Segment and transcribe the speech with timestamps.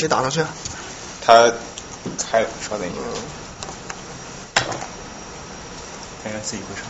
[0.00, 0.42] 谁打上去？
[1.26, 1.52] 他
[2.30, 2.96] 开了，稍等一下，
[6.24, 6.84] 应该自己会上。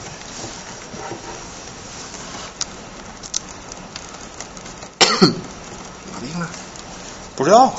[6.12, 6.46] 马丁呢？
[7.35, 7.73] 不知道，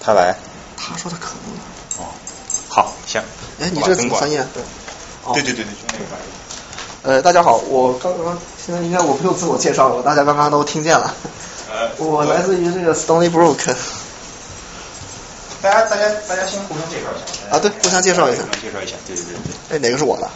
[0.00, 0.34] 他来。
[0.78, 2.02] 他说他可能。
[2.02, 2.08] 哦，
[2.70, 3.22] 好，行。
[3.60, 4.42] 哎，你这怎么翻页？
[4.54, 4.62] 对。
[5.26, 6.22] 哦对对对对，就那个翻译。
[7.02, 11.14] 呃，大家好，我刚刚现在应该我不用自我介绍了，大家刚刚都听见了。
[12.00, 13.76] 呃，我来自于这个 Stony Brook。
[15.60, 17.54] 大家大家大家先互相介绍一下。
[17.54, 19.76] 啊对互相介绍一下互相介绍一下，对对对对。
[19.76, 20.30] 哎，哪个是我的？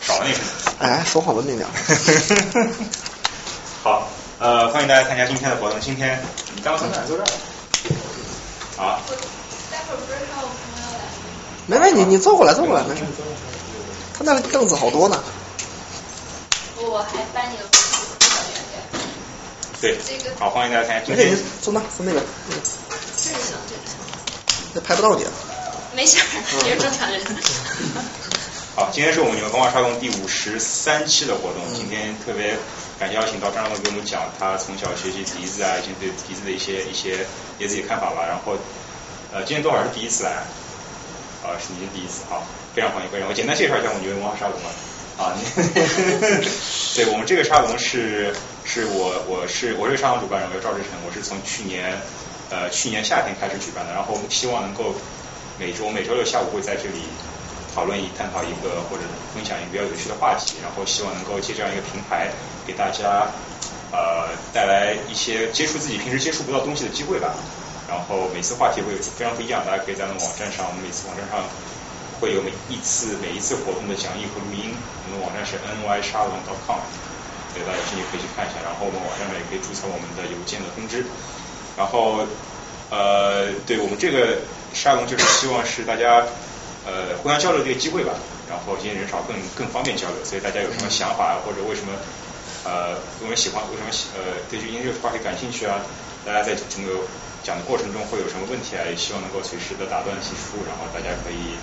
[0.00, 0.38] 少了那个。
[0.80, 1.68] 哎，说话文明点。
[3.84, 4.08] 好，
[4.40, 5.78] 呃，欢迎大家参加今天的活动。
[5.80, 6.20] 今天
[6.56, 7.26] 你刚刚从哪儿坐这儿？
[8.76, 9.00] 好，
[9.70, 11.78] 待会儿不是还有朋友来？
[11.78, 13.02] 没没，你你坐过来，坐过来，没事。
[14.18, 15.22] 他那个凳子好多呢。
[16.78, 17.62] 我我还搬一个。
[19.80, 19.98] 对，
[20.38, 21.42] 好，欢迎大家参加今没事，天你。
[21.60, 23.96] 坐那，坐那个，这个行，这个行，
[24.74, 25.24] 那拍不到你。
[25.94, 26.22] 没事儿，
[26.66, 27.20] 也是正常人。
[28.74, 31.62] 好，今天是我们你们文化沙龙第五十三期的活动。
[31.74, 32.56] 今天特别
[32.98, 37.26] 感谢邀请到张张龙给我们讲他从小学习笛子啊，以及对笛子的一些一些
[37.58, 38.24] 一些自己的看法吧。
[38.26, 38.56] 然后，
[39.32, 40.44] 呃，今天多少是第一次来？
[41.44, 42.42] 啊，是您第一次，好，
[42.74, 43.28] 非常欢迎，非常。
[43.28, 44.68] 我简单介绍一下我们你们文化沙龙吧。
[45.16, 45.40] 啊，你
[46.96, 48.34] 对我们这个沙龙是
[48.66, 51.94] 是我我是我是沙龙主办人，我叫赵志成，我是从去年
[52.50, 54.92] 呃去年夏天开始举办的，然后希望能够
[55.56, 57.06] 每周每周六下午会在这里
[57.72, 62.28] 讨论一探讨一个或者分享一个比较有趣的话题，然后希望能够借这样一个平台
[62.66, 63.30] 给大家
[63.92, 67.32] 呃带来一些接触自己平时接触不到东西的机会吧。
[67.86, 71.38] 然后每次话题会有非常不一样，大家可以在我们网站上，我们每次网站上
[72.18, 76.34] 会有每一次每一次活动的讲义和录音，我们的网站是 ny 沙龙
[76.66, 76.82] .com
[77.64, 78.60] 大家有兴趣可以去看一下。
[78.60, 81.06] 然后我们网站上也可以注册我们的邮件的通知。
[81.78, 82.26] 然后
[82.90, 84.38] 呃，对我们这个
[84.74, 86.24] 沙龙就是希望是大家
[86.84, 88.12] 呃互相交流的一个机会吧。
[88.48, 91.90] 然后今天人少更更方便交流，所以大家有什么想法或者为什么
[92.62, 95.82] 呃为什么喜欢为什么喜呃对这音乐话题感兴趣啊？
[96.24, 97.02] 大家在整个
[97.42, 98.86] 讲的过程中会有什么问题啊？
[98.86, 101.58] 也希望能够随时的打断提出，然后大家可以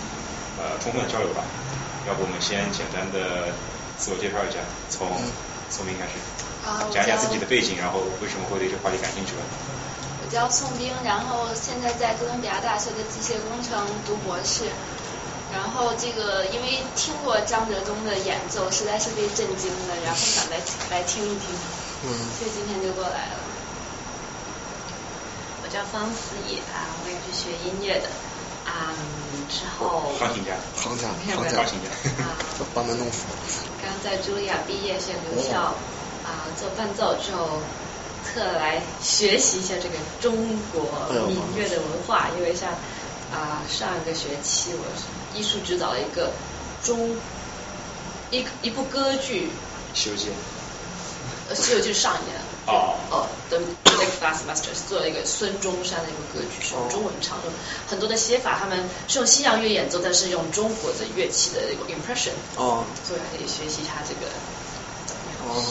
[0.60, 1.44] 呃充分交流吧。
[2.04, 3.48] 要不我们先简单的
[3.96, 4.60] 自我介绍一下，
[4.92, 5.08] 从
[5.74, 6.14] 宋斌开始，
[6.94, 9.42] 讲一下自己的背景，然后为什么会对这个话题感兴趣吧。
[10.22, 13.74] 我叫宋冰，然后现在在哥伦比亚大学的机械工程
[14.06, 14.70] 读博士。
[15.52, 20.58] 然后这个因为听过张哲东的演奏，实在是被震惊了，然后想来
[20.90, 21.50] 来听一听，
[22.06, 23.38] 嗯，所以今天就过来了。
[25.64, 28.10] 我叫方思怡啊，我也是学音乐的
[28.66, 28.94] 啊、
[29.50, 32.24] 之后钢琴家，行家，行家钢，琴家。
[32.24, 32.36] 啊，
[32.74, 33.28] 班门弄斧。
[33.82, 35.76] 刚在茱莉亚毕业，先留校
[36.24, 37.62] 啊做伴奏之后，
[38.26, 40.36] 特来学习一下这个中
[40.72, 40.84] 国
[41.28, 42.72] 民乐的文化，因为像
[43.32, 46.32] 啊上一个学期我是艺术指导了一个
[46.84, 47.16] 中
[48.32, 49.50] 一一部歌剧，
[49.94, 50.30] 西游记。
[51.50, 52.43] 呃，西游记是上一年的。
[52.68, 52.96] 哦。
[53.12, 57.50] 哦，的 Nick Bassmaster 做了一个孙中山的一个歌剧，是用中文唱的，
[57.88, 62.84] 很多的写法他们是用西洋乐演奏，但是用中国的乐器的一个 impression，哦。
[63.06, 64.26] 所以可以学习他这个
[65.46, 65.62] 哦。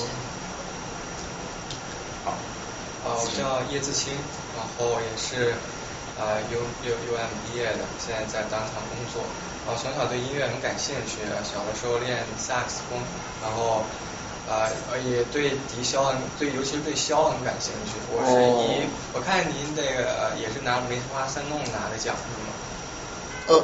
[2.24, 2.34] 好，
[3.04, 4.14] 呃，我叫叶志清，
[4.54, 5.54] 然后也是
[6.20, 9.24] 呃 U U U M 毕业的，现在在当场工作。
[9.66, 12.98] 然后从小对音乐很感兴趣，小的时候练萨克斯风，
[13.42, 13.82] 然后
[14.90, 17.92] 呃也对笛箫很对，尤其是对箫很感兴趣。
[18.10, 22.52] 我是以、我看您这个呃也是拿梅花三弄拿的奖是吗？
[23.48, 23.60] 呃，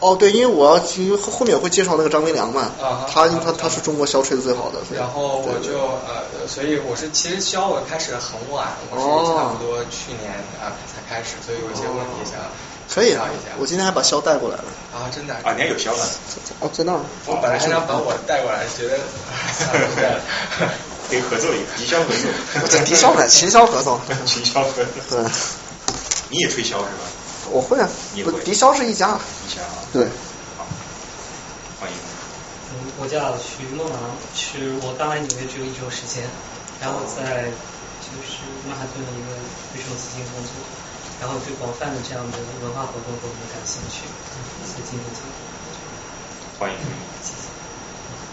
[0.00, 2.72] 哦对，因为我要去后后面我会介绍那个张维良嘛
[3.12, 10.32] 他他他是中国箫吹的最好的，然后我就呃，所以我是其实箫我开始很晚，我哦是差不多去年
[10.62, 12.40] 啊、才开始，所以有一些问题想
[12.98, 13.54] 可以请教一下。
[13.58, 14.64] 我今天还把箫带过来了。
[14.92, 16.02] 啊，真的啊，你还有箫呢？
[16.60, 17.00] 哦，在那儿。
[17.26, 18.98] 我本来是想把我带过来，觉得
[21.08, 22.68] 可以合作一个笛箫合作。
[22.68, 24.00] 这笛箫呢，琴箫合作。
[24.26, 25.22] 琴箫合作。
[25.22, 25.30] 对，
[26.30, 27.06] 你也吹箫是吧？
[27.50, 29.18] 我会啊你，会笛箫是一家。
[29.46, 29.78] 一家啊。
[29.92, 30.04] 对。
[30.58, 30.66] 好，
[31.80, 31.96] 欢迎。
[32.74, 33.96] 嗯，我叫徐梦郎，
[34.34, 36.24] 是我刚来纽约只有一周时间，
[36.80, 37.48] 然后在
[38.02, 39.32] 就是曼哈顿的一个
[39.72, 40.52] 瑞士基金工作，
[41.20, 44.06] 然后对广泛的这样的文化活动都很感兴趣，
[44.64, 45.20] 所以今天就
[46.58, 46.76] 欢迎。
[47.22, 47.48] 谢谢。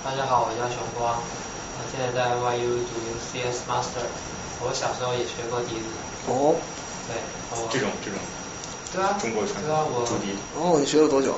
[0.03, 2.93] 大家好，我叫熊光，我现在在 YU 读
[3.33, 4.05] CS Master。
[4.61, 5.85] 我小时候也学过笛子，
[6.31, 6.55] 哦
[7.07, 7.17] 对，
[7.51, 8.17] 我这种这种
[8.93, 11.35] 对啊，中国传对啊，我统竹笛，哦，你学了多久？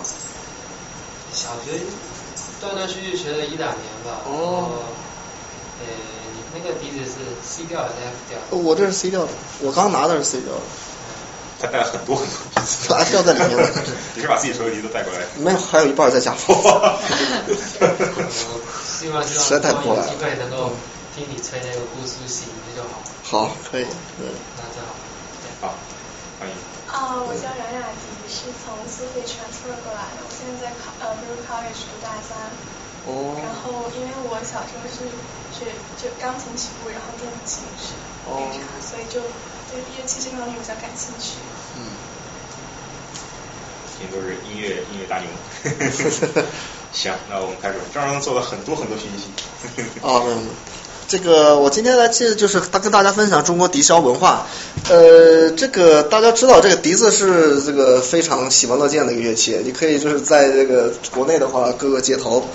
[1.33, 1.79] 小学
[2.61, 4.21] 断断续续学了一两年吧。
[4.25, 4.69] 哦
[5.79, 5.85] 呃，
[6.33, 8.37] 你那个笛子是 C 调还是 F 调？
[8.59, 10.61] 我这是 C 调的，我刚拿的是 C 调的，
[11.59, 13.69] 他带了很多很多笛子调在里面了。
[14.15, 15.19] 你是把自己所有都带过来？
[15.37, 16.33] 没有，还有一半在家。
[16.47, 16.53] 我
[18.85, 20.71] 希望希实在太破了望有机会能够
[21.15, 23.01] 听你吹那个姑苏行就好，
[23.49, 23.85] 好，可以，
[24.19, 24.93] 嗯，那就好。
[25.61, 25.73] 好，
[26.39, 26.53] 欢迎。
[26.87, 32.37] 啊，我叫冉雅迪，是从苏北 transfer 过来的，我现在在考呃 Brew College 读大三。
[33.07, 35.07] 哦然后因为我小时候是
[35.55, 35.63] 学
[35.95, 37.95] 就钢琴起步，然后电子琴是
[38.27, 39.23] 非常，所以就
[39.71, 41.35] 对乐器这方面比较感兴趣。
[41.77, 41.81] 嗯。
[43.99, 45.27] 今天都是音乐音乐大牛。
[46.93, 47.75] 行，那我们开始。
[47.93, 49.29] 张张做了很多很多学习。
[50.01, 50.47] 啊， 没有没有。
[51.07, 54.45] 这个我今天来其实就是大跟大家分享中国笛箫文化。
[54.89, 59.59] 呃，这个大家知道，这个笛子是这个非常喜闻乐见的一个乐器。
[59.63, 62.45] 你可以就是在这个国内的话，各个街头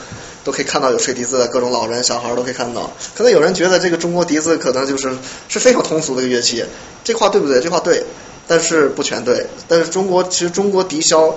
[0.44, 2.90] 都可以看到有吹笛子的，各种老人小孩都可以看到。
[3.14, 5.16] 可能有人觉得这个中国笛子可能就是
[5.48, 6.64] 是非常通俗的一个乐器，
[7.04, 7.60] 这话对不对？
[7.60, 8.04] 这话对，
[8.46, 9.46] 但是不全对。
[9.68, 11.34] 但是中国其实中国笛箫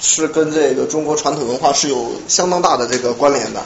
[0.00, 3.62] 是跟这个中国传统文化是有相当大的这个关联的。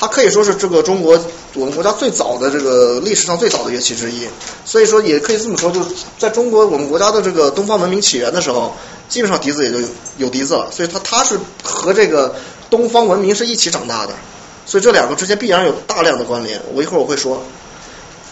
[0.00, 1.18] 它可以说是这个中国
[1.54, 4.28] 我们国家最早的这个历史上最早的乐器之一，
[4.64, 8.76] 所以说也可以这么说，就是在中国我们国家的这个东方文明起源的时候，
[9.08, 12.32] 基本上笛子也就有有笛子了，所以它它是和这个
[12.70, 14.12] 东方文明是一起长大的，
[14.66, 16.60] 所以这两个之间必然有大量的关联。
[16.74, 17.42] 我一会儿我会说。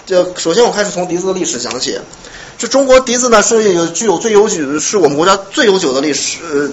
[0.04, 1.98] 就首先我开始从笛子的历史讲起。
[2.58, 6.70] 这中国笛子呢是有具有最悠久，是我们国家最悠久的历史，呃，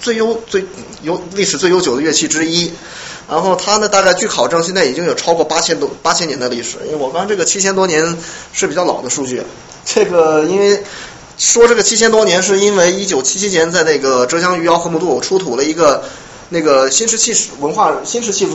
[0.00, 0.62] 最悠最
[1.02, 2.70] 悠历史最悠久的乐器之一。
[3.30, 6.76] 然后它呢，大概据考证，现在已经有超过八千多八千年的历史。
[6.84, 8.18] 因为我刚这个七千多年
[8.52, 9.42] 是比较老的数据。
[9.86, 10.82] 这个因为
[11.38, 16.02] 说这个七千多年，是因为一九七七年在那个浙江余姚河姆渡出土了一个
[16.52, 18.46] 那个新石器文化新石器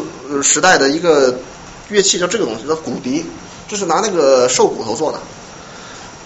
[0.43, 1.39] 时代的一个
[1.89, 3.25] 乐器，叫这个东西叫骨笛，
[3.67, 5.19] 这是拿那个兽骨头做的。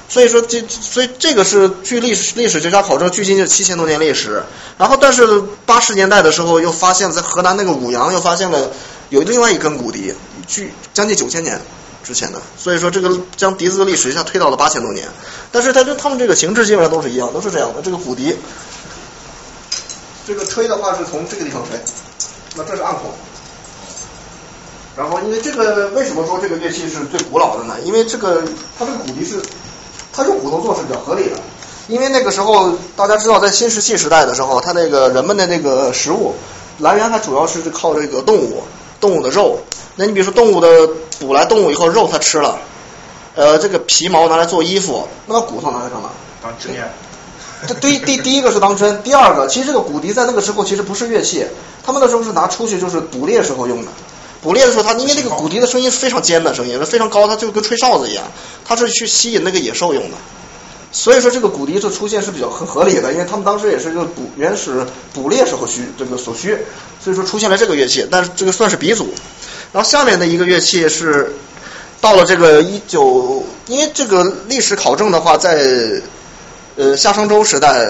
[0.10, 4.44] 所以说这所以这个是据历史历史学家考证，距今就七千多年历史。
[4.78, 8.70] 然后但是八十年代的时候又发现，在河南那个舞阳又发现了
[9.08, 10.14] 有另外一根骨笛，
[10.46, 11.62] 距将近九千年
[12.04, 12.42] 之前的。
[12.58, 15.08] 所以说这个将笛子的历史一下推到了八千多年。
[15.50, 17.82] 但是它跟它们这个形制基本上都是一样，都是这样的。
[17.82, 18.36] 这个骨笛，
[20.32, 21.78] 这个吹的话是从这个地方吹，
[22.56, 23.12] 那这是暗孔。
[24.96, 27.76] 然后，因为这个为什么说这个乐器是最古老的呢？
[27.84, 28.42] 因为这个
[28.80, 29.42] 它这个骨笛是
[30.14, 31.36] 它用骨头做是比较合理的，
[31.90, 36.34] 因为那个时候大家知道，在新石器时代的时候，它那个人们的那个食物
[36.78, 38.64] 来源还主要是靠这个动物
[39.02, 39.60] 动物的肉。
[39.98, 40.88] 那你比如说动物的
[41.20, 42.58] 捕来动物以后肉它吃了，
[43.36, 46.10] 呃，这个皮毛拿来做衣服，那么骨头拿来干嘛？
[46.42, 46.90] 当针眼。
[47.68, 51.46] 这第第第一个是当真，第二个其实这个骨笛在那个时候其实不是乐器，
[51.84, 53.92] 他们那时候是拿出去就是捕猎时候用的。
[54.42, 58.24] 捕猎的时候，它因为那个骨笛的声音是非常尖的声音，非常高，它就跟吹哨子一样，
[58.66, 60.18] 它是去吸引那个野兽用的。
[60.92, 66.58] 所以说这个骨笛就出现是比较很合理的，因为他们当时也是就捕原始捕猎时候需这个所需，
[67.00, 69.14] 所以说出现了这个乐器，但是这个算是鼻祖。
[69.72, 71.36] 然后下面的一个乐器是
[72.02, 76.02] 到了这个一九，因为这个历史考证的话，在
[76.76, 77.90] 呃夏商周时代，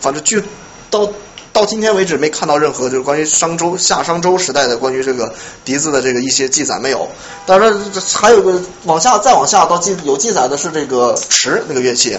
[0.00, 0.42] 反正据
[0.90, 1.10] 到。
[1.52, 5.34] 到今天为止没看到任何就是关于商周夏商周时代的关于这个
[5.64, 7.08] 笛子的这个一些记载没有。
[7.44, 7.76] 当然
[8.14, 12.16] 还有个往下再往下到记有记载的是这个池那个乐器，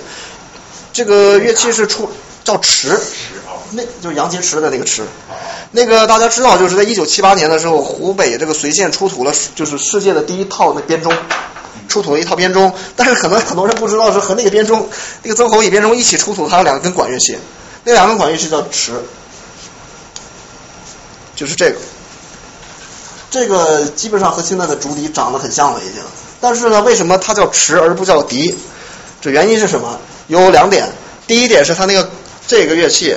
[0.92, 2.12] 这个乐器是出
[2.44, 3.00] 叫池，
[3.72, 5.02] 那就是杨洁篪的那个池。
[5.72, 11.14] 那个大家知道，就是在一九七八年的时候，湖北这个随县出土了就是世界的第一套那编钟。
[11.92, 14.90] 出土了一套编钟，但是可能很多人不知道是和那个编钟，
[15.24, 17.38] 那个曾侯乙编钟一起出土，还有两根管乐器，
[17.84, 18.94] 那两根管乐器叫池。
[21.36, 21.78] 就是这个，
[23.30, 26.02] 这个基本上和现在的竹笛长得很像了已经。
[26.40, 28.56] 但是呢，为什么它叫池而不叫笛？
[29.20, 30.00] 这原因是什么？
[30.28, 30.90] 有两点。
[31.28, 32.10] 第一点是它那个
[32.48, 33.16] 这个乐器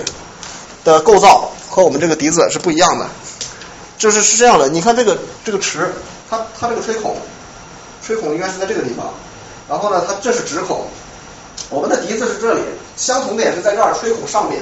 [0.85, 3.09] 的构造和我们这个笛子是不一样的。
[3.97, 5.95] 就是是这样的，你看这个这个池，
[6.29, 7.17] 它它这个吹孔，
[8.05, 9.13] 吹孔应该是在这个地方。
[9.69, 10.87] 然后呢，它这是直孔。
[11.71, 12.61] 我们的笛子是这里，
[12.97, 14.61] 相同点是在这儿吹孔上面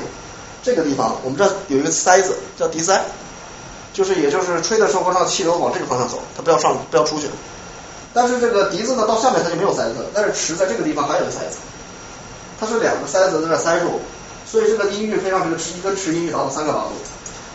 [0.62, 3.02] 这个地方，我们这有一个塞子叫笛塞。
[3.92, 7.26] 就是，也就是吹的时候让气流往这个方向走，它不要上，不要出去。
[8.14, 11.58] 但是这个笛子呢，到下面它就没有塞子，但是池在这个地方还有个塞子，
[12.58, 14.00] 它是两个塞子在这塞住，
[14.46, 16.92] 所以这个音域非常这个池一个池音域达到三个八度。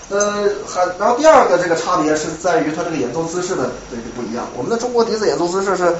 [0.09, 4.47] 呃，还然后第二个这个差别是在于它这个演奏姿势的这个不一样。
[4.55, 5.95] 我们的中国笛子演奏姿势是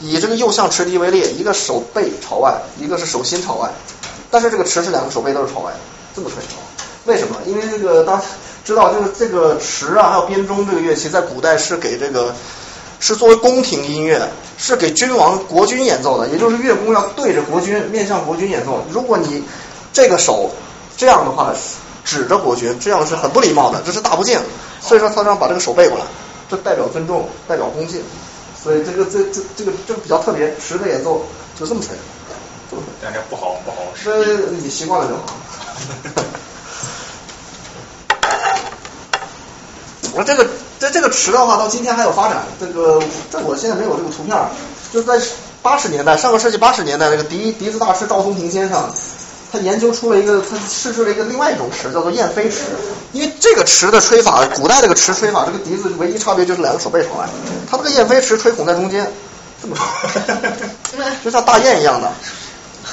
[0.00, 3.68] 以这个右向持笛为例，一个手背朝外，一个是手心朝外，
[4.30, 5.78] 但是这个持是两个手背都是朝外的，
[6.14, 6.42] 这么吹。
[7.04, 7.36] 为什么？
[7.46, 8.22] 因为这个当
[8.64, 12.32] 知道，就是这个持啊，还有编钟这个乐器，在古代是给这个
[13.00, 14.22] 是作为宫廷音乐，
[14.56, 18.84] 是给君王、国君演奏的，也就是乐工要对着国君，面向国君演奏。
[18.92, 19.42] 如果你
[19.92, 20.48] 这个手
[20.96, 21.52] 这样的话，
[22.04, 24.40] 指着国君，这样是很不礼貌的，这是大不敬。
[24.80, 26.04] 所以说他让把这个手背过来，
[26.50, 28.02] 这代表尊重，代表恭敬。
[28.62, 31.24] 所以这个这这这个这个比较特别，十个演奏
[31.58, 31.96] 就这么吹。
[33.02, 34.04] 但这不好不好使。
[34.24, 35.22] 这你习惯了就好。
[40.14, 40.46] 我这个
[40.78, 42.44] 这这个池的话，到今天还有发展。
[42.58, 44.36] 这个这我现在没有这个图片，
[44.92, 45.20] 就是在
[45.60, 48.90] 八十年代，上个世纪八十年代，那个笛笛子大师赵松庭先生，
[49.52, 52.60] 他研究出了一个，他试制了一个另外一种池，叫做燕飞池。
[53.12, 57.28] 因为这个池的吹法，古代这个池吹法，这个笛子唯一差别就是两个手背朝外，
[57.70, 59.06] 他这个燕飞池吹孔在中间，
[59.60, 62.10] 这么吹， 就像大雁一样的。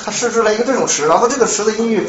[0.05, 2.07] 他试制了一个这种池，然后这个池的音域，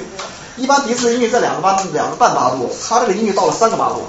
[0.57, 4.05] 一般笛子的音域在两个八两个半八度，他这个音域到了三个八度。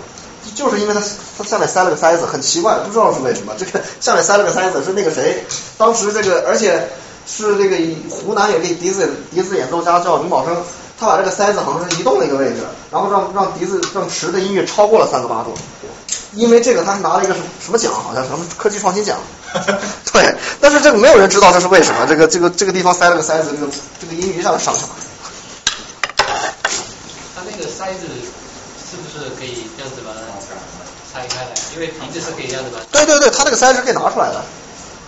[0.55, 0.99] 就是因为他
[1.37, 3.53] 他下面塞了个塞子，很奇怪，不知道是为什么。
[3.57, 5.45] 这个下面塞了个塞子是那个谁，
[5.77, 6.89] 当时这个而且
[7.31, 7.77] 是这个
[8.09, 10.55] 湖南有个笛子笛子演奏家叫林宝生，
[10.99, 12.57] 他把这个塞子好像是移动了一个位置，
[12.91, 15.53] 然后让让笛子让池的音域超过了三个八度。
[16.35, 19.17] 因为这个他还拿了一个什什么奖，好像什么科技创新奖。
[20.13, 22.05] 对，但是这个没有人知道这是为什么。
[22.07, 24.89] 这个这个这个地方塞了个塞子，这个这个音域一下子上去了。
[27.35, 28.07] 它那个塞子。
[28.91, 30.19] 是不是可以这样子把它
[31.07, 31.51] 拆开来？
[31.73, 32.81] 因为笛子是可以这样子把。
[32.91, 34.43] 对对对，他那个塞是可以拿出来的。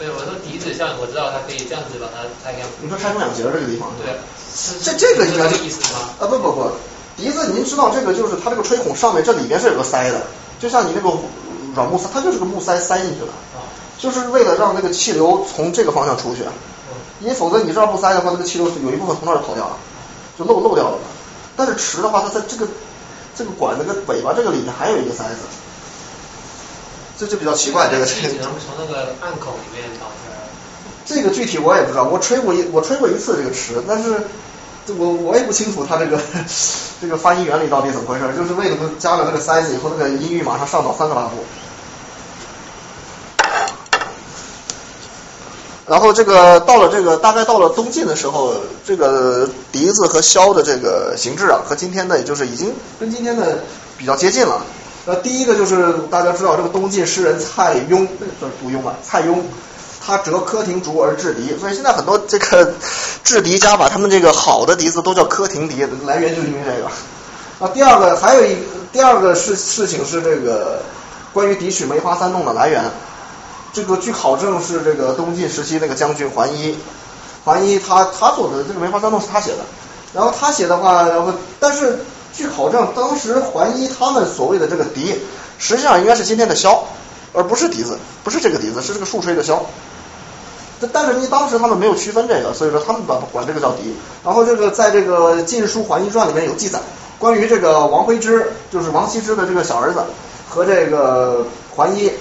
[0.04, 2.68] 对，我说笛子像我知道它可以这样子把它拆开。
[2.84, 3.88] 你说拆成两截这个地方？
[4.04, 4.12] 对。
[4.84, 6.12] 这这个应该是意思吗？
[6.20, 6.70] 啊不不不，
[7.16, 10.28] 笛子您知道这个就是它这个吹孔上面这里边是有个塞的，
[10.60, 11.08] 就像你那个
[11.74, 13.32] 软木塞，它就是个木塞塞进去的，
[13.98, 16.44] 就是为了让那个气流从这个方向出去，
[17.22, 19.78] 因为否则你这儿不塞的话，那个气流有一部分从那儿跑掉了，
[20.38, 20.98] 就漏漏掉了。
[21.56, 22.68] 但是池的话，它在这个。
[23.36, 25.40] 这个管那个尾巴这个里面还有一个塞子，
[27.24, 27.88] 这就比较奇怪。
[27.90, 30.36] 这个气能从那个暗口里面导出来。
[31.06, 34.28] 这个具体我也不知道，我吹过一我吹过一次这个池，但是
[34.98, 36.20] 我我也不清楚它这个
[37.02, 41.46] 这个发音原理到底怎么回事，就是为什么加了那个塞子以后，那个音域马上上到三个八度。
[45.86, 48.54] 然后这个到了这个大概到了东晋的时候，
[48.86, 53.60] 这个笛子和箫的这个形制啊，和今天的也就是已经跟今天的
[53.98, 54.62] 比较接近了。
[55.06, 59.36] 那第一个就是大家知道这个东晋诗人蔡邕，这是杜庸啊，蔡邕，
[60.06, 62.74] 他折柯亭竹而制笛，所以现在很多这个
[63.24, 66.88] 制笛家把他们这个好的笛子都叫柯亭笛，来源就是因为这个。
[67.60, 68.58] 啊，第二个还有一
[68.92, 70.82] 第二个事事情是这个
[71.34, 72.84] 关于笛曲梅花三弄的来源。
[73.74, 76.78] 这个据考证是这个东晋时期那个将军桓伊，
[77.44, 79.66] 桓伊他他做的这个梅花三弄是他写的，
[80.14, 82.00] 然后他写的话，然后但是
[82.34, 85.16] 据考证，当时桓伊他们所谓的这个笛，
[85.60, 86.80] 实际上应该是今天的箫，
[87.32, 89.60] 而不是笛子，不是这个笛子，是这个竖吹的箫。
[90.82, 93.96] 但但是因为当时他们没有区分这个，所以说他们把管这个叫笛。
[94.26, 96.80] 然后这个在这个《晋书桓伊传》里面有记载，
[97.20, 100.04] 关于这个王徽之，就是王羲之的这个小儿子
[100.50, 102.12] 和这个桓伊。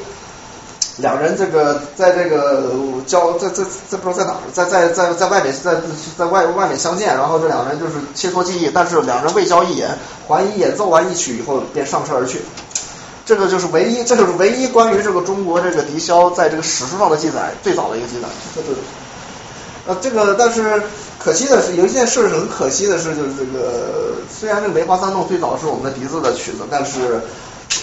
[0.99, 2.64] 两人这个在这个
[3.06, 5.76] 交在在在不知道在哪，在在在在外面在
[6.18, 9.88] 在外外面相见，然后这两人就是切磋技艺，但是两人未交一言。
[10.28, 12.42] 桓伊演奏完一曲以后便上车而去。
[13.25, 18.28] 这个就是唯一，这就是唯一关于这个中国这个笛箫在这个史书上的记载最早的一个记载。
[19.87, 20.82] 呃，这个但是
[21.18, 27.22] 可惜的是，有一件事很可惜的是，就是这个虽然这个梅花三弄最早是我们的笛子的曲子，但是。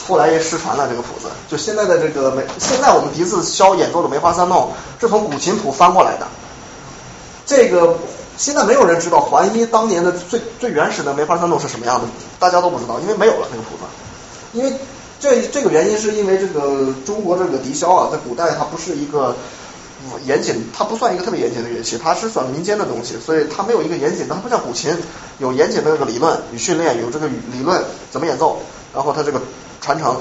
[0.08, 6.28] 后来也失传了这个谱子，就现在的这个梅，现在我们笛子箫演奏的梅花三弄是从古琴谱翻过来的。
[7.46, 7.98] 这个
[8.38, 12.08] 现在没有人知道桓伊当年的最最原始的梅花三弄是什么样的，
[12.40, 13.84] 大家都不知道，因为没有了那个谱子。
[14.54, 14.74] 因为
[15.20, 19.36] 这这个原因是因为这个中国这个笛箫啊，在古代它不是一个
[20.26, 24.96] 严谨，它不算一个特别严谨的乐器，它是算民间的东西，所以它没有一个严谨，它不像古琴
[25.38, 28.60] 有严谨的那个理论与训练，有这个理论怎么演奏，
[28.94, 29.42] 然后它这个。
[29.82, 30.18] 传承，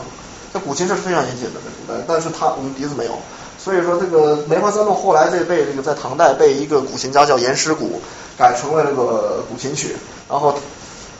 [0.52, 3.18] 这古琴是非常严谨的，呃，但是它我们笛子没有，
[3.58, 8.00] 所以说这个梅花三弄后来这被这个在唐代被一个古琴家叫严师古
[8.38, 9.96] 改成了这个古琴曲，
[10.28, 10.58] 然后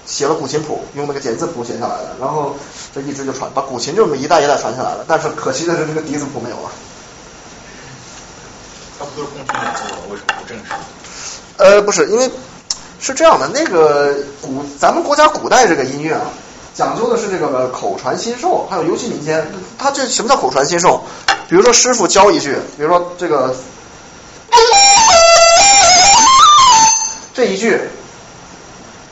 [0.07, 2.57] 写了古琴谱，用那个简字谱写下来的，然后
[2.95, 6.71] 这一直就传，把古琴就这么一代一代传下来了，但是可惜的是这个笛子谱没有了。
[8.99, 10.03] 它不都是宫廷演奏吗？
[10.11, 10.73] 为什么不正式？
[11.57, 12.31] 呃，不是，因为
[12.99, 16.23] 是这样的，那个古咱们国家古代这个音乐啊。
[16.79, 19.45] 讲究的是这个口传心授，还有尤其民间，
[19.77, 21.01] 他这什么叫口传心授？
[21.49, 23.53] 比如说师傅教一句，比如说这个
[27.35, 27.81] 这一句，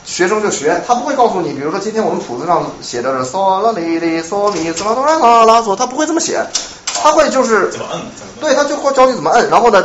[0.05, 6.41] 学生就学，他不会告诉你，比如说今天我们谱子上写的是嗦啦哩哩嗦咪嗦啦哆啦啦啦嗦，他不会这么写，
[6.85, 8.01] 他他会就是怎么摁？
[8.39, 9.83] 对，他就会教你怎么摁，然后呢，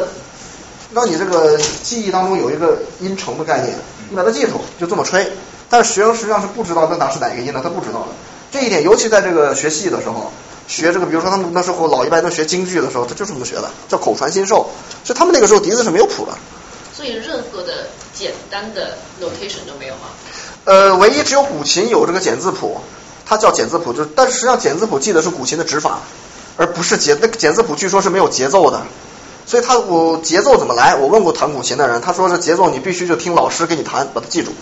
[0.92, 3.76] 让你这个记忆当中有一个音程的概念，
[4.10, 5.32] 你把它记住，就这么吹。
[5.72, 8.08] 但是学生实际上是不知道那哪是哪个音的，他不知道的。
[8.50, 10.30] 这一点，尤其在这个学戏的时候，
[10.68, 14.68] 学这个，比如说他们那时候老一辈都学京剧的时候，他就是这么学的，叫口传心授。
[15.02, 16.32] 所以他们那个时候笛子是没有谱的。
[16.94, 20.10] 所以任何的简单的 notation 都没有吗？
[20.66, 22.78] 呃，唯一只有古琴有这个简字谱，
[23.24, 26.00] 它叫简字谱，就是但是实际上简字谱记的是古琴的指法，
[26.58, 28.82] 而不是节那个简字谱据说是没有节奏的，
[29.46, 30.94] 所以它我节奏怎么来？
[30.94, 34.52] 我问过弹古琴的人，他说是节奏你必须就听老师给你弹，把它记住。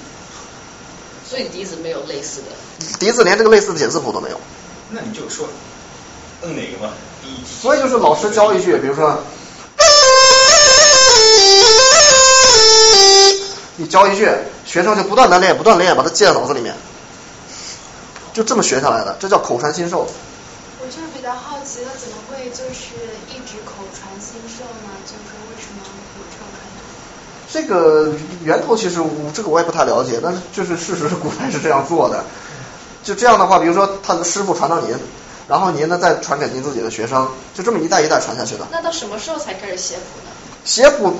[1.30, 2.49] 所以笛子没有类似的。
[2.99, 4.40] 笛子连这个类似的简字谱都没有，
[4.90, 5.46] 那你就说
[6.42, 6.92] 摁哪个吧？
[7.22, 7.44] 第一。
[7.46, 9.22] 所以就是老师教一句，比如说，
[13.76, 14.28] 你教一句，
[14.66, 16.75] 学生就不断的练，不断练，把它记在脑子里面，
[18.32, 20.08] 就这么学下来的，这叫口传心授。
[20.80, 22.96] 我就是比较好奇他，怎么会就是
[23.30, 24.90] 一直口传心授呢？
[25.06, 26.00] 就是为什么？
[27.52, 28.12] 这个
[28.45, 32.25] 源头其实我这个我也不太了解，但是就是事实是古代是这样做的。
[33.02, 34.95] 就这样的话，比如说他的师傅传到您，
[35.49, 38.66] 然后您呢再传给您自己的学生，就这么一代一代传下去的。
[38.71, 40.30] 那到什么时候才开始写谱呢？
[40.64, 41.12] 写谱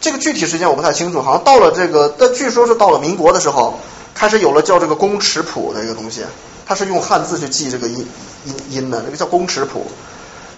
[0.00, 3.78] 这个具体时间我不太清楚，好像到了这个，但据说是到了民国的时候，
[4.14, 6.22] 开始有了叫这个公尺谱的一个东西，
[6.66, 8.06] 它是用汉字去记这个音
[8.44, 9.86] 音音的，那个叫公尺谱。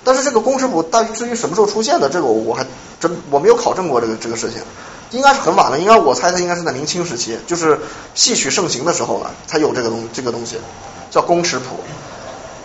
[0.02, 2.66] 但是这个公尺谱大至于什么时候出现的，这个我我还
[2.98, 4.62] 真我没有考证过这个这个事情，
[5.10, 7.78] 应该是很晚了，应该我猜它应该是在明清时期，就是
[8.14, 10.56] 戏曲盛行的时候了，才有这个东这个东西，
[11.10, 11.80] 叫公尺谱。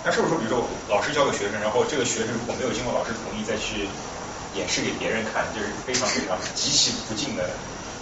[0.03, 3.89] 那是不是说，比如说老师教给学生，然后这个学生如果没有经过老师同意再去
[4.55, 7.43] 演示给别人看，就是非常非常极其不敬的。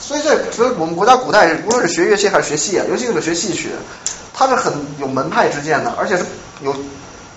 [0.02, 3.70] 所以这所以我们国家古代无论是学乐器还是学戏啊，尤其是学戏曲，
[4.34, 6.26] 它是很有门派之见的，而且是
[6.62, 6.76] 有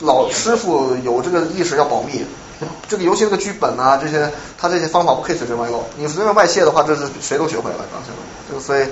[0.00, 2.25] 老师傅有这个意识要保密。
[2.88, 8.08] 这个尤其这个剧本啊，这些他这些方法不可以随便外露，你随便外泄的话，这是谁都学会了，刚才
[8.48, 8.86] 这个所以。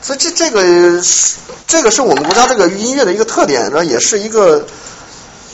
[0.00, 4.64] 所以这这个是这个是我们国家这个音乐的一个特点，然后，也是一个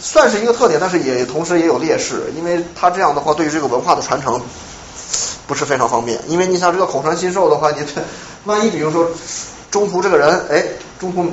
[0.03, 4.39] 算是一个特点，但是也同时也有劣势，因为它这样的话对于这个文化的传承
[5.47, 6.21] 不是非常方便。
[6.29, 8.03] 因为你像这个口传心授的话，你这
[8.45, 9.09] 万一比如说
[9.71, 10.63] 中途这个人，哎，
[11.01, 11.33] 中途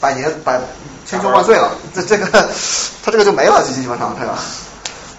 [0.00, 0.58] 百年百
[1.04, 2.24] 千秋万岁了，这这个
[3.04, 4.32] 他这个就没了，基本上这个。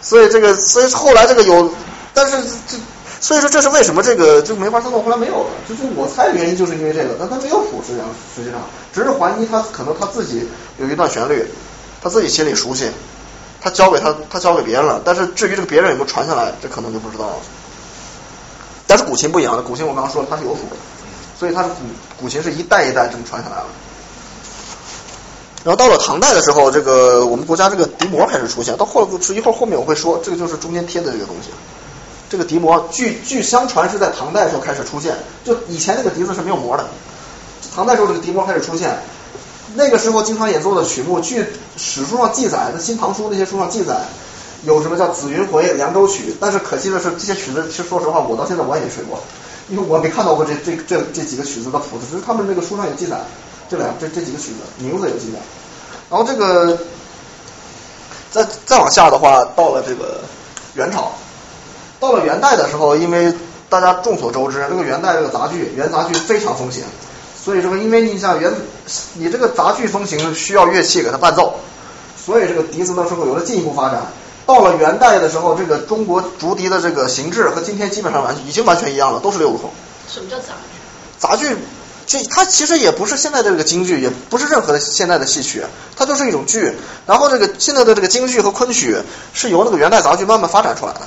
[0.10, 1.72] 所以这个所以后来这个有，
[2.16, 2.36] 但是
[2.68, 2.78] 这。
[3.22, 8.62] 所以说这是为什么这个就梅花三弄后来没有了，就是我猜原因就是因为这个，但他没有谱，实际上实际上
[8.94, 11.46] 只是怀疑他可能他自己有一段旋律，
[12.02, 12.90] 他自己心里熟悉，
[13.60, 17.36] 他教给他他教给别人了，但是至于这个别人有没有传下来，这可能就不知道了。
[18.88, 20.78] 但是古琴不一样的，古琴我刚刚说了它是有谱的，
[21.38, 21.76] 所以它是古
[22.22, 23.66] 古琴是一代一代这么传下来了。
[25.64, 31.50] 然后到了唐代的时候，这个我们国家这个笛膜开始出现，到后一会儿后面我会说，这个就是中间贴的这个东西。
[32.30, 36.86] 这个笛膜，据据相传是在唐代时候开始出现，就以前那个笛子是没有膜的，
[37.76, 39.00] 唐代时候这个笛膜开始出现，
[39.74, 41.44] 那个时候经常演奏的曲目，据
[41.76, 44.06] 史书上记载，那《新唐书》那些书上记载，
[44.64, 49.20] 有什么叫《紫云回》《凉州曲》，但是可惜的是，这些曲子，其实说实话，我到现在我也没吹过，
[49.68, 53.18] 因为我没看到过这这这这几个曲子的谱子，只是他们那个书上有记载，
[53.70, 55.38] 这两这这几个曲子名字有记得，
[56.10, 56.78] 然后这个
[58.32, 60.22] 再再往下的话，到了这个
[60.74, 61.12] 元朝。
[62.00, 63.34] 到了元代的时候，因为
[63.70, 66.84] 大家众所周知，这个元代这个杂剧元杂剧非常风行，
[67.38, 68.54] 所以这个因为你像元
[69.16, 71.60] 你这个杂剧风行需要乐器给它伴奏，
[72.18, 74.02] 所以这个笛子的时候有了进一步发展。
[74.46, 79.70] 到了元代的时候，这个中国竹笛的这个形制和今天基本上完已经完全一样了，都是六个孔。
[80.08, 80.80] 什么叫杂剧？
[81.20, 81.58] 杂剧
[82.10, 85.64] 这它其实也不是现在的这个京剧，也不是任何的现代的戏曲，
[85.96, 86.74] 它就是一种剧。
[87.06, 88.98] 然后这个现在的这个京剧和昆曲
[89.32, 91.02] 是由那个元代杂剧慢慢发展出来的。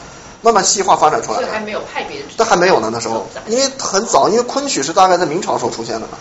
[0.45, 2.91] 慢慢细化发展出来的，还没有派别的，但还没有呢。
[2.93, 6.19] 那时候，因为很早，因为昆曲是大概在明朝时候出现的嘛。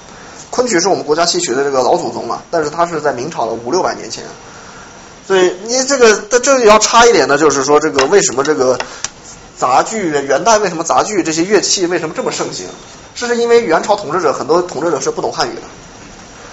[0.51, 4.23] 昆曲是我们国家戏曲的这个老祖宗嘛，但是它是在明朝的五六百年前。
[5.25, 8.77] 所以你这个，这里要差一点呢，就是说这个为什么这个
[9.61, 12.65] 杂剧元代为什么杂剧这些乐器为什么这么盛行？
[13.13, 15.61] 这是因为元朝统治者很多统治者是不懂汉语的。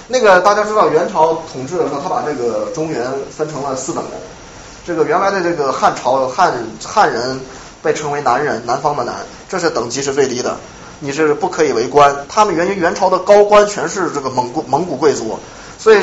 [0.09, 4.12] 那个大家知道，元朝统治的时候，他把这个中原分成了四等人。
[4.87, 6.53] 这个原来的这个汉朝汉
[6.85, 7.40] 汉人。
[7.81, 9.14] 被称为南人，南方的南，
[9.49, 10.57] 这是等级是最低的，
[10.99, 12.27] 你是不可以为官。
[12.29, 15.38] 他们源于元朝的高官全是这个蒙古蒙古贵族，
[15.79, 16.01] 所以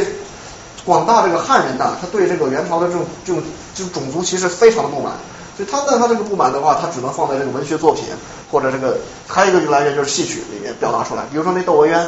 [0.86, 3.44] 广大这个汉人呐，他对这个元朝的这种这种
[3.76, 5.12] 这种种族歧视非常的不满。
[5.56, 8.04] 所以他的他这个不满的话，他只能放在这个文学作品
[8.52, 11.24] 或者这个还有一个来源就是戏曲里面表达出来。
[11.32, 12.00] 比如说那《窦娥冤》，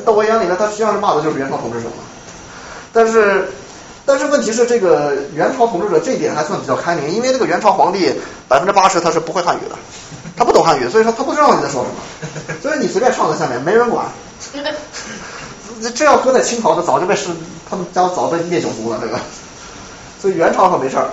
[0.04, 2.04] 《窦娥冤》里面他实际上是骂的就是元朝统治者嘛。
[2.92, 3.52] 但是
[4.04, 8.12] 但是问题是，这个元朝统治者这一点还算比较开明，因为这个元朝皇帝
[8.48, 9.76] 百分之八十他是不会汉语的，
[10.36, 14.06] 他不懂汉语，所以说他不知道你在说什么，所以你随便唱在下面没人管。
[15.94, 17.28] 这要搁在清朝，他早就被是
[17.68, 19.18] 他们家早被灭九族了，这个。
[20.20, 21.08] 所以元朝可没事儿，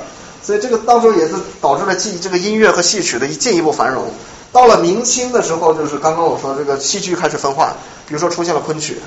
[0.47, 4.09] 所以这个到时候也是导致了戏这个音乐和戏曲的一进一步繁荣。
[4.53, 7.75] 到了明清的时候，就是刚刚我说这个戏剧开始分化，
[8.07, 8.97] 比如说出现了昆曲，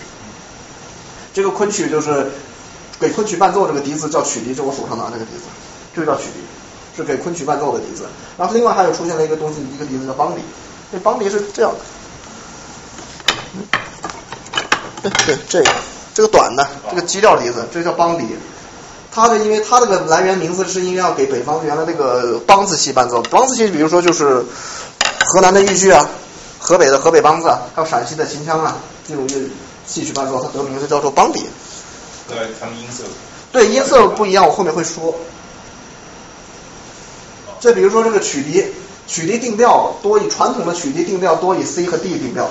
[1.32, 2.30] 这个昆曲就是
[3.00, 5.44] 给昆曲伴奏这个笛子叫曲笛，就我手上拿这个笛子，
[5.94, 6.40] 这个叫曲笛，
[6.94, 8.02] 是给昆曲伴奏的笛子。
[8.36, 10.42] 然后另外还有出现了一个东西，一个笛子叫梆笛，
[10.92, 11.78] 这梆笛是这样的。
[15.24, 15.70] 对，这个
[16.12, 18.26] 这个短的这个基调笛子，这叫梆笛。
[19.12, 24.44] 它的因为它这个来源名字是因为要给北方原来那个梆子戏伴奏，梆子戏比如说就是
[25.24, 26.08] 河南的豫剧啊，
[26.58, 28.76] 河北的河北梆子，还有陕西的秦腔啊，
[29.08, 29.34] 这种乐
[29.86, 31.44] 戏曲伴奏，它得名字叫做梆笛。
[32.28, 33.02] 对，它们音色。
[33.50, 35.14] 对，音色不一样，我后面会说。
[37.58, 38.64] 这比如说这个曲笛，
[39.08, 42.48] 曲笛定调多以传统的曲笛定调多以 C 和 D 定调。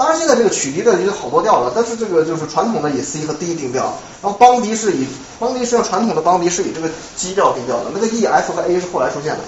[0.00, 5.06] 当然，现在这个曲笛的已经好多调了，但是这个就是传统的以 C 和 D 定调，然后梆笛是以
[5.38, 9.40] 梆笛实际上传统的梆笛是以这个基调定调的，那个 E、F 和 A 是后来出现的。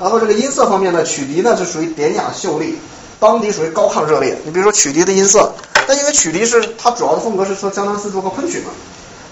[0.00, 2.78] 然后这个音色方面呢，曲笛呢就属于典雅秀丽，
[3.20, 4.34] 梆笛属于高亢热烈。
[4.46, 5.52] 你比如说曲笛的音色，
[5.86, 8.70] 但因为曲笛是它主要的风格是说江南丝竹和昆曲嘛，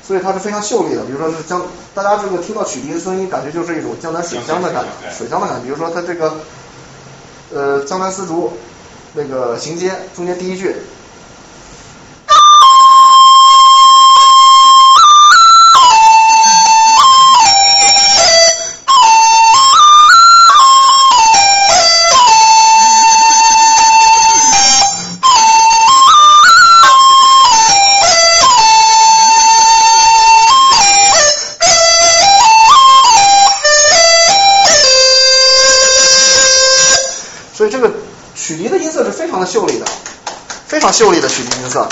[0.06, 1.02] 所以它是非常秀丽的。
[1.06, 1.62] 比如说是江，
[1.94, 5.62] 大家这个听到曲笛的声音，感觉就是一种江南水乡的感觉，水乡的感觉。
[5.64, 6.34] 比如说它这个
[7.50, 8.52] 呃江南丝竹。
[9.18, 10.72] 这个行间中间第一句，
[39.38, 39.86] 常的秀丽的，
[40.66, 41.88] 非常秀丽的曲笛音色。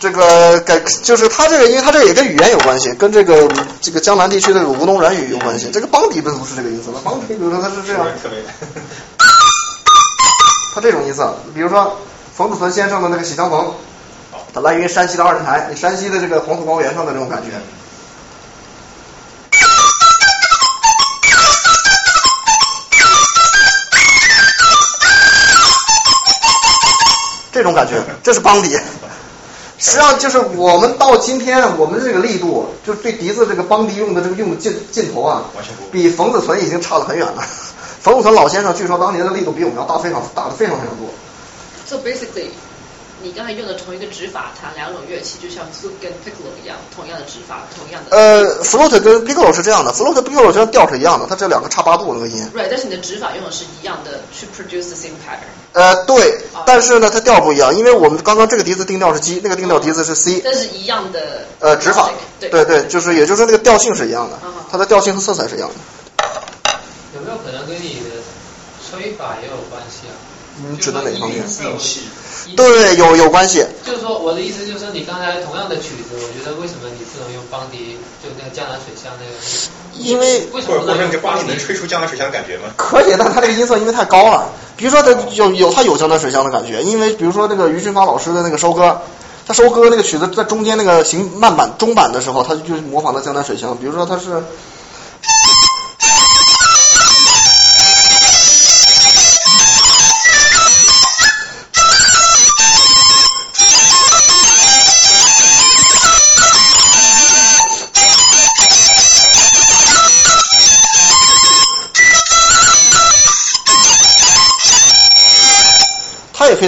[0.00, 3.48] 这个改就是它这个，因为它这个也跟语言有关系，跟这个
[3.80, 5.70] 这个江南地区的吴侬软语有关系。
[5.72, 8.06] 这个梆笛不是这个音色，的，邦迪比如说它是这样，
[10.74, 11.96] 它这种音色，比如说
[12.34, 13.60] 冯子存先生的那个《喜相逢》，
[14.52, 17.50] 它来源于山西的二人台，山西的这个黄土高原上的这种感觉。
[27.58, 28.78] 这种感觉，这是邦迪。
[29.78, 35.42] 实际上就是我们到今天，我们这个力度，就是对笛子这个邦迪用的这个用的劲劲头啊，
[35.90, 37.42] 比冯子存已经差得很远了。
[38.00, 41.08] 冯子存老先生据说当年的力度比我们要大非常大的非常非常多。
[41.84, 42.50] So basically.
[43.22, 48.16] 你刚才用的同一个指法弹两种乐器，就像 flute 跟 piccolo 一样，同样的指法，同样的。
[48.16, 52.50] 呃，flute 跟 piccolo 是这样的，flute 跟 piccolo 这样调是一样的，它这两个差八度那个音。
[52.54, 55.50] Right，但是你的指法用的是一样的，去 produce the same pattern。
[55.72, 60.40] 呃，对，但是呢，它调不一样，因为我们刚刚这个笛子定调是 G，那个定调笛子是 C。
[60.44, 61.46] 但是一样的。
[61.60, 62.10] 呃，指法。
[62.38, 64.38] 对对，就是也就是说那个调性是一样的，
[64.70, 65.74] 它的调性和色彩是一样的。
[67.14, 68.22] 有没有可能跟你的
[68.88, 70.14] 吹法也有关系啊？
[70.70, 71.44] 你指的哪方面？
[72.56, 73.64] 对，有有关系。
[73.84, 79.32] 就是说，我的意思就是说，你刚才同样的曲子，我觉得为什么你不能用邦迪，就那个江南水乡那个？
[79.94, 80.96] 因为为什么不能？
[81.10, 82.70] 梆笛能吹出江南水乡感觉吗？
[82.76, 84.50] 可以，但它这个音色因为太高了。
[84.76, 89.00] 比如说，它有有它有江南水乡的感觉，因为比如说那个于俊发老师的那个收歌，
[89.46, 93.76] 他收歌那个曲子在中间那个行慢板中板的时候，他就模仿的江南水乡。
[93.78, 94.42] 比如说他是。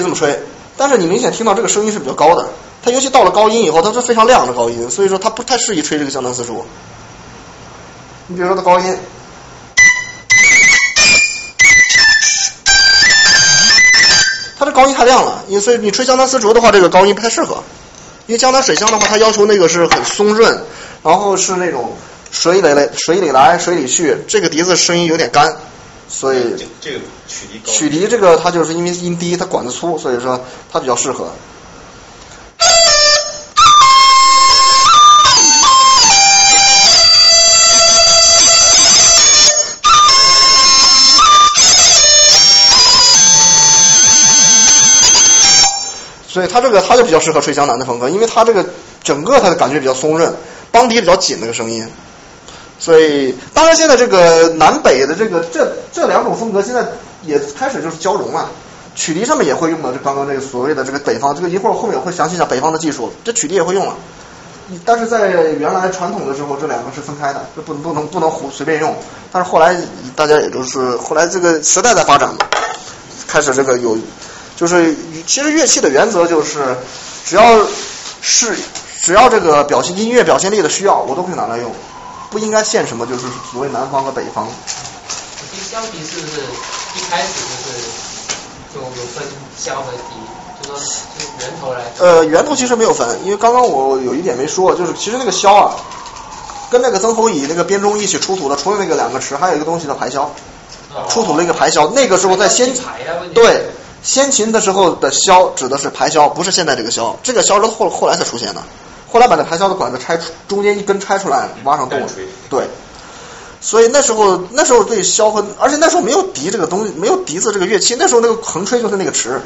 [0.00, 0.40] 以这么吹，
[0.76, 2.48] 但是你明显听到这个声音是比较高的，
[2.82, 6.64] 它尤其到了高音以后，它是非常亮的高音，所以说它不太适宜吹这个江南丝竹。
[8.26, 8.96] 你比如说它高音，
[14.58, 17.62] 它这高音太亮了，你所以你吹江南丝竹的话，这个高音不太适合，
[18.26, 20.62] 因为江南水乡的话，它要求那个是很松润，
[21.02, 21.96] 然后是那种
[22.30, 25.56] 水里来水里来水里去，这个笛子声音有点干。
[26.20, 30.38] 所以这个曲笛曲笛这个它就是因为音低，它管子粗，所以说
[30.70, 31.30] 它比较适合。
[46.28, 48.62] 所以它这个它就比较适合吹江南的风格，因为它这个
[49.02, 50.36] 整个它的感觉比较松润，
[50.70, 51.90] 邦迪比较紧那个声音。
[52.80, 56.84] 所以，当然现在这个南北的这个这这两种风格现在
[57.22, 58.48] 也开始就是交融了。
[58.96, 63.94] 曲笛上面也会用到这刚刚这个所谓的这个北方，这个一会儿后面我会详细讲北方的技术，这曲笛也会用了。
[64.84, 68.94] 但是在原来传统的时候，这两个是分开的，这不能不能不能胡随便用。
[69.30, 69.76] 但是后来
[70.16, 72.38] 大家也都是后来这个时代在发展嘛，
[73.28, 73.96] 开始这个有
[74.56, 74.94] 就是
[75.26, 76.76] 其实乐器的原则就是
[77.24, 77.60] 只要
[78.20, 78.54] 是
[79.02, 81.70] 只要这个表现音乐表现力的需要，我都可以拿来用。
[82.30, 84.46] 不应该限什么，就是所谓南方和北方。
[85.52, 86.40] 笛箫笛是不是
[86.94, 87.78] 一开始就是
[88.72, 89.24] 就有分
[89.58, 90.14] 箫和笛，
[90.62, 90.78] 就说
[91.18, 91.80] 就源头来？
[91.98, 95.74] 呃，源头其实没有分，因为刚刚我有一点没说，就是其实那个箫啊，
[96.70, 100.26] 跟那个曾侯乙那个编钟一起出土的，除了那个两个池，还有一个东西叫排箫，
[101.08, 101.90] 出土了一个排箫。
[101.90, 102.72] 那个时候在先
[103.34, 103.64] 对
[104.02, 108.62] 先秦的时候的箫指的是排箫，不是现在这个箫，这个箫是后后来才出现的。
[109.12, 112.00] 后来把那排箫的管子拆出，中间一根拆出来，挖上洞。
[112.48, 112.68] 对，
[113.60, 117.96] 所以那时候那时候对箫和，而且那时候没有笛这个东西，没有笛子这个乐器。
[117.98, 119.40] 那时候那个横吹就是那个池，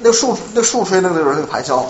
[0.00, 1.84] 那个竖那竖吹那个就是那个排箫。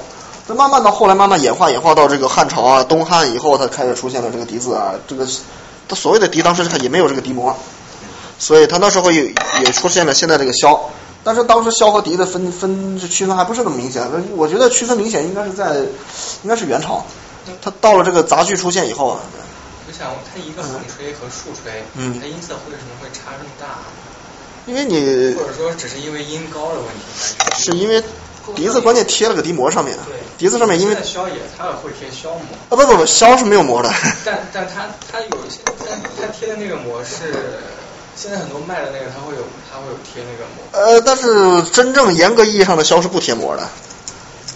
[0.46, 5.26] 那慢慢到后来慢慢演化演化到这个汉朝啊，东汉以后，它开始出现了这个笛子啊，这个
[5.88, 7.56] 它所谓的笛当时它也没有这个笛膜，
[8.38, 10.78] 所以它那时候也也出现了现在这个箫。
[11.24, 14.06] 但是当时箫和笛的分分区分还不是那么明显，
[14.36, 15.76] 我觉得区分明显应该是在
[16.42, 17.02] 应该是元朝，
[17.62, 19.20] 它到了这个杂剧出现以后啊。
[19.86, 23.80] 我想它一个横吹和竖吹，嗯，它音色为什么会差这么大？
[24.66, 28.02] 因为你或者说只是因为音高的问题，是因为
[28.54, 33.90] 笛子关键贴了个笛膜上面，对，笛子上面因为箫也它也会贴箫膜，啊不不不，箫是没有膜的。
[34.24, 37.32] 但但它它有一些，但它贴的那个膜是。
[38.16, 40.64] 现在很多卖的那个，它会有，它会有贴那个膜。
[40.72, 43.68] 呃，但是真正严格意义上的箫是不贴膜的。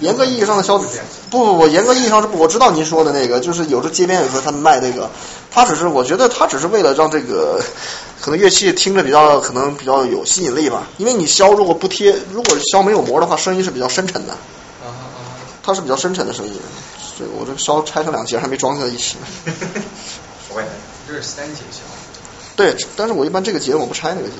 [0.00, 0.78] 严格意义上的箫
[1.28, 2.38] 不不不，严格意义上是不。
[2.38, 5.10] 我知道您说的那个，就是有时街边有时候他们卖那个，
[5.50, 7.60] 他只是我觉得他只是为了让这个
[8.20, 10.86] 可能乐器听着比较可能比较有吸引力吧。
[10.98, 14.32] 因为你箫如果不贴，如果箫没有膜的话，声音是比较深沉的。
[14.32, 15.34] 啊啊！
[15.64, 16.52] 它是比较深沉的声音。
[17.16, 19.52] 所 以我这个箫拆成两截还没装在一起呢。
[20.54, 20.66] 我也
[21.08, 21.82] 这是三节箫。
[22.58, 24.34] 对，但是我一般这个节我不拆那个节。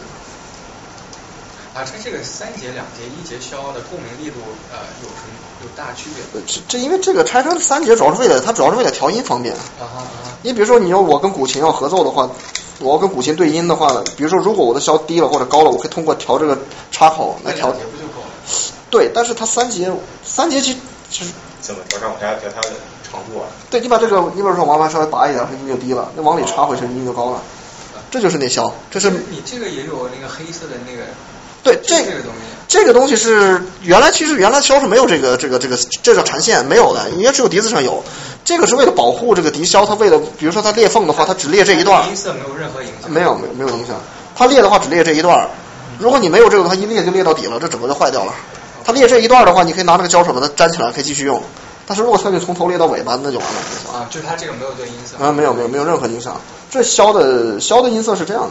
[1.72, 4.40] 啊，它这个三节、两节、一节箫的共鸣力度，
[4.72, 6.42] 呃，有什么有大区别？
[6.44, 9.54] 这这因为这个拆成三节主要是为了它主要是为了调音方便。
[9.54, 10.34] 啊哈啊！
[10.42, 12.28] 你比如说，你要我跟古琴要合奏的话，
[12.80, 16.58] 我要跟古琴对音的话，比如说如果我的箫低了或者高了，我可以通过调这个
[16.90, 17.70] 插口来调。
[17.70, 18.26] 节不就够了？
[18.90, 19.92] 对，但是它三节
[20.24, 20.76] 三节其
[21.08, 22.70] 其实怎么调上往下调它的
[23.08, 23.46] 长度啊？
[23.70, 27.40] 对，你把这个，你比如说往外稍微拔一点，它音就低了；那往里插回去，音就高了。
[28.10, 31.02] 这就是内销，这是你这个也有那个黑色的那个。
[31.60, 38.02] 对，这这个东西，这个东西是原来其实原来销是没有这个这个这个这叫缠线没有的，应该只有笛子上有。
[38.44, 42.08] 这个是为了保护这个笛箫，它为了比如说它裂缝的话，它只裂这一段。
[42.08, 43.10] 音色没有任何影响。
[43.10, 44.00] 没有没有没有影响，
[44.36, 45.48] 它裂的话只裂这一段。
[45.98, 48.32] 如果你没有这个，它一裂就裂到底了，这整个就坏掉了。
[48.84, 51.42] 它裂这一段的话，你可以拿那个胶水把它粘起来，可以继续用。
[51.88, 53.54] 但是如果它就从头裂到尾巴，那就完了。
[53.94, 55.16] 啊，就它这个没有对音色。
[55.24, 56.38] 啊，没有没有没有任何影响。
[56.70, 58.50] 这箫的箫的音色是这样的。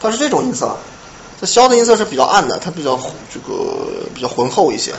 [0.00, 0.76] 它是这种音色，
[1.40, 2.98] 这箫的音色是比较暗的，它比较
[3.32, 4.92] 这个比较浑厚一些，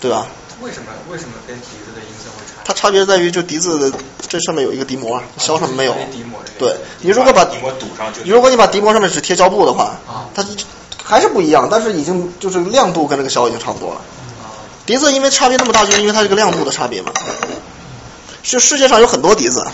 [0.00, 0.26] 对吧？
[0.60, 2.60] 为什么为什么跟笛子的音色会差？
[2.64, 3.92] 它差别在于，就笛子
[4.28, 5.94] 这上面有一个笛膜，箫上面没有。
[6.58, 10.44] 对，你如果把笛膜堵上去，如果你把笛膜上面只贴胶布的话，啊，它
[11.02, 14.00] 还是不一样，但是已经就是亮度跟这个箫已经差不多了。
[14.84, 17.12] 笛子因为差别那么大，就是因为它这个亮度的差别嘛。
[18.42, 19.66] 就世界上有很多笛子，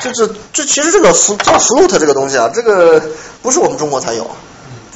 [0.00, 3.02] 这这这其实这个 flute 这个东西啊，这个
[3.42, 4.30] 不是我们中国才有，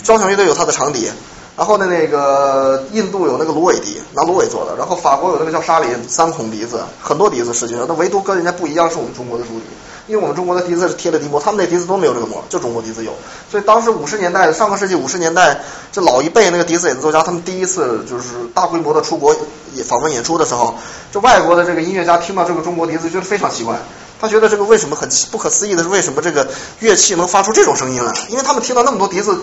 [0.03, 1.11] 交响乐队有它的长笛。
[1.55, 4.75] 然后呢，那个印度有那个芦苇笛，拿芦苇做的。
[4.77, 9.65] 然后法国有那个叫沙林三孔笛子，很多笛子世界上，那唯独跟人家不一样，是我们中国的竹笛。
[10.09, 13.13] 因为我们中国的笛子是贴了笛膜，他们那笛子都没有这个膜，就中国笛子有。
[13.51, 15.61] 所以当时五十年代，上个世纪五十年代，
[15.93, 19.37] 这老一辈那个笛子演奏家，他们第一次就是大规模的出国
[19.85, 20.75] 访问演出的时候，
[21.13, 23.79] 这外国的这个音乐家听到这个中国笛子，觉得非常奇怪。
[24.21, 26.49] 他觉得这个为什么很不可思议的是，为什么这个
[26.81, 28.13] 乐器能发出这种声音来？
[28.29, 29.37] 因为他们听到那么多笛子。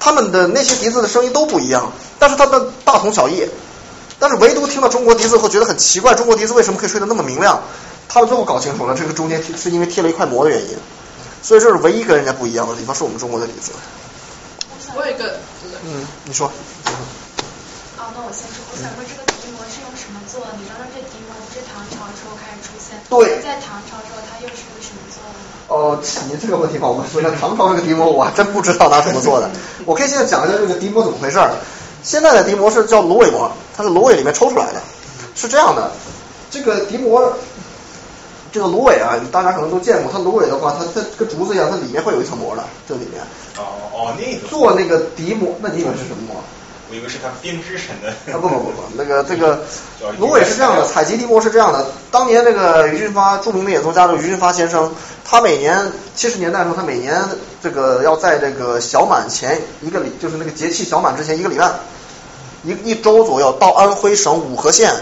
[0.00, 3.48] 他们的那些笛子的声音都不一样，但是他们大同小异，
[4.18, 7.62] 但是唯独听到中国笛子会觉得很奇怪，中国笛子为什么可以吹得那么明亮？
[8.08, 10.76] 他们最后搞清楚了，这个中间是因为贴了一块膜的原因，
[11.42, 13.72] 所以这是唯一跟人家不一样的地方，是我们中国的笛子。
[14.96, 15.36] 我有一个，
[15.84, 16.48] 嗯，你说。
[17.98, 20.56] 哦，那我先说，我想问这个笛膜是用什么做的？
[20.56, 22.96] 你刚刚这笛膜不是唐朝时候开始出现？
[23.10, 25.47] 对在唐朝时候它又是用什么做的呢？
[25.68, 25.98] 哦，
[26.30, 27.06] 你这个问题好问。
[27.08, 29.50] 说唐朝这个笛膜，我还真不知道拿什么做的。
[29.84, 31.52] 我可以现在讲一下这个笛膜怎么回事儿。
[32.02, 34.80] 现在的笛膜是叫芦苇膜，它是芦苇里面抽出来的。
[35.34, 35.90] 是这样的，
[36.50, 37.32] 这个笛膜，
[38.50, 40.10] 这个芦苇啊，大家可能都见过。
[40.10, 43.20] 它芦苇的话，它它跟竹子一样，它里面会有一层膜的，这里面。
[43.58, 46.42] 哦哦，那个做那个笛膜，那你以为是什么膜？
[46.90, 48.08] 我以为是他编织成的。
[48.32, 49.64] 啊不不不不，那个这个
[50.18, 51.86] 芦苇是这样的，采集地膜是这样的。
[52.10, 54.92] 当年那个于俊发著名的演奏家，就是于俊发先生，
[55.24, 57.22] 他每年七十年代的时候，他每年
[57.62, 61.70] 这个要在这个小满前一个礼，就是那个节气小满之前一个礼拜，
[62.64, 64.94] 一一周左右，到安徽省五河县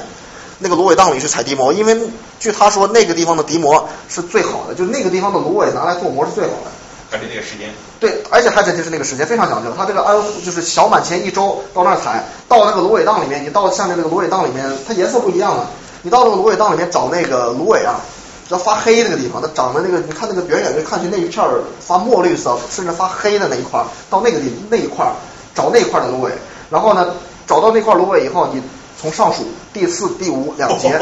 [0.59, 1.97] 那个芦苇荡里去采地膜，因为
[2.41, 6.71] 据他说那个地方的地膜是最好的，就那个地方的芦苇拿来做膜是最好的。
[7.11, 7.71] 还是那个时间。
[7.99, 9.71] 对，而且还真就是那个时间非常讲究。
[9.77, 15.67] 他这个安就是小满前一周到那儿采，到那个芦苇荡里面，你到下面那个芦苇荡里面，它颜色不一样的。
[16.03, 18.01] 你到那个芦苇荡里面找那个芦苇啊，
[18.49, 21.45] 要发黑那个地方，它长的那个，你看那个远远就看去那一片
[21.81, 25.07] 发墨绿色，甚至发黑的那一块，到那个地那一块
[25.55, 26.33] 找那块的芦苇，
[26.71, 27.15] 然后呢，
[27.47, 28.63] 找到那块芦苇以后，你
[29.01, 31.01] 从上数第四、第五两节。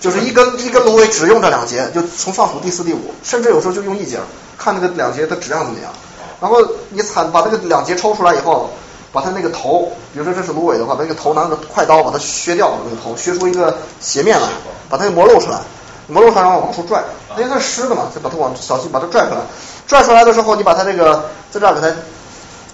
[0.00, 4.18] 就是一根一根芦苇只用这两节，就从上数第四、第五，甚至有时候就用一节，
[4.56, 5.92] 看那个两节的质量怎么样。
[6.40, 6.56] 然后
[6.88, 8.70] 你采把这个两节抽出来以后，
[9.12, 14.48] 把它那个头，比如说这是芦苇的话，把那个头拿个快刀把它削掉，那个头削出一个斜面来，
[14.88, 15.58] 把它那膜露出来，
[16.06, 17.04] 膜露出来然后往出拽，
[17.36, 19.42] 因为它是湿的嘛，就把它往小心把它拽出来。
[19.86, 21.94] 拽出来的时候，你把它这个在这儿给它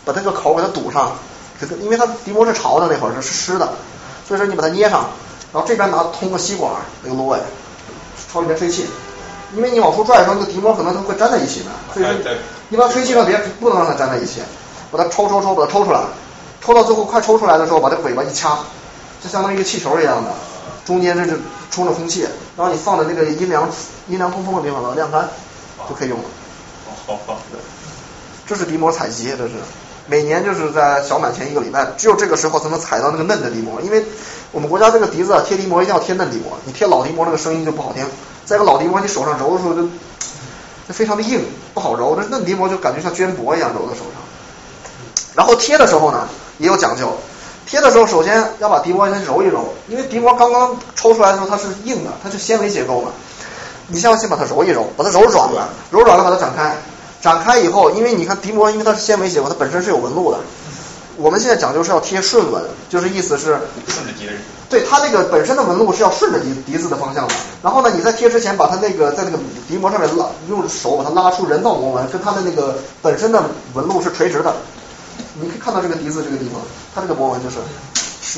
[0.05, 1.11] 把这个口给它堵上，
[1.61, 3.73] 这个因为它笛膜是潮的那会儿是湿的，
[4.29, 5.07] 所以说你把它捏上。
[5.57, 6.71] 然后这边拿通个吸管，
[7.03, 7.39] 那个芦苇
[8.31, 8.85] 朝里面吹气，
[9.55, 12.13] 因为你往出拽的时候，那个笛膜可能它会粘在一起的，所以说
[12.69, 14.43] 一般吹气呢别不能让它粘在一起，
[14.91, 16.03] 把它抽抽抽，把它抽出来，
[16.61, 18.59] 抽到最后快抽出来的时候，把这尾巴一掐，
[19.25, 20.31] 就相当于一个气球一样的，
[20.85, 21.41] 中间这是
[21.71, 23.67] 充着空气，然后你放在那个阴凉
[24.09, 25.27] 阴凉通风的地方把它晾干，
[25.89, 26.25] 就可以用了。
[27.07, 27.39] 好好。
[28.47, 29.55] 这是笛膜采集，这是。
[30.09, 34.05] 每年就是在小满前一个礼拜，只有这个时候才能采到那个嫩的笛膜，因为
[34.57, 38.03] 我们国家这个笛子啊，贴笛膜一定要贴嫩笛膜，你贴老笛膜那个声音就不好听。
[38.47, 45.25] 再一个老笛膜你手上揉的时候就就非常的硬，不好揉，那嫩笛膜就感觉像绢帛一样揉在手上。
[45.35, 47.13] 然后贴的时候呢也有讲究，
[47.67, 53.11] 贴的时候首先要把笛膜先揉一揉，因为笛膜刚刚抽出来的时候它是硬的，它是纤维结构嘛，
[53.89, 56.75] 你先要先把它揉一揉，把它揉软了，揉软了把它展开。
[57.21, 60.39] 展开以后，因为你看笛膜，因为它是纤维结构，它本身是有纹路的。
[61.17, 64.33] 我们现在讲究是要贴顺纹，就是意思是顺着笛子。
[64.69, 67.35] 对，它那个本身的纹路是要顺着笛笛子的方向的。
[67.63, 73.43] 然后呢，你在贴之前，把它那个在那个笛膜上面拉，用手把它拉出人造膜纹，跟它的那个本身的
[73.75, 74.55] 纹路是垂直的。
[75.41, 76.61] 你可以看到这个笛子这个地方，
[76.95, 77.57] 它这个膜纹就是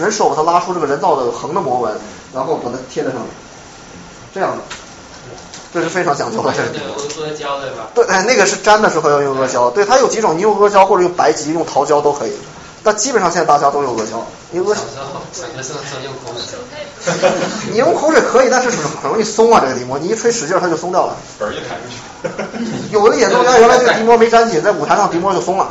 [0.03, 1.97] 人手把它拉出这个人造的横的膜纹，
[2.35, 3.31] 然后把它贴在上面，
[4.35, 4.59] 这样的。
[5.73, 6.69] 这是非常讲究的，这是。
[7.25, 7.89] 阿胶对吧？
[7.95, 12.33] 对，哎，那个是粘的时候要用阿胶，对，它有几种，你用阿胶或者用白吉、用桃胶都可以。
[12.89, 14.75] 但基本上现在大家都用阿胶，因为用
[16.25, 16.57] 口水。
[17.71, 21.15] 你用口水可以，但是很容易松啊，这个笛膜，你一吹使劲它就松掉了。
[21.39, 21.97] 本儿就弹出去。
[22.91, 25.69] 有的演奏家原来这个笛膜没粘紧，在舞台上笛膜就松了。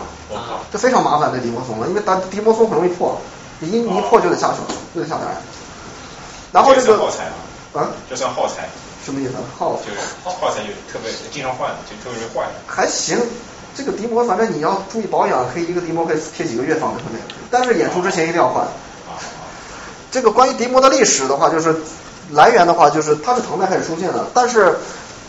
[0.72, 3.20] 这非常麻烦，这笛膜松了，因为单笛膜松很容易破，
[3.58, 5.24] 你一一破就得下去了，就得下台。
[6.52, 7.00] 然后这个。
[7.00, 7.82] 耗材啊。
[7.82, 7.90] 啊。
[8.08, 8.70] 这算耗材。
[9.04, 9.32] 什么意思？
[9.58, 12.46] 耗就是耗材就特别经常换，就特别容易坏。
[12.68, 13.18] 还行，
[13.78, 17.22] 这个笛膜反正你要注意保养，可以一个笛膜可以贴几个月放在上面。
[17.52, 18.66] 但是演出之前一定要换。
[20.10, 21.76] 这个关于笛膜的历史的话，就是
[22.32, 24.26] 来源的话，就是它是唐代开始出现的。
[24.34, 24.80] 但是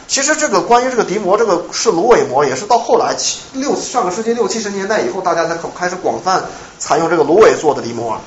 [0.06, 6.42] 其实这个关于这个笛膜，这个是芦苇膜，也是到后来七六上个世纪六七十年代以后，大家才开始广泛
[6.78, 8.18] 采用这个芦苇做的笛膜。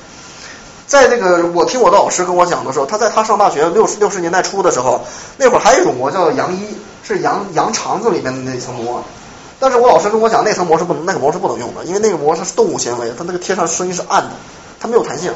[0.86, 5.00] 在那个我听我的老师跟我讲的时候，他在他上大学六十六十年代初的时候，
[5.38, 9.02] 那会儿还有一种膜叫羊衣，是羊羊肠子里面的那层膜。
[9.62, 14.30] 但是我老师跟我讲，那层膜是不能，那个膜是不能用的，因为那个膜它是动物纤维，它那个贴上声音是暗的，
[14.80, 15.32] 它没有弹性。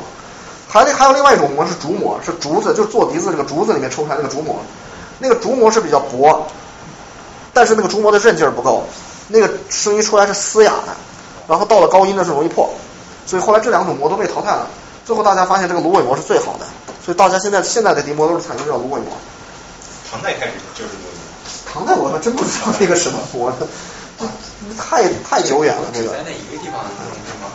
[0.67, 4.57] 还那还有另外一种膜是竹膜，是竹子，就是做笛子这个竹子里面抽出来那个竹膜，
[5.21, 6.45] 那个竹膜是比较薄，
[7.53, 8.83] 但是那个竹膜的韧劲儿不够，
[9.29, 10.97] 那个声音出来是嘶哑的，
[11.47, 12.69] 然后到了高音的时候容易破，
[13.27, 14.67] 所以后来这两种膜都被淘汰了。
[15.05, 16.67] 最后大家发现这个芦苇膜是最好的，
[17.05, 19.13] 所以大家现在现在的笛膜都是采用这种芦苇膜。
[20.11, 21.23] 唐代开始就是芦苇膜。
[21.73, 23.53] 唐代我还真不知道那个什么膜，
[24.19, 24.27] 这
[24.83, 26.11] 太太久远了这个。
[26.11, 27.51] 在那一个地方弄是吗？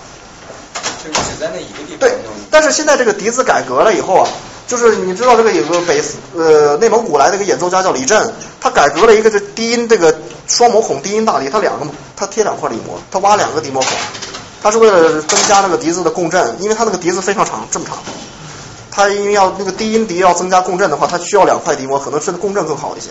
[1.03, 2.13] 就只在那一个地方对，
[2.49, 4.29] 但是现在这个笛子改革了以后啊，
[4.67, 6.01] 就是你知道这个有个北
[6.35, 10.15] 呃内蒙古来的一个演奏家叫李振，他改革了一个这低音这个
[10.47, 11.85] 双模孔低音大笛，他两个
[12.15, 13.91] 他贴两块笛膜，他挖两个笛膜孔。
[14.63, 17.97] 他是为了增加那个笛子的共振，因为它那个笛子非常长，这么长。
[18.91, 23.09] 它因为要那个低音笛要增加共振的话，它需要两块笛膜，可能是共振更好一些。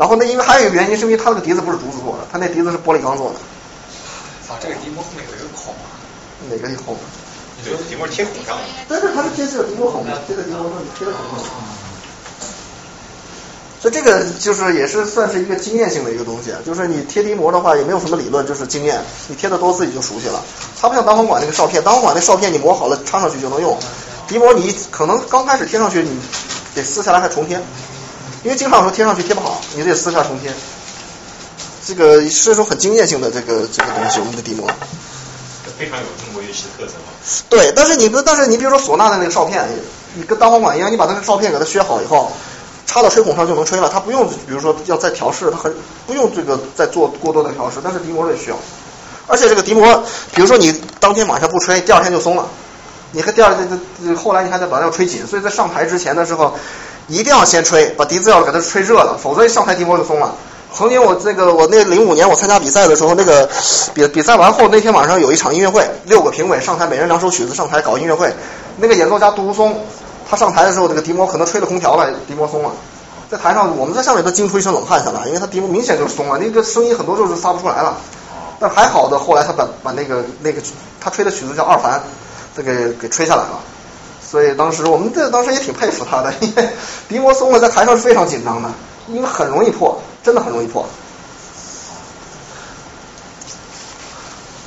[0.00, 3.36] 然后那因为还有一个原因，是因为它那个笛子不是竹子做的，它那笛子是玻璃钢做的。
[4.48, 5.92] 啊，这个笛膜后面有一个孔啊。
[6.48, 6.96] 哪个孔？
[7.62, 8.56] 对，笛膜贴孔上。
[8.88, 11.52] 但是它是贴这个笛膜孔的，贴在笛膜上，贴在孔上。
[13.82, 20.42] 所以这个就是也是算是一个经验性的一个东西，就是你贴笛膜的话也没有什么理论，就是经验，你贴的多自己就熟悉了。
[20.80, 23.78] 它不像单簧管那个哨片，单簧管那哨片你磨好了插上去就能用，
[24.26, 26.18] 笛膜你可能刚开始贴上去你
[26.74, 27.60] 得撕下来还重贴，
[28.42, 30.52] 因为经常说贴上去贴不好，你得撕下重贴。
[31.86, 34.68] 这个是一种很经验性的这个这个东西，我们的笛膜。
[35.78, 37.12] 非常有中国乐器的特色嘛。
[37.48, 39.66] 对，但是你不，但是你比如说唢呐的那个哨片，
[40.14, 42.30] 你跟单簧管一样，你把那个哨片给它削好以后。
[42.86, 45.72] 插到吹孔上就能吹了，它不用，比如说要再调试，它很
[46.08, 48.56] 不用这个再做过多的调试，但是笛膜也需要。
[49.28, 50.02] 而且这个笛膜，
[50.34, 52.48] 比如说你当天晚上不吹，第二天就松了，
[53.12, 56.56] 你还第二天这后来你还得把它要吹紧，所以在上台之前的时候，
[57.10, 60.32] 一定要先吹，把笛子要给它吹热了，否则一上台笛膜就松了。
[60.72, 63.50] 曾经我那个我那零五年我参加比赛的时候，那个
[63.92, 68.32] 比比赛完后那天晚上有一场音乐会，六个评委上台，每人两首曲子上台搞音乐会，
[68.76, 69.76] 那个演奏家杜如松。
[70.30, 72.70] 他上台的时候，这个笛膜可能吹了空调了，笛膜松了。
[73.28, 77.96] 在台上，我们在下面都惊出一身冷汗下来，因为他笛膜明显就是松了，那个声音很多就是发不出来了。
[78.60, 80.62] 但还好的，后来他把把那个那个
[81.00, 82.00] 他吹的曲子叫二凡，
[82.56, 83.58] 这个给吹下来了。
[84.30, 86.68] 所以当时我们这当时也挺佩服他的， 因为
[87.08, 88.70] 笛膜松了，在台上是非常紧张的，
[89.08, 90.86] 因为很容易破，真的很容易破。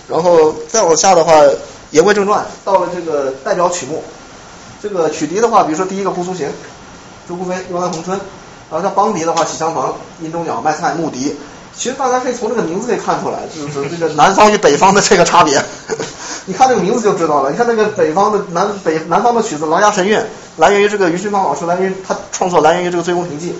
[0.10, 1.32] 然后再往下的话，
[1.92, 4.04] 言归正传，到了这个代表曲目。
[4.82, 6.48] 这个曲笛的话，比如说第一个《姑苏行》，
[7.30, 8.18] 周顾飞《幽兰红春》，
[8.70, 9.86] 然后像梆笛的话，《喜相逢》
[10.20, 11.30] 《阴中鸟》《麦菜》《牧笛》，
[11.76, 15.62] 其实大家可以从这个名字可以看出来，就是 这个南方与北方的这个差别。
[16.46, 17.52] 你看这个名字就知道了。
[17.52, 20.20] 你看那个北方的南北南方的曲子《琅琊神韵》，
[20.58, 23.52] 来源于这个余训芳老师，来源于他创作，来源于这个《醉翁亭记》。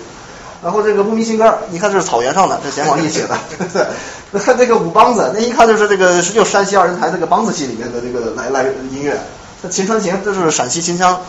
[0.62, 3.38] 然后这个《牧民新歌》，你看这是草原上的，这简广义写的。
[4.30, 9.18] 那看这个五梆子，那一看就是这个是就山西二人台这个梆子戏里面的这个来来音乐。
[9.68, 11.20] 《秦川行》这是陕西秦腔，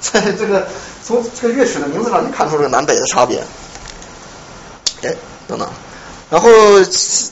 [0.00, 0.66] 在这个
[1.02, 3.42] 从这个乐曲的名字上，你看出这个南北的差别。
[5.02, 5.14] 哎，
[5.48, 5.68] 等等，
[6.32, 6.48] 然后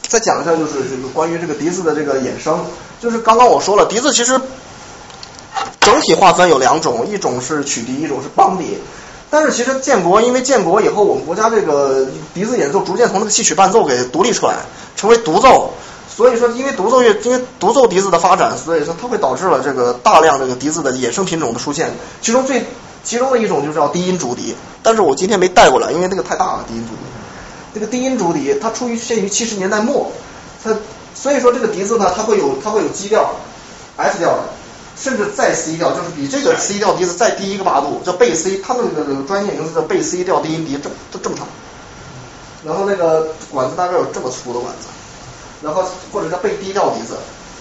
[0.02, 2.66] 再讲一下，就是这个关于这个笛子的这个衍生，
[3.00, 4.38] 就是刚刚我说了，笛子其实
[5.80, 8.76] 整体划分有两种，一种是曲笛，一种是梆笛。
[9.30, 14.56] 但是其实建国，因为建国以后，我们国家这个笛子演奏逐渐从那个戏曲伴奏给独立出来，
[14.96, 15.72] 成为独奏。
[16.14, 21.90] 所以说，因为独奏乐，因为独奏笛子的发展，所以说它会导致了这个大量这个笛子的衍生品种的出现。
[22.20, 22.66] 其中最
[23.02, 26.64] 其中的一种就是叫低音竹笛，但是我今天没带过来，因为那个太大了。
[26.68, 27.00] 低音竹笛，
[27.74, 30.10] 这个低音竹笛它出于限于七十年代末，
[30.62, 30.76] 它
[31.14, 33.34] 所以说这个笛子呢，它会有它会有基调
[33.96, 34.42] ，F 调的，
[34.96, 41.46] 甚至再 C 调，就是比这个 C 调笛子再低一个八度，叫贝 C，它的那个专业名字叫贝 C 调低音笛，这这这么长，
[42.64, 44.88] 然后那个管子大概有这么粗的管子。
[45.62, 47.18] 然后或者叫贝低调笛子，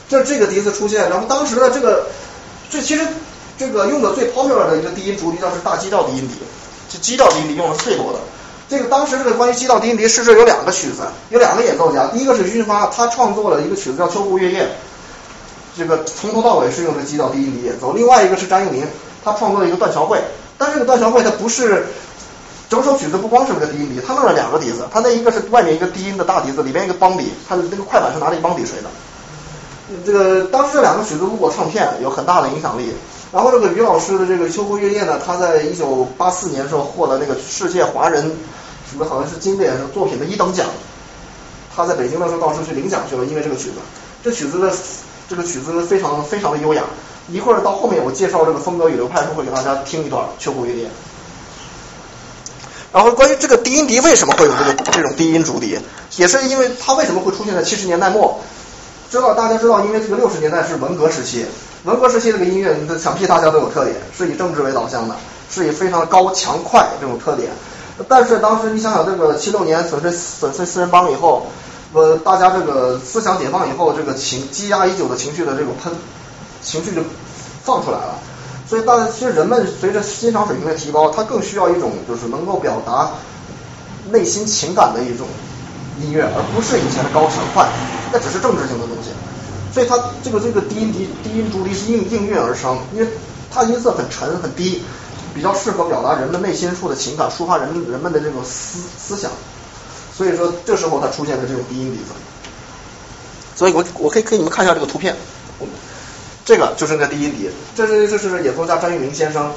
[0.08, 2.08] 这这个笛子出现，然后当时的这个
[2.70, 3.06] 这其实
[3.58, 6.36] 这个用的最 popular 的一个低音竹笛叫是大基调低音笛，
[6.90, 8.20] 这基调低音笛用的是最多的。
[8.70, 14.64] 这个当时这个关于基道低音笛，是这有两个曲子，有两个演奏家，第一个是余训发，他创作了一个曲子叫《秋湖月夜》，
[15.76, 17.94] 这个从头到尾是用的基道低音笛演奏。
[17.94, 18.86] 另外一个是张幼宁，
[19.26, 20.22] 他创作了一个断桥会，
[20.58, 21.88] 但这个断桥会它不是。
[22.70, 28.90] 整首曲子不光是那个低音笛，他弄了两个笛子，他那一个是外面一个低音的大笛子，里边一个梆笛，他的那个快板是拿着一梆笛吹的。
[30.06, 32.94] 这个当时这两个曲子录过唱片，有很大的影响力。
[33.32, 38.38] 然后这个于老师的这个《秋湖月夜》呢，他在一九八四年时候获得那个世界华人
[38.90, 40.68] 什么好像是经典作品的一等奖。
[41.76, 43.76] 他在北京的时候到时候去领奖去了，因为这个曲子。
[44.24, 44.74] 这曲子的
[45.30, 46.84] 这个曲子非常非常的优雅。
[47.30, 50.86] 一会儿到后面我介绍这个风格与流派时候会给大家听一段《秋湖月夜》。
[52.92, 55.78] 然后关于这个低音笛为什么会有这个这种低音竹笛，
[56.18, 58.40] 也是因为它为什么会出现在七十年代末？
[59.12, 61.46] 知道大家知道，因为这个六十年代是文革时期，
[61.84, 65.16] 文革时期这个音乐，想必大家都有特点，是以政治为导向的，
[65.52, 67.52] 是以非常高强快这种特点。
[68.08, 71.48] 但是当时你想想，这个七六年粉碎粉碎四人帮以后，
[71.94, 75.92] 呃，大家这个思想解放以后，这个情积压已久的情绪的这种喷
[76.62, 77.02] 情绪就
[77.64, 78.20] 放出来了。
[78.68, 83.10] 所以，大家其实人们随着欣赏水平的提高，他更需要一种就是能够表达
[84.12, 85.28] 内心情感的一种
[86.00, 87.68] 音乐，而不是以前的高强快，
[88.14, 89.10] 那只是政治性的东西。
[89.74, 93.08] 所以，它这个这个低音笛、低音竹笛是应应运而生，因为
[93.52, 94.84] 它音色很沉很低，
[95.40, 99.32] 比较适合表达人们内心处的情感，抒发人人们的这种思思想。
[100.14, 102.12] 所以说，这时候它出现的这种低音笛子。
[103.56, 105.16] 所以我我可以给你们看一下这个图片。
[106.44, 109.54] 这个就是那个低音笛，这是这是演奏家张玉明先生，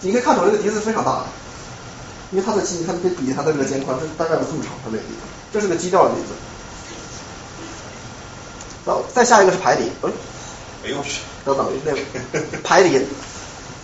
[0.00, 1.26] 你可以看出来这个笛子非常大的，
[2.30, 5.20] 因为它的基，你看这比它的这个肩宽，这大概有这么长，它这个笛子，
[5.52, 6.28] 这是个基调的笛子。
[8.84, 10.10] 然后再下一个是排笛，哎，
[10.84, 11.98] 哎呦我去，等等，那个
[12.62, 13.00] 排笛，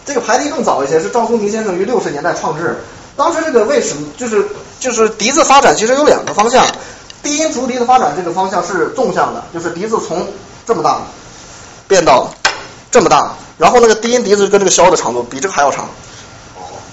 [0.05, 2.78] 这个排笛更早一些，是赵松庭先生于六十年代创制。
[3.16, 4.46] 当时这个为什么就是
[4.80, 6.66] 就是笛子发展其实有两个方向，
[7.22, 10.26] 低音竹笛的发展这个方向是纵向的，就是笛子从
[10.66, 11.00] 这么大
[11.86, 12.32] 变到
[12.90, 15.86] 这么大，然后那个低音笛子跟这个箫的长度比这个还要长，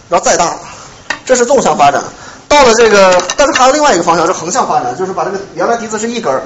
[0.10, 0.58] 然后再大，
[1.26, 2.04] 这是纵向发展。
[2.48, 6.44] 到了这个，但是还有另外一个方向是横向发展，就是把这个原来笛子是一根儿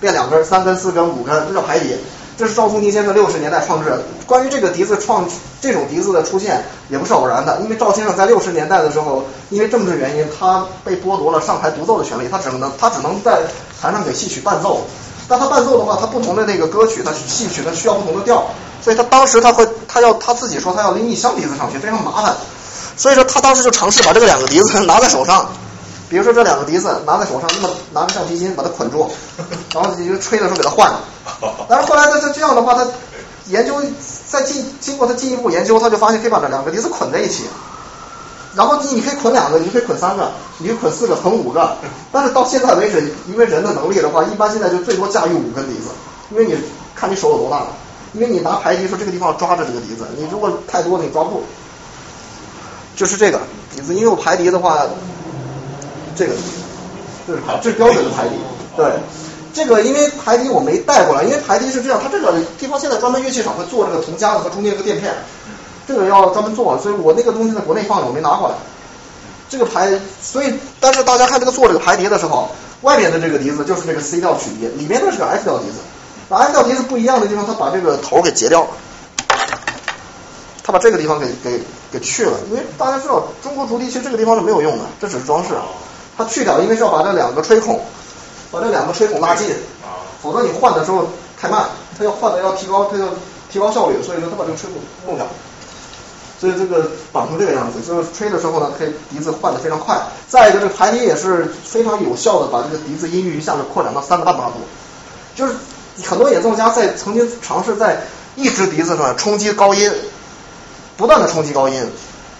[0.00, 1.96] 变两根儿、三根、四根、五根，这叫排笛。
[2.36, 3.98] 这是赵松庭先生六十年代创制。
[4.26, 5.28] 关于这个笛子创
[5.60, 13.42] 这种笛子的出现也不是偶然的，因为赵先生在六十年代的时候，因为政治原因，他被剥夺了上台独奏的权利，他只能他只能在
[13.80, 14.82] 台上给戏曲伴奏。
[15.26, 18.44] 但他伴奏的话，他不同的那个歌曲，他戏曲他需要不同的调，
[18.82, 22.34] 所以他当时他会他要他自己说他要拎一箱笛子上去，非常麻烦。
[22.96, 25.48] 所以说他当时就尝试把这个两个笛子 拿在手上，
[26.08, 29.10] 比如说这两个笛子拿在手上，那么拿个橡皮筋把它捆住，
[29.74, 30.92] 然后你就吹的时候给它换。
[31.68, 32.86] 但是后来他这这样的话，他
[33.46, 33.74] 研究
[34.28, 37.44] 再进经过他进一步研究，他就发现可以把这两个笛子捆在一起。
[38.54, 41.76] 然后你你可以捆两个，你可以捆三个，你可以捆四个，捆五个。
[42.12, 45.88] 但是到现在为止，因为人的能力的话，一般现在就最多驾驭五根笛子，
[46.30, 46.56] 因为你
[46.94, 47.66] 看你手有多大了。
[48.12, 51.44] 因为你拿排笛说这个地方抓着这个笛子，你如果太多你抓不住。
[52.94, 53.40] 就是这个
[53.74, 54.86] 笛子，因为我排笛的话，
[56.16, 56.32] 这个
[57.26, 58.34] 这是排这是标准的排笛，
[58.76, 58.86] 对。
[59.54, 65.14] 这个因为排笛我没带过来，因为排笛是这样，它这个地方现在专门乐器厂会做这个铜夹子和中间这个垫片，
[65.86, 68.56] 这个要专门做，所以我那个东西在国内放着，我没拿过来。
[69.48, 72.50] 这个排，所以但是大家看这个做这个排笛的时候，
[72.80, 75.74] 外面的这个笛子就是这个 C 调曲笛，里面的是个 F 调笛子。
[76.30, 78.70] F 调笛子不一样的地方，它把这个头给截掉了，
[80.64, 81.60] 它把这个地方给给
[81.92, 85.54] 给去了，因为大家知道中国竹笛其实这个地方是没有用的，这只是装饰。
[85.54, 85.62] 啊
[86.16, 87.80] 它去掉，因为是要把这两个吹孔。
[88.52, 89.48] 把这两个吹孔拉近，
[90.22, 91.08] 否则你换的时候
[91.40, 91.64] 太慢，
[91.98, 93.08] 它要换的要提高，它要
[93.50, 95.26] 提高效率，所以说它把这个吹孔弄掉，
[96.38, 100.00] 所以这个绑成这个样子，就是吹的时候呢，可以笛子换的非常快。
[100.28, 104.54] 再一个，这个排笛也是非常有效的把这个笛子音域一下子扩展到三个半八度，
[105.34, 105.54] 就是
[106.04, 108.04] 很多演奏家在曾经尝试在
[108.36, 109.90] 一支笛子上冲击高音，
[110.96, 111.90] 不断的冲击高音。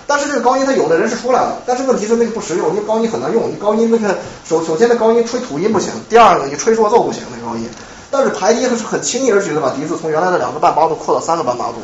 [0.07, 3.51] 但是这个高音，它有的人是出来了，但是问题是那个不实用，因为高音很难用。
[3.51, 7.69] 你高音那个首首先的高音吹土音不行，第二个你吹弱奏不行，那个高音。
[8.11, 11.83] 但是排笛它是很轻易而举的把笛子从原来的两个半八度扩到三个半八度。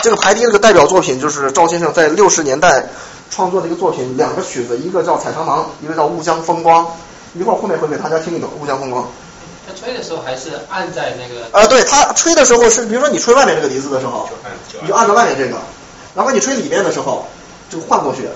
[0.00, 2.86] 这个排笛这个代表作品就是赵先生在六十年代
[3.30, 6.84] 创作的一个作品，两个曲子，一个叫《采长芒》，一个叫《雾江风光》。
[7.34, 9.02] 一会儿后面会给大家听一个《雾江风光》。
[9.66, 11.46] 他吹的时候还是按在那个？
[11.52, 14.26] 呃，对他吹的时候是，比如说你吹外面这个笛子的时候，
[14.80, 15.58] 你就按着外面这个。
[16.18, 17.28] 然后你吹里面的时候，
[17.70, 18.28] 就换过去。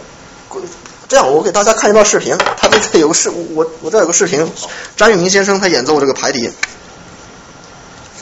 [1.09, 2.39] 这样，我给大家看一段视频。
[2.57, 4.49] 他这个有个视，我我这有个视频，
[4.97, 6.49] 张玉明先生他演奏这个排笛。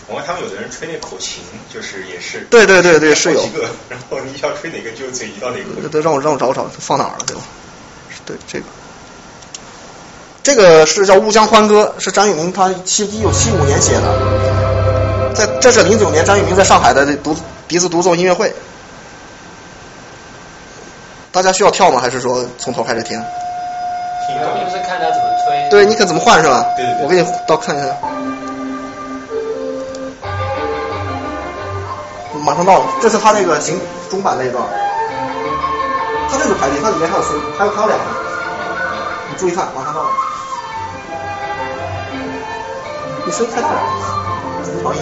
[0.08, 1.42] 我看他们有的人吹那口琴，
[1.72, 2.46] 就是也是。
[2.48, 3.46] 对对对对，是有。
[3.90, 5.88] 然后你要吹哪个就嘴移到哪个。
[5.90, 7.42] 对，让我让我找找放哪儿了，对吧？
[8.24, 8.64] 对这个，
[10.42, 15.34] 这个是叫《乌江欢歌》，是张玉明他七一九七五年写的。
[15.34, 17.36] 在这是零九年张玉明在上海的独
[17.68, 18.50] 笛子独奏音乐会。
[21.32, 22.00] 大家需要跳吗？
[22.00, 23.16] 还是说从头开始听？
[24.26, 25.68] 听，就是看他怎么吹。
[25.70, 26.66] 对，你可怎么换是吧？
[26.76, 27.04] 对对对。
[27.04, 27.86] 我给你倒看一下。
[32.42, 33.78] 马上到了，这是他那个行
[34.10, 34.62] 中版那一段。
[36.30, 38.04] 他这个排列，它里面还有声，还有还有两个。
[39.30, 40.08] 你注意看，马上到了。
[43.26, 43.80] 你声音太大了，
[44.80, 45.00] 调音。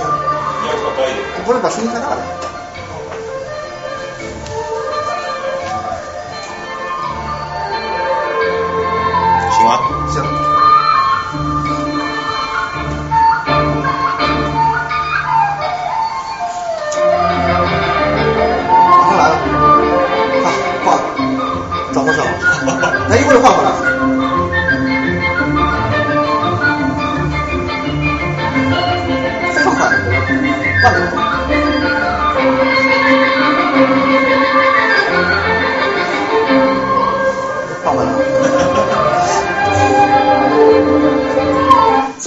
[0.62, 1.44] 你要调高一点。
[1.46, 2.16] 不是把声音开大了。
[9.58, 9.78] 行吗？
[10.08, 10.22] 行。
[17.88, 19.34] 马上来了，
[20.44, 20.46] 啊，
[20.84, 21.00] 换了，
[21.92, 22.26] 转过去了，
[23.10, 23.67] 哎， 一会儿就换回来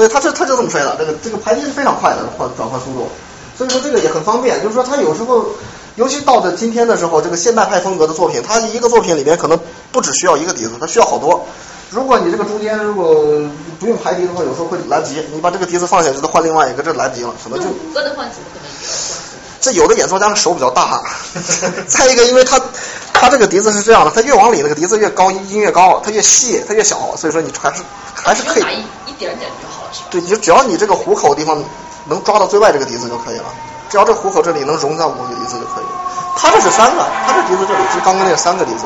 [0.02, 3.08] 所以他这他就这么摔的，这个这个排笛是非常快的换转换速度，
[3.56, 5.46] 所以说这个也很方便，就是说他有时候，
[5.96, 9.60] 尤其到了今天的时候，这个现代派风格的作品，他一个作品里面可能
[9.92, 11.46] 不只需要一个笛子，他需要好多，
[11.92, 13.14] 如果你这个中间如果
[13.80, 15.24] 不用排笛的话，有时候会来不及。
[15.32, 18.88] 你把这个笛子放下去，再换另外一个，这来不及了，可能就用五个的话，怎么可能一个？
[19.62, 21.00] 这有的演奏家的手比较大，
[21.88, 22.60] 再一个，因为他
[23.14, 27.84] 他这个笛子是这样的，它越往里那个笛子越高，音越高，它越细，它越小，所以说你还是
[28.16, 29.81] 还是可以拿，一一点点就好？
[30.10, 31.62] 对，你就只要你这个虎口地方
[32.06, 33.46] 能抓到最外这个笛子就可以了，
[33.90, 35.92] 只要这虎口这里能容在五个笛子就可以了。
[36.38, 38.86] 它这是三个，它这笛子这里是刚刚那个三个笛子。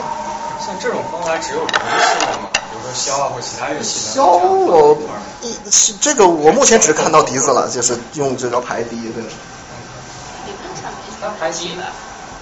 [0.65, 2.49] 像这种方法只有龙适用吗？
[2.53, 4.97] 比如说箫啊或其他乐器的箫我
[5.41, 5.55] 一
[6.01, 9.21] 这个我目前只看到笛子了，就是用这个排笛对。
[9.21, 11.77] 理论上没什他么排笛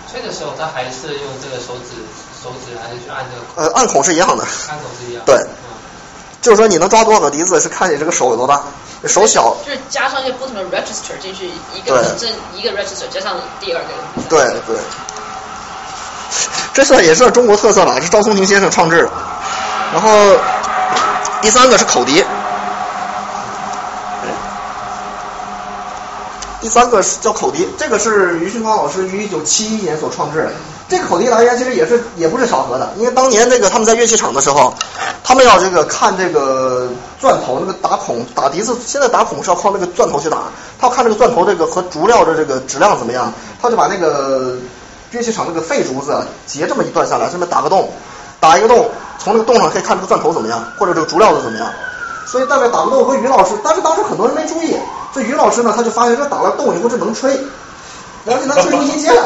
[0.09, 2.05] 吹的时候，他还是用这个手指
[2.41, 5.23] 手指还是去按这个呃，按孔是一样的，按孔是一样。
[5.25, 5.72] 对嗯
[6.43, 8.61] 就是说你能抓多少个笛子是看你这个手有多大，
[9.07, 13.87] 手小，就是加上一些不同的 register 进去，一个本身一个 register 加上第二个。
[14.29, 14.75] 对对。
[16.73, 19.09] 这算也算中国特色了，是赵松庭先生创制的。
[19.93, 20.09] 然后
[21.41, 22.25] 第三个是口笛，
[26.59, 30.51] 第三个是叫口笛，这个是于训芳老师于一九七一年所创制的。
[30.89, 34.73] 这个口笛来源其实也是也不是巧合的，因为当年那个他们在乐器厂的时候，
[35.23, 40.37] 他们要这个看这个钻头那个打孔打笛子，现在打孔是要靠那个钻头去打，
[40.77, 44.57] 他要看这个钻头这个和竹料的这个质量怎么样，他就把那个
[45.11, 47.89] 乐器厂那个废竹子啊截这么一段下来，这么打个洞，
[48.41, 51.69] 打一个洞，从那个洞上可以看这个钻头怎么样，或者这个竹料子怎么样。
[52.25, 54.75] 所以大概打个洞和于老师，但是当时很多人没注意，
[55.13, 57.37] 这于老师呢他就发现这打了洞以后这能吹，
[58.25, 59.23] 然后就能吹出音阶来。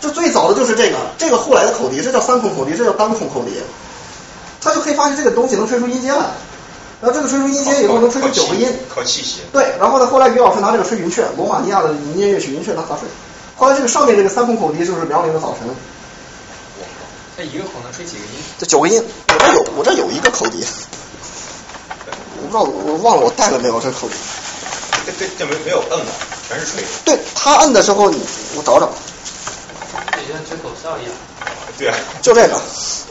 [0.00, 3.60] 这最早的就是这个，这个后来的口笛，这叫三孔口笛，这叫单孔口笛。
[4.60, 6.18] 他就可以发现这个东西能吹出音阶来，
[7.00, 8.68] 然后这个吹出音阶以后能吹出九个音。
[8.94, 9.40] 靠气息。
[9.52, 13.08] 对，然后呢，后来于老师拿这个吹云雀，罗马尼亚的民间乐曲云雀拿它吹。
[13.56, 15.68] 后来这个上面这个三孔口笛就是辽宁的早晨，
[17.36, 18.30] 它一个孔能吹几个音？
[18.58, 20.64] 这九个音，我这有我这有一个口笛，
[22.40, 24.14] 我不知道我忘了我带了没有这口笛。
[25.06, 26.12] 这这这没没有摁的，
[26.48, 26.84] 全是吹。
[27.04, 28.20] 对他摁的时候，你
[28.56, 28.92] 我找找，
[30.28, 31.12] 也像吹口哨一样。
[31.78, 32.60] 对啊，就这个，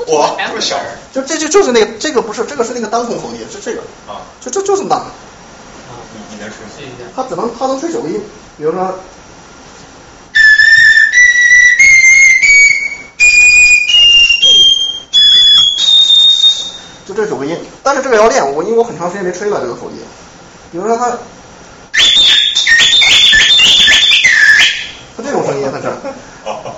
[0.05, 0.80] 我，这么小
[1.11, 4.22] 就这就就是那个这个不是这个是那个单孔口笛，是这个，啊！
[4.39, 5.03] 就这就这么大，
[6.13, 7.09] 你你能吹试一下。
[7.15, 8.22] 它只能它能吹九个音，
[8.57, 8.99] 比如说。
[17.05, 19.95] 就这九个音，但是这个要练，我因为我很长时间没吹了这个口笛。
[20.74, 21.09] 比如说它，
[25.15, 25.95] 它这种声音，它这儿，
[26.43, 26.59] 哦。
[26.65, 26.76] 但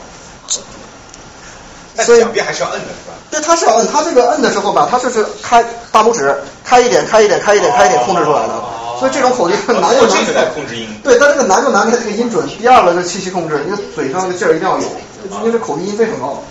[2.04, 3.16] 所以两边还是要摁的是吧？
[3.30, 6.34] 对，它是要摁，它这个摁的时候吧，它就是开大拇指
[6.64, 8.54] 开一点，开一点，开一点，开一点控制出来的。
[9.00, 10.88] 所以这种口音很难就难在控制音。
[11.04, 12.47] 对，但这个难就难在这个音准。
[12.47, 14.84] 第二个是气息控制，你的嘴上的劲儿一定要有，
[15.39, 16.43] 因为这口笛音非常高。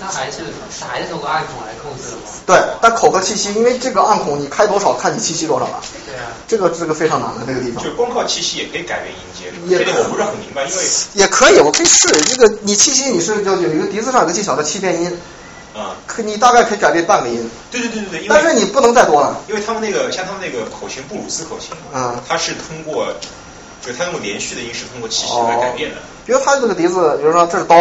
[0.00, 0.38] 那它还是
[0.80, 2.22] 它还是通过按孔来控制的吗？
[2.46, 5.80] 对，但口和气息，因为这个暗孔你开多少，看你气息多少了。
[6.06, 6.32] 对啊。
[6.48, 7.90] 这个这个非常难的这个地方就。
[7.92, 10.82] 光靠气息也可以改变音阶，这个我不是很明白，因为
[11.14, 12.56] 也可以，我可以试这个。
[12.62, 15.20] 你气息你是就有一个笛子上有个技巧叫气变音，
[15.74, 19.40] 啊，可你大概可以改变半个音，对对对对对，但是你不能再多了。
[19.48, 23.06] 因为他们那个像他们那个口琴布鲁斯口琴，嗯它是通过
[23.84, 25.96] 就它那种连续的音是通过气息哦来改变的。
[26.26, 27.76] 比如它这个笛子，比如说这是刀，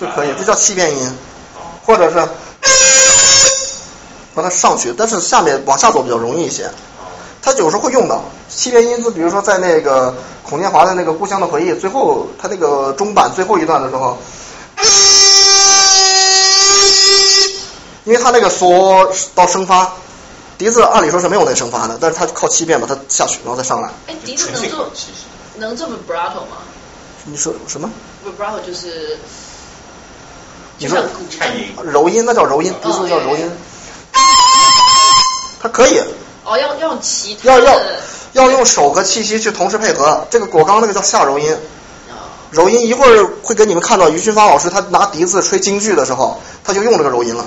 [0.00, 1.18] 就可以，这叫气变音，
[1.84, 2.16] 或者是
[4.34, 6.70] 把它上去，但是下面往下走比较容易一些。
[7.42, 14.18] 它有时候会用到气变音就，比如说在那个孔建华的那个《故乡的回忆》最后，他那个中版最后一段的时候，
[18.04, 19.92] 因为他那个缩到升发，
[20.58, 23.90] 笛子按理说是没有那个升发的，但是它靠气变把它下去，然后再上来。
[24.08, 24.90] 哎，笛子能做。
[25.58, 26.58] 能做 vibrato 吗
[27.24, 27.90] 你说什么
[28.22, 29.18] ？？vibrato 就是
[30.78, 31.02] 你说
[31.82, 33.50] 柔音，那叫柔音，不是叫柔音。
[35.62, 35.98] 它可以，
[36.44, 37.80] 哦，要要用其他要要
[38.32, 40.26] 要用手和气息去同时配合。
[40.30, 41.52] 这个果刚那个叫下柔音，
[42.10, 47.44] 啊柔音一会儿会给你们看到于勋发老师他拿笛子吹京剧的时候，他就用这个柔音了，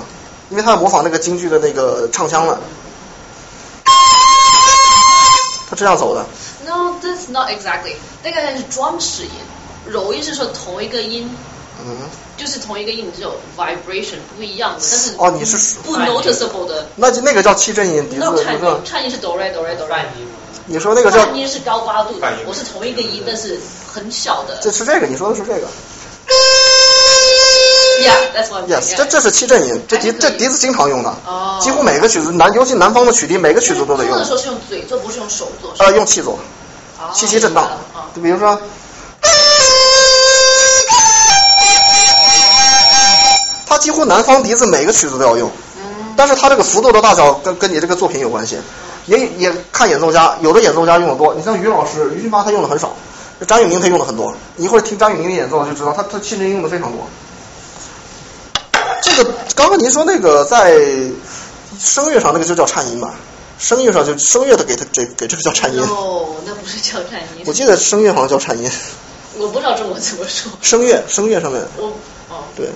[0.50, 2.58] 因为他要模仿那个京剧的那个唱腔了。
[5.70, 6.26] 他这样走的
[6.66, 7.94] ，No, that's not exactly.
[8.24, 9.30] 那个是装饰音，
[9.86, 11.30] 柔音是说同一个音，
[11.86, 11.96] 嗯，
[12.36, 16.86] 就是同一个音只有 vibration 不一样的，但是哦，你是不 noticeable 的。
[16.96, 18.44] 那就那个叫七振音，笛子那不是
[18.84, 19.10] 颤音，？
[19.10, 20.26] 是哆来哆来哆来，半音？
[20.66, 23.58] 你说那个叫半音是高八度的，我是同一个音，但是
[23.92, 24.58] 很小的。
[24.62, 25.66] 这是这个，你说的是这个
[28.02, 28.64] Yeah, that's what.
[28.70, 34.24] Yes，这这是七振音，这笛这笛子经常用的，哦几乎每个曲子南，尤其南方的曲笛，每个曲子都得用做的。
[34.24, 35.74] 时候是用嘴做，不是用手做。
[35.78, 36.38] 呃，用气做，
[36.98, 38.08] 哦气息震荡啊。
[38.14, 38.58] 就比如说，
[43.80, 45.50] 几乎南方笛子每个曲子都要用，
[46.16, 48.58] 但是它这个幅度的大小跟跟你这个作品有关系，
[49.06, 52.94] 也也看演奏家，有的演奏家用的多，你像于老师、于俊发他用的很少，
[53.48, 57.08] 张永明他用的很多，你一会儿听张永明的演奏就知道，他他气音用的非常多。
[59.02, 60.78] 这个刚刚您说那个在
[61.78, 63.14] 声乐上那个就叫颤音吧？
[63.58, 65.82] 声乐上就声乐的给他给给这个叫颤音。
[65.82, 67.44] 哦，那不是叫颤音。
[67.44, 68.70] 我记得声乐好像叫颤音。
[69.36, 70.50] 我不知道中文怎么说。
[70.62, 71.62] 声乐声乐上面。
[71.76, 71.88] 我
[72.30, 72.44] 哦。
[72.56, 72.70] 对。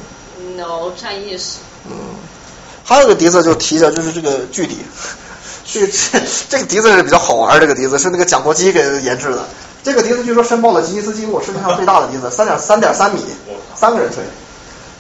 [0.57, 1.59] No，颤音也是。
[1.87, 1.93] 嗯。
[2.85, 4.79] 还有个笛子就提一下，就是这个巨笛。
[5.65, 9.45] 这这 这个笛子是比较好玩，这个笛子是那个蒋国基给研制的。
[9.83, 13.21] 这个笛子据说申报了吉尼斯纪录，世界上最大的笛子，三点三点三米，
[13.75, 14.23] 三个人吹。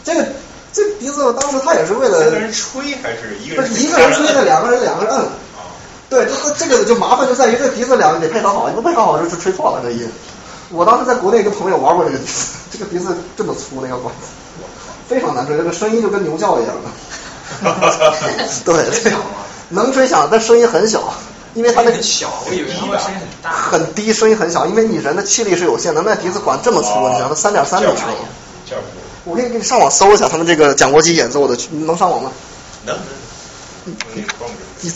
[0.04, 0.26] 这个
[0.72, 2.18] 这个笛子当时他也是为了。
[2.20, 3.68] 三个人吹还是一个人？
[3.68, 5.26] 不是一个人吹的，两个人两个人摁。
[6.10, 10.08] 对，这这个就麻烦就在于这笛子两个得配合好，你不配合好就是吹错了这音。
[10.70, 12.32] 我当时在国内跟朋友玩过这个笛子，
[12.72, 14.26] 这个笛子这么粗那个管子，
[15.08, 16.90] 非常难吹，这个声音就跟牛叫一样的。
[18.64, 19.12] 对，
[19.70, 21.14] 能吹响，但声音很小，
[21.54, 23.50] 因为它那个小，我以为它声音很大。
[23.50, 28.08] 很低，声音很小，因为你人的气力是有限的，那笛子管这么粗，你想它三点三米长。
[29.24, 32.30] 我可以给你上网搜一下他们这个蒋国基演奏的，能上网吗？
[32.84, 32.96] 能。
[33.86, 33.96] 嗯。
[34.80, 34.92] 你。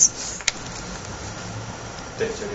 [2.19, 2.53] 对，就这个。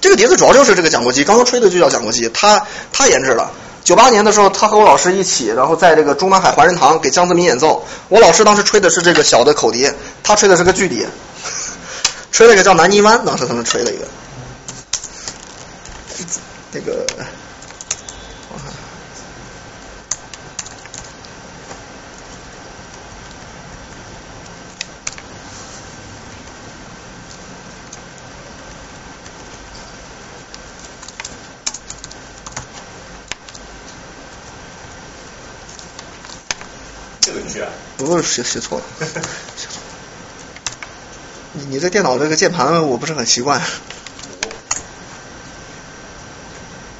[0.00, 3.50] 这个笛子主要就是这个蒋国基，刚刚吹的就叫蒋国基，他他研制了。
[3.82, 7.84] 九八年的时候，他和我老师一起，然后在这个中南海怀仁堂给江泽民演奏。
[8.08, 9.90] 我老师当时吹的是这个小的口笛，
[10.22, 11.06] 他吹的是个巨笛，
[12.30, 14.04] 吹了一个叫南泥湾，当时他们吹了一个。
[16.72, 17.06] 那个。
[37.96, 38.84] 不是写写错了，
[41.52, 43.60] 你你这电脑这个键盘我不是很习惯。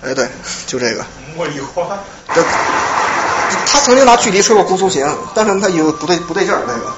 [0.02, 0.28] 哎，对，
[0.66, 1.04] 就这个。
[1.36, 1.98] 茉莉花。
[2.34, 2.42] 这，
[3.66, 6.92] 他曾经拿距离吹过姑苏行，但是他有不对不对劲儿那个。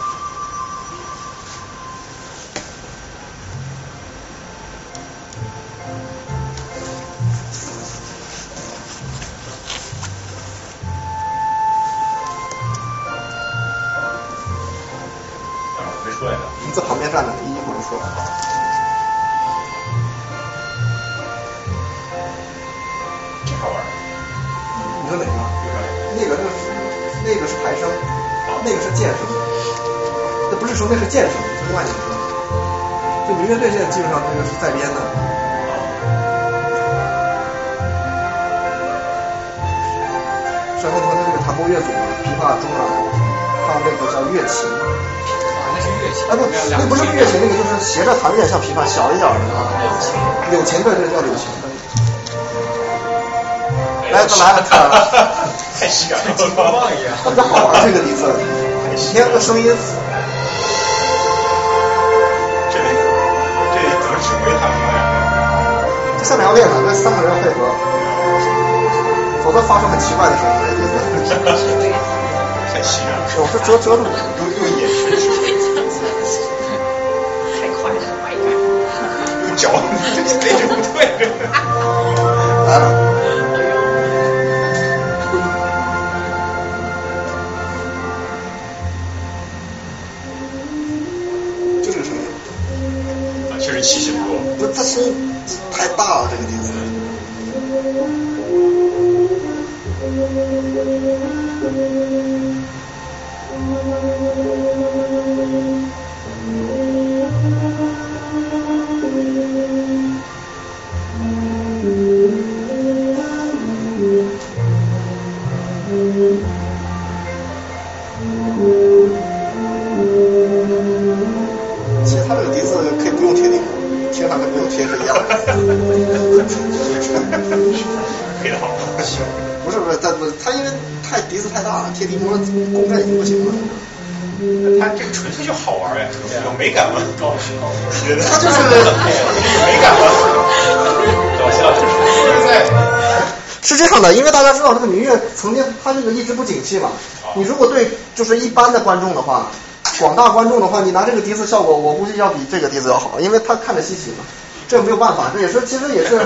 [148.15, 149.51] 就是一般的观众的话，
[149.99, 154.25] 广大观众的话，你拿这个笛子效果，我估计要比这个笛子要好，因为他看着稀奇嘛。
[154.69, 156.17] 这个没有办法，这也是其实也是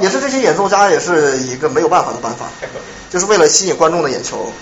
[0.00, 2.46] 也是这些演奏家也是一个没有办法的办法。
[3.10, 4.52] 就是为了吸引观众的眼球。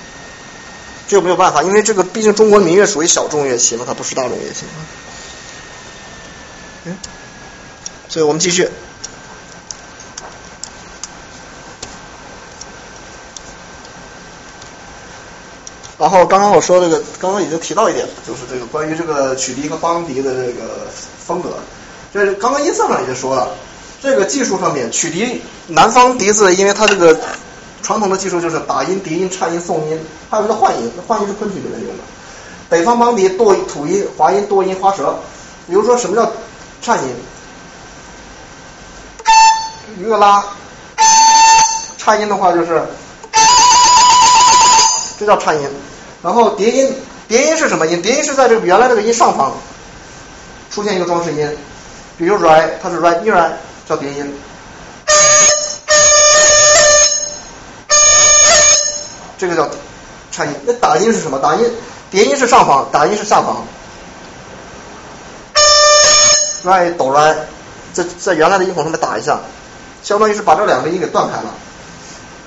[1.07, 4.65] 这个没有办法，因为这个毕竟中国民乐属于小众乐器嘛，它不是大众乐器。
[6.85, 6.97] 嗯，
[8.09, 8.67] 所以我们继续。
[16.27, 20.87] 刚刚我说这个，刚刚已经提到一点，就是这个关于这个曲笛和邦笛的这个
[21.25, 21.51] 风格。
[22.13, 23.49] 这刚刚音色上已经说了，
[24.03, 27.19] 这个技术上面，曲笛南方笛子，因为它这个
[27.83, 30.01] 传统的技术就是打音、笛音、颤音、送音，
[30.31, 32.05] 还有一个换音，换音是昆曲里面用的。
[32.69, 35.19] 北方邦笛多吐音、滑音、多音、花舌。
[35.67, 36.31] 比如说什么叫
[36.83, 37.15] 颤音？
[39.99, 40.45] 一个拉，
[41.97, 42.83] 颤音的话就是。
[45.17, 45.71] 这叫颤音，
[46.25, 46.91] 然后叠音，
[47.29, 48.01] 叠音是什么音？
[48.01, 49.53] 叠音是在这个原来这个音上方
[50.71, 51.57] 出现一个装饰音，
[52.17, 54.35] 比如 r 它是 r 依然叫叠音。
[59.37, 59.69] 这个叫
[60.33, 60.55] 颤音。
[60.65, 61.39] 那打音是什么？
[61.39, 61.71] 打音
[62.11, 63.63] 叠音是上方，打音是下方。
[66.65, 67.37] r 哆 r
[67.93, 69.39] 在在原来的音孔上面打一下，
[70.03, 71.53] 相当于是把这两个音给断开了。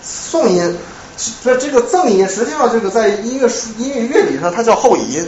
[0.01, 0.75] 送音。
[1.17, 5.21] 所以这个赠音，实际上这个在音乐音乐乐理上，它叫后移音，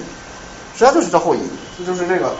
[0.73, 1.39] 实际上就是叫后移，
[1.77, 2.35] 这就是这个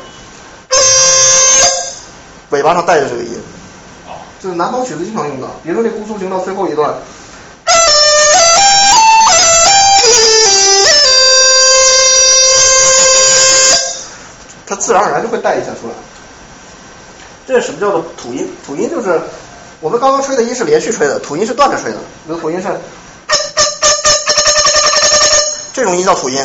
[2.52, 3.42] 尾巴上带着这个音，
[4.40, 6.94] 就是南方曲子经常用的，比如说那《姑苏行》到最后一段，
[14.68, 15.94] 它自然而然就会带一下出来。
[17.48, 18.48] 这是什么叫做吐音？
[18.64, 19.20] 吐音就是
[19.80, 22.68] 我们刚刚吹的音是连续吹的，吐音是断着吹的，比如吐音是。
[25.80, 26.38] 这种音叫吐音，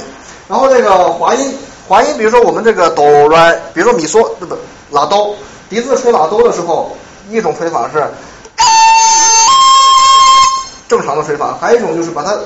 [0.47, 1.59] 然后这个滑音，
[1.89, 4.57] 滑音，比如说我们这个哆来，比如说米嗦，不不，
[4.93, 5.35] 拉哆，
[5.69, 6.97] 笛子吹拉哆的时候，
[7.29, 8.09] 一种吹法是
[10.89, 12.39] 正常的吹法，还有一种就是把它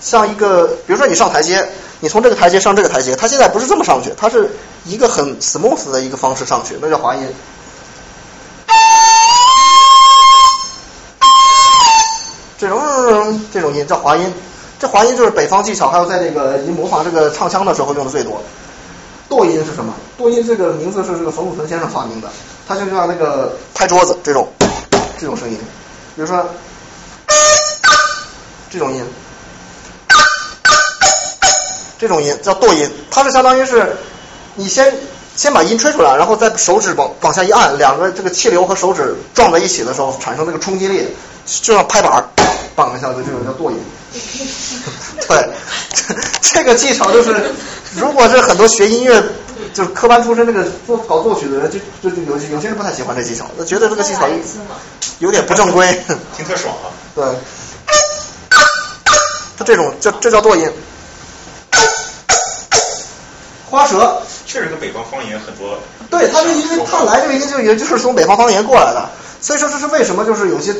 [0.00, 1.64] 像一个，比如说你上台阶，
[2.00, 4.50] 你从这个台阶上这个台阶，它现在不是这么上去，它是
[4.84, 7.32] 一个很 smooth 的一个方式上去，那叫滑音。
[12.58, 12.82] 这种
[13.54, 14.34] 这种音叫滑音。
[14.78, 18.42] 这滑音就是北方技巧，还有在这个你模仿这个唱腔的时候用的最多。
[19.28, 19.92] 剁音是什么？
[20.16, 22.30] 剁音这个名字是这个冯祖纯先生发明的，
[22.68, 24.48] 它就像那个拍桌子这种
[25.18, 25.58] 这种声音，
[26.14, 26.46] 比如说
[28.70, 29.04] 这种音，
[31.98, 33.96] 这种音叫剁音，它是相当于是
[34.54, 34.94] 你先
[35.34, 41.08] 先把音吹出来，然后再手指往往下一按，两个这个气流和手指撞在一起的时候产生那个冲击力，
[41.46, 42.24] 就像拍板儿，
[42.76, 43.78] 梆一下子，这种叫剁音。
[45.28, 45.48] 对，
[46.40, 47.52] 这个技巧就是，
[47.96, 49.22] 如果是很多学音乐
[49.74, 54.28] 就是科班出身那个做搞作曲的人，就就就有有些人不太喜欢这技巧，他觉得这个技巧
[55.18, 55.86] 有点不正规。
[56.36, 56.88] 听特爽啊！
[57.14, 57.24] 对，
[59.56, 60.70] 他这种叫这叫剁音，
[63.70, 64.22] 花舌。
[64.46, 65.76] 确实跟北方方言很多。
[66.08, 69.10] 对，他是因为他来这个音就也就是从北方方言过来的，
[69.40, 70.72] 所以说这是为什么就是有些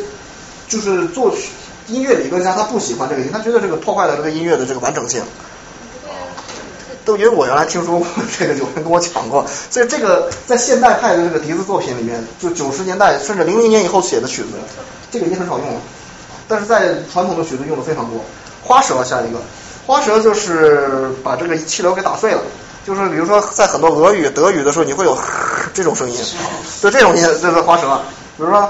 [0.69, 1.49] 就是作曲。
[1.89, 5.23] 音乐理论家他不喜欢这个音，他觉得这个破坏了这个音乐的这个完整性。
[7.05, 8.07] 都因为我原来听说过
[8.37, 14.49] 这个，有人跟我讲过，所以这个在现代派的这个笛子作品里面，就九十年代甚至零零年以后写的曲子，
[15.13, 15.81] 这个已经很少用了。
[16.49, 18.21] 但是在传统的曲子用的非常多。
[18.65, 19.39] 花舌下一个，
[19.87, 22.41] 花舌就是把这个气流给打碎了，
[22.85, 25.17] 就是比如说在很多俄语、德语的时候，你会有
[25.73, 26.19] 这种声音，
[26.83, 28.01] 就这种音就是花舌，
[28.37, 28.69] 比如说。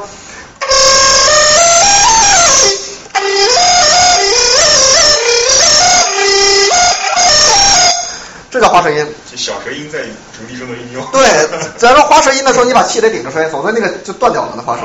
[8.57, 9.07] 这叫花舌音。
[9.31, 9.99] 这小舌音在
[10.33, 11.07] 主笛中的应用。
[11.13, 11.29] 对，
[11.77, 14.55] 假如花舌音的时候，你把气得顶着吹，否则那个就断掉了。
[14.57, 14.83] 那花舌，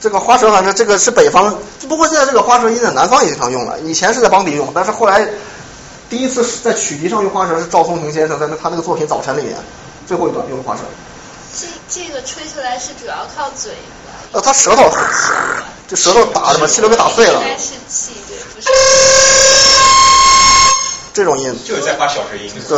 [0.00, 1.58] 这个花舌反正这个是北方，
[1.88, 3.80] 不过现在这个花舌音在南方也经常用了。
[3.80, 5.28] 以前是在邦笛用，但是后来
[6.08, 9.56] 第一次在曲笛上用花舌是赵松庭先生在那他那个作品《早晨》里面
[10.06, 10.82] 最后一段用花舌。
[11.58, 13.72] 这这个吹出来是主要靠嘴。
[14.30, 14.88] 呃，他舌头，
[15.88, 17.42] 这舌头打的把气都给打碎了。
[17.42, 18.68] 应该是气，对，不是。
[21.12, 22.76] 这种音就是在发小声音，对，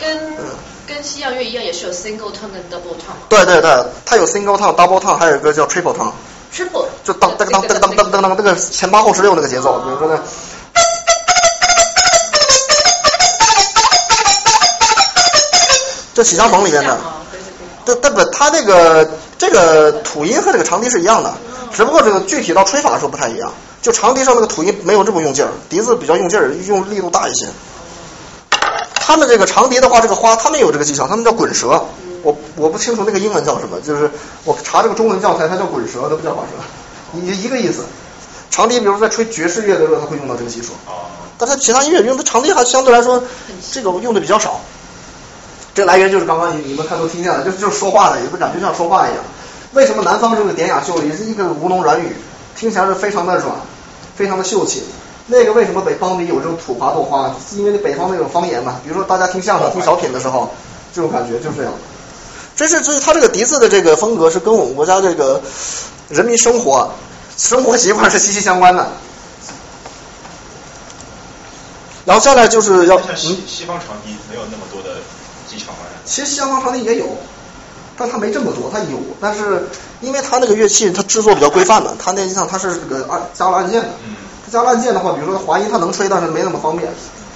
[0.00, 0.38] 跟跟
[0.86, 3.14] 跟西洋乐一样，也是有 single tone 跟 double tone。
[3.28, 6.12] 对对对，它有 single tone、double tone，还有一个叫 triple tone。
[6.52, 10.18] triple 就当当当当当当当当那个前八后十六那个节奏，比如说那。
[16.14, 17.00] 这起相逢里面的，
[17.86, 18.22] 对对不？
[18.32, 21.32] 它那个这个吐音和这个长笛是一样的，
[21.72, 23.52] 只不过这个具体到吹法的时候不太一样。
[23.80, 27.46] 就长笛上那个吐音没有这么用劲儿，笛子比较用劲儿，用力度大一些。
[28.94, 31.84] 他们这个长笛的话，这个花他们有这个技巧，他们叫滚舌。
[32.22, 34.08] 我我不清楚那个英文叫什么，就是
[34.44, 37.82] 我查这个中文教材，它叫滚舌，它不叫滑舌，一一个意思。
[38.52, 40.74] 长笛，比如说在吹爵士乐的时候，他会用到这个技术。
[40.86, 43.20] 哦，但他其他音乐用的长笛还相对来说，
[43.72, 44.60] 这个用的比较少。
[45.74, 49.24] 这来源就是刚刚你你们看都听见了，就是就是说话的，也不感觉像说话一样。
[49.72, 52.16] 为什么南方这个典雅秀丽是一个吴侬软语，
[52.56, 53.54] 听起来是非常的软，
[54.16, 54.84] 非常的秀气。
[55.26, 57.34] 那个为什么北方里有这种土话豆花？
[57.48, 58.80] 是因为北方那种方言嘛。
[58.82, 60.52] 比如说大家听相声、听小品的时候，
[60.94, 61.72] 这种感觉就是这样。
[62.54, 65.40] 这是这是他这个笛子的这个风格是跟我们国家这个
[66.10, 66.92] 人民生活
[67.36, 68.86] 生活习惯是息息相关的。
[72.04, 74.98] 然后下来就是要像西嗯，西方长笛没有那么多的
[75.48, 75.78] 技巧吗？
[76.04, 77.06] 其实西方长笛也有，
[78.02, 79.68] 但它没这么多，它有，但是
[80.00, 86.90] 因为它那个乐器它制作比较规范的，它那像它是这个按加了按键的，嗯，它加了按键的话，比如说滑音它能吹，但是没那么方便，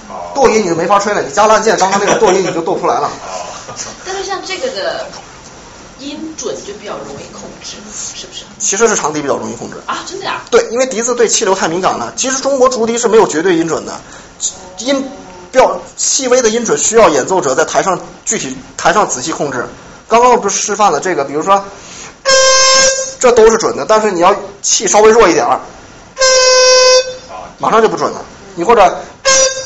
[0.09, 3.07] 哦，剁音你就没法吹了，你加了按键，刚刚那个剁音你就剁不出来了。
[3.07, 3.47] 哦，
[4.05, 5.05] 但是像这个的
[5.99, 7.77] 音准就比较容易控制，
[8.13, 8.43] 是不是？
[8.59, 12.11] 其实是长笛比较容易控制，啊，真的呀、对，因为笛子对气流太敏感了。
[12.17, 13.97] 其实中国竹笛是没有绝对音准的，
[14.79, 15.09] 音
[15.49, 19.65] 比较细微的音准需要演奏者在台上具体台上仔细控制。
[20.07, 21.63] 刚刚我不是示范了这个，比如说，
[23.19, 25.59] 这都是准的，但是你要气稍微弱一点儿，
[27.29, 28.21] 啊，马上就不准了。
[28.55, 28.81] 你或者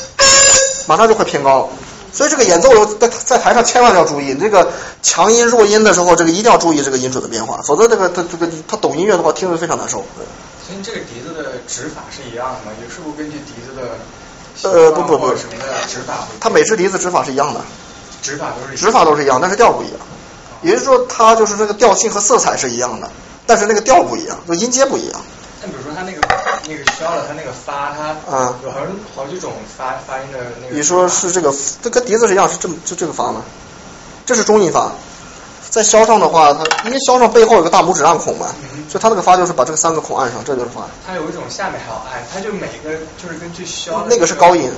[0.86, 1.70] 马上就会偏高。
[2.14, 4.70] 所以这个演奏在在台上千万要注意，这个
[5.02, 10.04] 强音弱音的时候，这个一定要注意这个音准的变化，否则这个他这个他懂音乐的话，听着非常难受。
[10.66, 12.72] 所以这个笛子的指法是一样的吗？
[12.82, 13.96] 也是不是根据笛子的
[14.68, 16.28] 呃不不不或者什么的指法？
[16.38, 17.60] 它每支笛子指法是一样的，
[18.22, 19.96] 指法都是指法都是一样，但是调不一样。
[20.62, 23.10] 也就是说，它就是这个调性和色彩是一样的，
[23.46, 25.20] 但是那个调不一样，就音阶不一样。
[25.60, 26.20] 那比如说它那个
[26.68, 28.78] 那个消了，它那个发，它啊有好
[29.14, 30.74] 好几种发发音的那个。
[30.74, 33.42] 你说是这个，这跟笛子是一样，是这么就这个发吗？
[34.26, 34.90] 这是中音发。
[35.70, 38.46] 在箫上的话，它因为箫上背后有个大拇指按孔嘛，
[38.90, 40.82] 所以它那个发就是把这个三个孔按上，这就是发。
[41.06, 44.70] 它有一种下面还要按，它就每个就是根据消的那个是高音，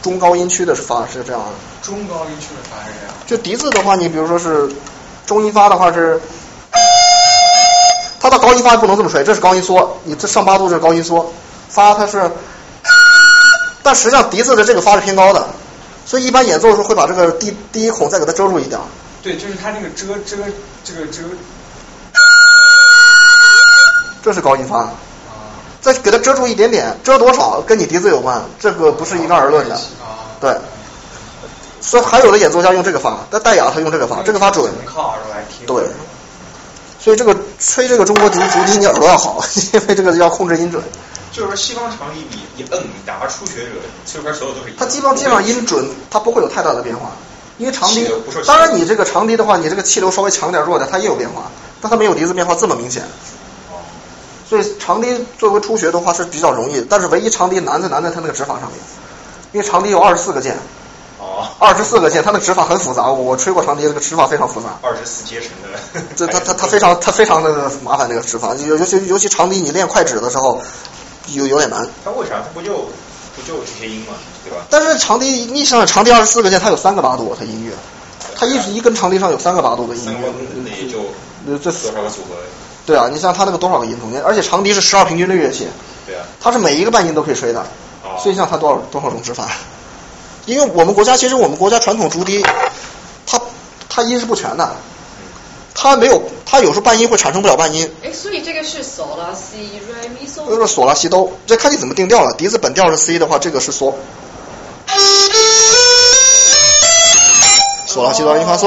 [0.00, 1.48] 中高音区的是发是这样的。
[1.82, 3.14] 中高音区的发是这样。
[3.26, 4.66] 就笛子的话，你比如说是
[5.26, 6.20] 中音发的话是，
[8.20, 11.32] 它的高音发不能这么吹，这是高音缩，你这上八度这是高音缩，
[11.68, 12.30] 发它是，
[13.82, 15.46] 但实际上笛子的这个发是偏高的，
[16.04, 18.84] 所以一般演奏的时候会把这个第第一孔再给它遮住一点儿。
[19.22, 20.36] 对，就是它那个遮遮
[20.84, 21.22] 这个遮。
[24.24, 24.92] 这是高音发，啊，
[25.80, 29.74] 再给它遮住一点点，遮多少跟你笛子有关，这个不是一概而论的。
[29.74, 30.56] 啊，对，
[31.82, 34.72] 所以还有的演奏家用这个发，但戴雅他用这个发，这个发准。
[35.66, 35.84] 对，
[37.00, 39.42] 所以这个吹这个中国笛竹笛，你耳朵要好，
[39.74, 40.82] 因为这个要控制音准。
[41.32, 43.70] 就是说西方长笛你一摁，哪怕初学者
[44.06, 44.72] 吹出来所有都是。
[44.78, 47.10] 它基本上基本上音准它不会有太大的变化，
[47.58, 48.06] 因为长笛
[48.46, 53.02] 当然你这个长笛的话，你这个气流稍微强点弱点，它也有变化，但它没有笛子变化这么明显。
[53.70, 53.80] 哦
[54.48, 55.08] 所以长笛
[55.38, 58.78] 作为初学的话是比较容易，但是唯一长笛难在难在它那个指法上面，
[59.52, 60.58] 因为长笛有二十四个键，
[61.22, 64.70] 哦，二十四个键，它的指法很复杂，我吹过长笛，这个指法非常复杂。
[64.82, 66.02] 二十四阶层的。
[66.16, 70.60] 这它它 它非常它非常的麻烦这个指法，尤尤其尤其长笛你练快指的时候
[71.28, 71.88] 有有点难。
[72.04, 72.42] 它为啥？
[72.42, 72.72] 它不就
[73.36, 74.66] 不就这些音吗，对吧？
[74.68, 77.72] 但是长笛你想想长笛二十四个键，它有三个八度，它音乐，
[78.36, 80.32] 它一一根长笛上有三个八度的音乐，
[80.64, 80.98] 那也就
[81.46, 82.34] 呃这多少个组合？
[82.84, 85.68] 对啊，你像它那个多少个音中间，而且长笛是十二平均律乐器，
[86.04, 86.24] 对啊。
[86.40, 87.60] 它是每一个半音都可以吹的，
[88.02, 88.18] 哦。
[88.20, 89.48] 所以像它多少多少种指法。
[90.46, 92.44] 因为我们国家其实我们国家传统竹笛，
[93.26, 93.40] 它
[93.88, 94.76] 它音是不全的，
[95.74, 100.48] 它没有它有时候半音会产生不了半音，哎，所以这个是嗦拉西瑞咪嗦。
[100.48, 102.32] 就是索拉西哆，这看你怎么定调了。
[102.34, 103.94] 笛子本调是 C 的话，这个是嗦，
[107.86, 108.66] 索拉西哆咪发嗦。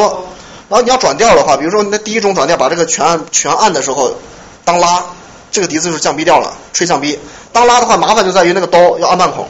[0.67, 4.15] 然后你要转调的话，比如说那第一种转调，把这个全按全按的时候，
[4.63, 5.03] 当拉，
[5.51, 7.19] 这个笛子就是降 B 调了，吹降 B。
[7.51, 9.47] 当拉的话，麻烦就在于那个哆要按半孔，哦。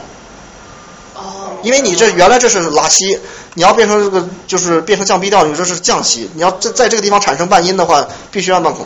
[1.66, 3.20] 因为你这原来这是拉西，
[3.56, 6.30] 你要变成这个就是变成降 B 调，你这是降西。
[6.36, 8.86] 你要在在这个地方产生半音的话，必须按半孔。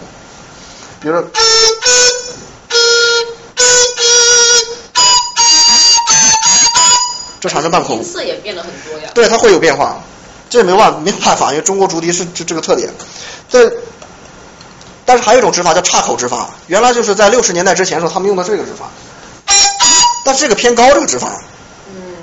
[1.01, 1.29] 比如说。
[7.41, 9.11] 这产生半孔音，色也变得很多呀。
[9.13, 10.01] 对，它会有变化，
[10.49, 12.89] 这没有办没有办法，因为中国竹笛是这这个特点。
[13.49, 13.69] 这，
[15.03, 18.89] 但是还有一种指法叫岔口指法，原来就是在六十年代之前的时候，他们用的这个指法，
[20.23, 21.43] 但是这个偏高这个指法，嗯。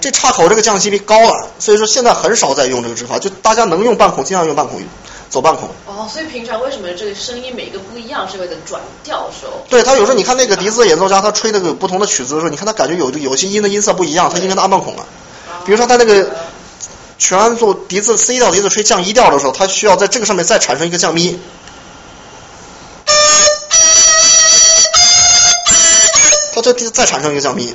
[0.06, 4.80] 这岔口这个降息比高了，所以说现在很少再用这个指法，就大家能用半孔尽量用半孔，
[5.28, 5.68] 走半孔。
[5.84, 9.66] 哦，所以平常为什么这个声音每个不一样，是为了转调的时候？
[9.68, 15.04] 对他有时候你看那个笛子演奏家，他吹那个不同的曲子的时候，你看他感觉有有些音的音色不一样，他因为他按半孔了。
[15.64, 16.30] 比如说他那个
[17.18, 21.36] 全奏笛子 C 调笛子吹降一调的时候，他需要在这个上面再产生一个降咪。
[26.54, 27.74] 它就再产生一个降咪。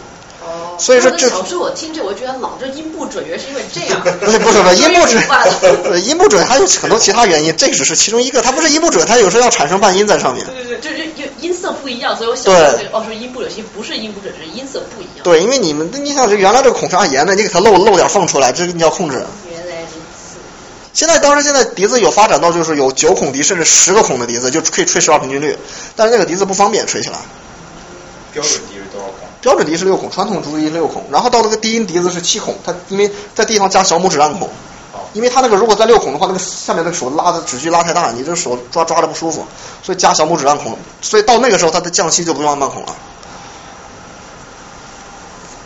[0.82, 0.84] 哦。
[0.84, 4.02] 所以说这小时候我听着，我觉得老这音不准，原来是因为这样。
[4.20, 8.42] 不是不是不是音不准， 音不准还有很多其他原因，这只是其中一个。
[8.42, 10.46] 它不是音不准，它有时候要产生半音在上面。
[10.46, 15.24] 对对对，就是音音色不一样，所以我想到这个哦，说音不准，其实不是音不准，是音色不一样。
[15.24, 19.24] 对，因为你们你想，原来这个孔是按严的，你给它漏漏点缝出来，这个你要控制。
[19.52, 20.40] 原来如此。
[20.94, 25.56] 现在当时现在笛子有发展到就是有九孔笛甚至十个孔的笛子，就可以吹十二平均律，
[25.96, 27.18] 但是那个笛子不方便吹起来。
[28.34, 28.62] 标准？
[29.42, 34.50] 标准笛是六孔，传统竹笛是六孔，然后到那个低音笛子是七孔，它因为在地方加小拇指按孔，
[35.14, 39.46] 因为它那个如果在六孔的话，那个下面那个手拉的指距拉太大，你这手抓抓的不舒服，
[39.82, 42.96] 所以加小拇指按孔，所以到那个时候它的降息就不用按半孔了。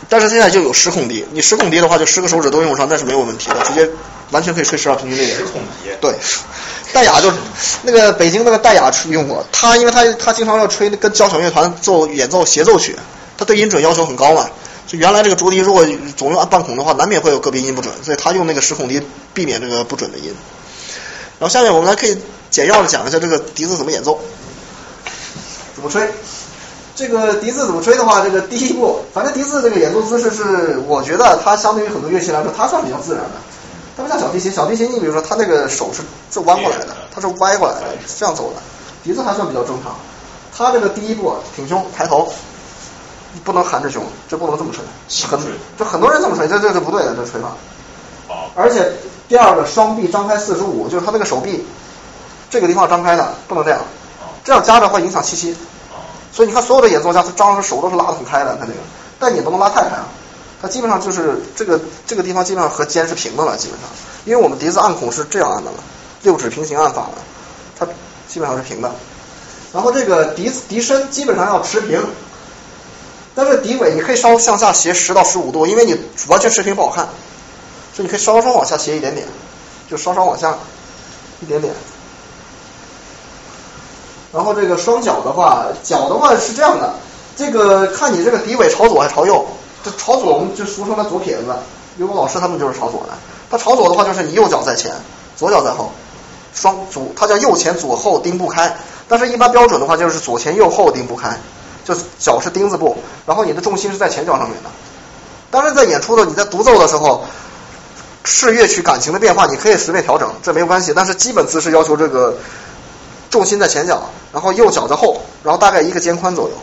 [0.08, 3.90] 但是现在就有十孔笛，你十孔笛的话就十个手指都用上，那是没有问题的，直接
[4.30, 5.26] 完全可以吹十二平均律。
[5.34, 5.54] 十孔
[5.84, 5.90] 笛。
[6.00, 6.14] 对，
[6.94, 7.34] 戴雅就
[7.82, 12.96] 那个北京那个戴雅用过，他因为他他经常要吹跟交响乐团奏演奏协奏曲，
[13.38, 14.50] 他对音准要求很高嘛。
[14.88, 19.02] 就原来这个竹笛如果总用按半孔的话，难免会有个别音不准，所以他用那个十孔笛
[19.34, 20.34] 避免这个不准的音。
[21.40, 22.18] 然后下面我们来可以
[22.52, 24.20] 简要的讲一下这个笛子怎么演奏，
[25.74, 26.08] 怎么吹。
[26.96, 33.32] 这个笛子怎么吹的话，这个第一步，反正笛子这个演奏姿势是，我觉得它相对于很多乐器来说，它算比较自然的。
[33.98, 38.62] 它不像小提琴，小提琴你比如说它那个手是是弯过来的，它是歪过来的，这样走的。
[39.04, 39.98] 笛子还算比较正常。
[40.56, 42.32] 它这个第一步挺胸抬头，
[43.44, 44.84] 不能含着胸，这不能这么吹。
[45.28, 45.40] 很
[45.78, 47.50] 就很多人这么吹，这这这不对的，这吹法。
[48.56, 48.92] 而且
[49.28, 51.66] 第二个双臂张开四十五，就是他那个手臂
[52.50, 53.82] 这个地方张开的，不能这样，
[54.44, 55.56] 这样夹着会影响气息。
[56.32, 58.80] 所以你看，所有的演奏家他张着手都是拉得很开的，他这个，
[59.20, 60.08] 但你不能拉太开啊。
[60.62, 63.90] 它基本上就是这个这个地方基本上和肩是平的了，基本上，
[64.24, 65.78] 因为我们笛子按孔是这样按的了，
[66.24, 67.22] 六指平行按法的，
[67.78, 67.86] 它
[68.28, 68.90] 基本上是平的。
[69.74, 72.02] 然后这个笛笛身基本上要持平，
[73.36, 75.96] 但是底尾你可以稍向下斜十到十五度，因为你
[76.28, 77.08] 完全持平不好看，
[77.94, 79.28] 所以你可以稍稍往下斜一点点，
[79.90, 80.58] 就稍稍往下
[81.42, 81.74] 一点点。
[84.32, 86.94] 然后这个双脚的话，脚的话是这样的，
[87.36, 89.46] 这个看你这个底尾朝左还是朝右。
[89.84, 91.56] 这朝左我们就俗称它左撇子，
[91.98, 93.14] 有个老师他们就是朝左的。
[93.52, 94.92] 他朝左的话就是你右脚在前，
[95.38, 95.92] 左脚在后，
[96.54, 98.76] 双左，它叫右前左后丁不开。
[99.08, 101.40] 但是一般标准的话就是左前右后丁不开，
[101.86, 104.70] 就是脚是丁字步，然后你的重心是在前脚上面的。
[105.52, 107.24] 当然在演出的你在独奏的时候，
[108.26, 110.92] 视乐曲感情的变化你可以随便调整，这没有关系。
[110.94, 112.36] 但是基本姿势要求这个
[113.30, 116.56] 重心在前脚，然后右脚在后，然后大概一个肩宽左右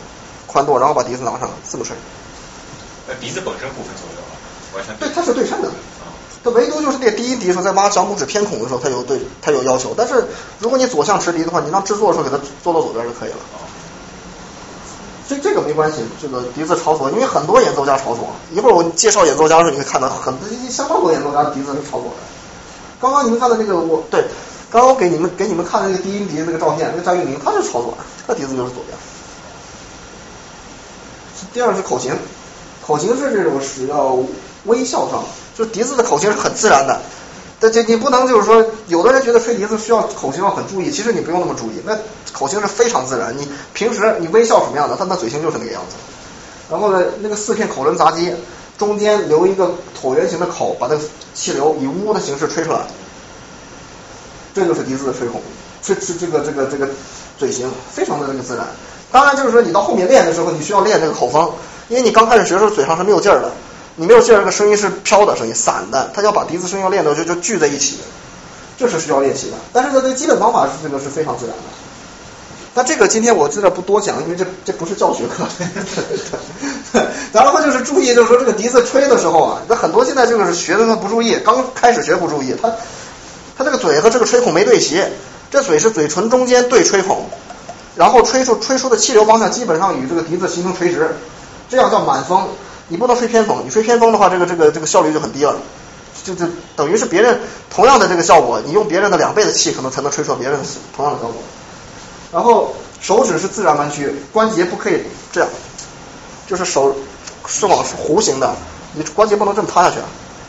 [0.46, 1.96] 宽度，然后把笛子拿上这么吹。
[3.08, 5.70] 那笛子本身不分左右，完全对，它是对称的。
[6.44, 9.94] 它唯独就是那个低音笛的时候，在挖小拇指偏孔的时候，它有对它有要求。
[9.96, 10.26] 但是
[10.58, 13.36] 如果你左向持笛的话，你让制作的时候给它做到左边就可以了。
[15.26, 18.28] 所以这个没关系，这个笛子朝左，因为很多演奏家朝左。
[18.52, 20.34] 一会儿我介绍演奏家的时候，你会看到很
[20.68, 22.16] 相当多演奏家笛子是朝左的。
[23.00, 24.24] 刚刚你们看的那个，我对，
[24.70, 28.98] 刚刚我给你们给你们看的那个低音笛的那个照片，那个张玉明他是朝左的，他笛子就是左边。
[31.52, 32.16] 第二是口型。
[32.84, 34.18] 口型是这种是要
[34.64, 35.22] 微笑上，
[35.56, 37.00] 就笛子的口型是很自然的，
[37.62, 41.96] 但这你不能就是说，有的人觉得吹笛子需要口型要很注意，其实你不用那么注意，那
[42.32, 43.32] 口型是非常自然。
[43.38, 45.94] 你平时你微笑什么样的，他那嘴型就是那个样子。
[46.68, 48.34] 然后呢，那个四片口轮匝肌
[48.76, 51.00] 中间留一个椭圆形的口，把那个
[51.34, 52.80] 气流以呜的形式吹出来，
[54.52, 55.40] 这就是笛子的吹孔，
[55.84, 56.88] 吹吹这个这个这个
[57.38, 58.66] 嘴型非常的这个自然。
[59.12, 61.48] 当然就是说，你到后面练的时候，你需要练这个口风。
[61.88, 63.52] 因为你刚开始学的时候嘴上是没有劲儿的，
[63.96, 67.98] 你没有劲儿，这个声音是飘的声音，散的，他要把笛子声音要练的就就聚在一起，
[68.78, 69.56] 这是需要练习的。
[69.72, 71.62] 但是呢，这基本方法是这个是非常自然的。
[72.74, 75.44] 那这个今天我在这不多讲，因为这这不是教学课。
[77.34, 82.72] 然后就是注意，就是说这个笛子吹的时候啊，那很多现在就是学的他不注意，刚开始学不注意，他
[83.58, 85.04] 他这个嘴和这个吹孔没对齐，
[85.50, 87.26] 这嘴是嘴唇中间对吹孔，
[87.94, 91.14] 然后吹出吹出的气流方向基本上与这个笛子形成垂直。
[91.68, 92.48] 这样叫满风，
[92.88, 95.56] 你不能吹偏风，你吹偏风的话，这个这个这个效率就很低了，
[96.24, 96.46] 就就
[96.76, 97.40] 等于是别人
[97.70, 100.60] 同样的这个效果，你用别人的两倍的气，可能才能吹出别人
[100.94, 101.36] 同样的效果。
[102.32, 105.02] 然后手指是自然弯曲，关节不可以
[105.32, 105.48] 这样，
[106.46, 106.94] 就是手
[107.46, 108.54] 是往弧形的，
[108.94, 109.96] 你关节不能这么塌下去。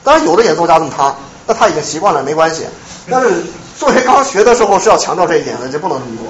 [0.04, 1.16] 当然有的演奏家这么塌，
[1.48, 2.66] 那他已经习惯了，没关系。
[3.10, 3.44] 但是
[3.78, 6.28] 作为刚学的时候是要强调这一点的，就不能这么做。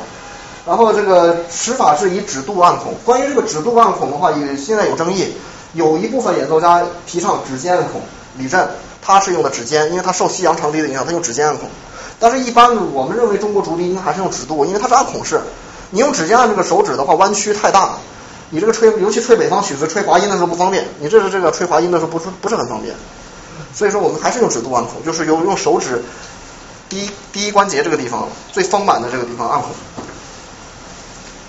[0.65, 2.93] 然后这个持法是以指肚按孔。
[3.03, 5.33] 关于这个指肚按孔的话，也现在有争议。
[5.73, 8.01] 有一部分演奏家提倡指尖按孔，
[8.37, 8.65] 李振；
[9.01, 11.69] 他是用的指尖，因为他受西洋长笛的影响，他用指尖按孔。
[12.19, 15.41] 但是，一般我们认为中国竹笛应该还是用指肚，因为它是按孔式。
[15.89, 17.97] 你用指尖按这个手指的话，弯曲太大，
[18.49, 20.87] 你这个吹，尤其吹北方曲子、吹滑音的时候不方便。
[20.99, 22.95] 你这是这个吹滑音的时候不是不是很方便。
[23.73, 26.03] 所以说，我们还是用指肚按孔，就是用用手指
[26.87, 29.71] 第一第一关节这个地方最丰满的这个地方按孔。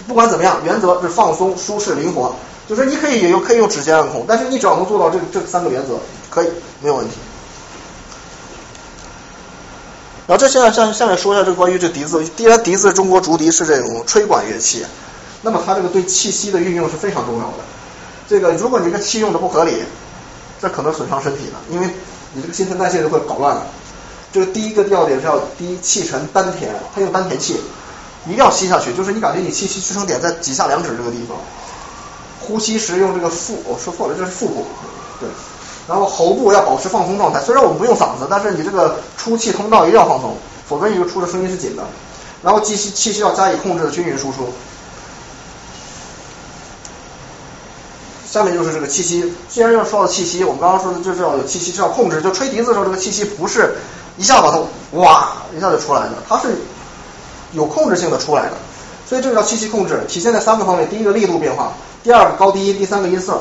[0.09, 2.35] 不管怎么样，原则是放松、舒适、灵活。
[2.67, 5.99] 就是你可以也有可以用指尖按孔，但是你只要能做到这这三个原则，
[6.31, 6.49] 可以
[6.81, 7.17] 没有问题。
[10.27, 14.83] 然后这现在下下面说一下这个关于这笛子，既然笛子中国竹笛是这种吹管乐器，
[15.43, 17.59] 那么它这个对气息的运用是非常重要的。
[18.27, 19.83] 这个如果你这个气用的不合理，
[20.63, 21.87] 这可能损伤身体的，因为
[22.33, 23.67] 你这个新陈代谢就会搞乱了。
[24.33, 27.61] 这个第一个要点是要第一气沉丹田，它用丹田气，
[28.25, 31.37] 一定要吸下去，就是你感觉你气息支撑点在几下两指这个地方。
[32.47, 34.65] 呼吸时用这个腹，我说错了，这是腹部，
[35.21, 35.29] 对。
[35.87, 41.83] 然后喉部要保持放松状态，虽然我们不用嗓子，但是你这个出气通道一定要放松，否则你就出的声音是紧的。
[42.43, 44.49] 然后气息气息要加以控制的均匀输出。
[48.27, 52.21] 下面就是这个气息，既然要说到气息，我们刚刚说的就是要有气息，是要控制。
[52.21, 53.77] 就吹笛子的时候，这个气息不是
[54.17, 54.59] 一下把它
[54.93, 56.57] 哇一下就出来的，它是
[57.53, 58.53] 有控制性的出来的。
[59.09, 61.73] 所以这个叫气息控制，体现在三个方面：第一个力度变化，
[62.03, 63.41] 第二个高低音，第三个音色。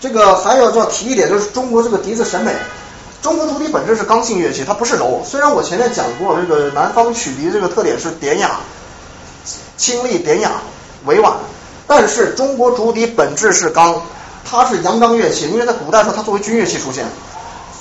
[0.00, 2.52] 这个还要要提一点，就是中国这个笛子审美。
[3.22, 5.22] 中国竹笛本质是刚性乐器，它不是柔。
[5.24, 8.58] 虽然我前面讲过，这个南方曲笛这个特点是典雅、
[9.76, 10.54] 清丽、典雅、
[11.06, 11.34] 委婉，
[11.86, 14.02] 但是中国竹笛本质是刚，
[14.44, 17.06] 它是阳刚乐器，因为在古代时候它作为军乐器出现，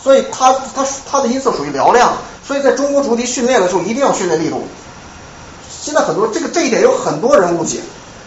[0.03, 2.13] 所以它它它的音色属于嘹亮，
[2.47, 4.67] 所以在中国竹笛训练的时候一定要训练力度。
[5.82, 7.80] 现在很多这个这一点有很多人误解。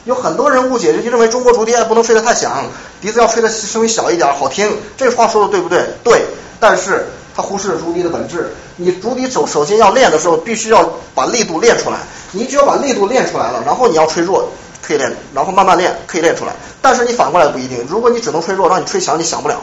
[0.04, 2.62] 有很多人误解，就认为中国竹笛不能吹得太响，
[3.00, 4.70] 笛子要吹得声音小一点，好听。
[4.98, 5.82] 这话说的对不对？
[6.04, 6.26] 对，
[6.60, 8.52] 但是他忽视了竹笛的本质。
[8.76, 12.00] 你竹笛首首先要练的时候，必须要把力度练出来。
[12.32, 14.50] 你只有把力度练出来了，然后你要吹弱，
[14.82, 16.52] 可以练，然后慢慢练，可以练出来。
[16.82, 19.62] 但是你反过来不一定，如果你只能吹弱，让你吹响，你响不了。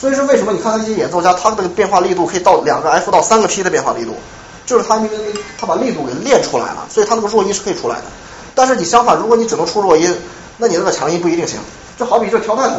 [0.00, 4.14] 所以说，为什么你看他这些演奏家，他的变化力度可以到两个 F 到三个 P 的变化力度，
[4.66, 5.16] 就是他那个
[5.58, 8.04] 他把力度给练出来了，所以他那个弱音是可以出来的。
[8.54, 10.14] 但是你相反，如果你只能出弱音，
[10.58, 11.58] 那你那个强音不一定行。
[11.98, 12.76] 就好比这挑担子，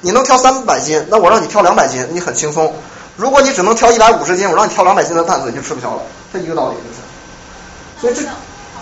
[0.00, 2.72] 你能挑三百斤，那我让你挑两百斤，你很轻松。
[3.16, 6.02] 如果你只能挑一百五十斤，我让你挑两百斤的担子，你就吃不消了。
[6.32, 7.00] 这一个道理就是。
[8.00, 8.22] 所以这，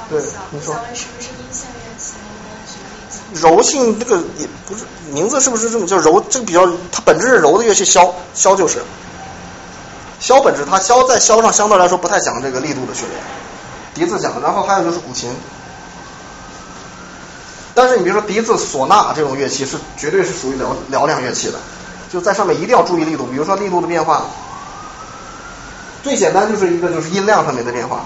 [0.09, 0.77] 对，你说。
[3.35, 6.23] 柔性这个也不是名字是不是这么叫柔？
[6.29, 8.83] 这个比较它本质是柔的乐器，箫箫就是。
[10.23, 13.21] 箫本质它箫在箫上相对来说不太讲这个力度的训练。
[13.93, 15.29] 笛子讲，然后还有就是古琴，
[17.75, 21.59] 但是你比如说笛子、唢呐这种乐器是绝对是属于嘹嘹亮乐器的，
[22.11, 23.27] 就在上面一定要注意力度。
[23.27, 24.23] 比如说力度的变化，
[26.03, 28.05] 最简单就是一个就是音量上面的变化，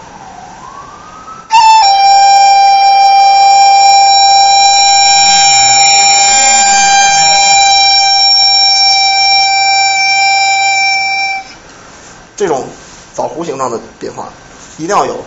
[12.37, 12.67] 这种
[13.15, 14.29] 枣弧形状的变化
[14.77, 15.25] 一定要有。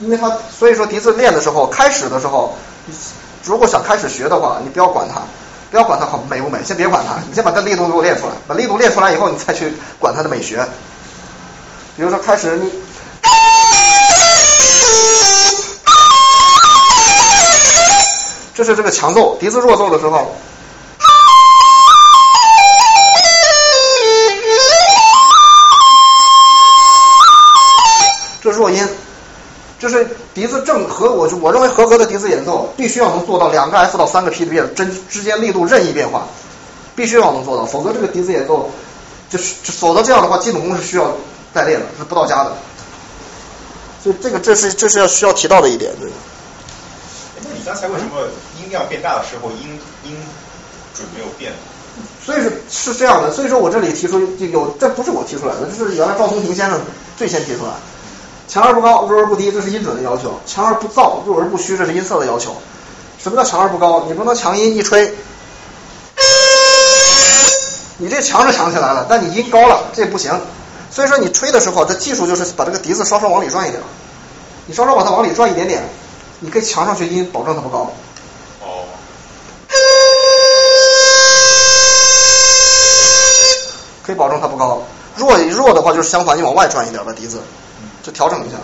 [0.00, 2.56] 因为它，所以说笛子练的时候，开始的时候，
[3.44, 5.22] 如果想开始学的话，你不要管它，
[5.70, 10.66] 不要管它好美不美，先别管它，你先把它力度给我练出来，把力度练出来以后，你再去管它的美学。
[11.96, 12.72] 比如说开始你，
[18.54, 20.34] 这是这个强奏，笛子弱奏的时候，
[28.62, 28.88] 弱音。
[29.82, 36.28] 就是笛子正合，我我认为合格的笛子演奏必须要能做到两个 F 到三个 P 的变真之间力度任意变化，
[36.94, 38.70] 必须要能做到，否则这个笛子演奏
[39.28, 41.16] 就是否则这样的话基本功是需要
[41.52, 42.52] 再练的，是不到家的。
[44.00, 45.90] 所以这个这是这是要需要提到的一点。
[46.00, 46.08] 对。
[47.42, 48.28] 那你刚才为什么
[48.62, 50.16] 音量变大的时候音音
[50.94, 51.50] 准没有变？
[52.24, 56.80] 所以是是这样的，所以说我这里提出有这不是我提出来的，这是原来赵松庭先生
[57.16, 57.72] 最先提出来。
[58.48, 62.54] 强而不高，弱而不低，这是音准的要求；强而不燥，弱而不虚，这是音色的要求。
[63.18, 64.04] 什么叫强而不高？
[64.08, 65.14] 你不能强音一吹，
[67.96, 70.38] 你这强是强起来了，但你音高了，这不行。
[70.90, 73.82] 所以说你吹的时候，这技术就是把这个笛子稍稍往里转一点，
[74.66, 75.82] 你稍稍把它往里转一点点，
[76.40, 77.90] 你可以强上去音，保证它不高。
[78.60, 78.84] 哦。
[84.04, 84.82] 可以保证它不高。
[85.16, 87.40] 弱弱的话就是相反，你往外转一点，把笛子。
[88.02, 88.56] 就调整一下，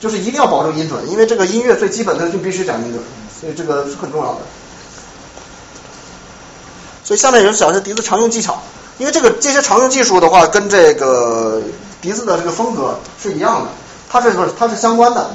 [0.00, 3.02] 就是一定要保证音准，因为这个音乐最基本的就必须讲音准，
[3.40, 4.40] 所以这个是很重要的。
[7.04, 8.60] 所以下面有讲一下笛子常用技巧。
[8.98, 11.60] 因为这个这些常用技术的话，跟这个
[12.00, 13.70] 笛子的这个风格是一样的，
[14.08, 15.34] 它是不是它是相关的，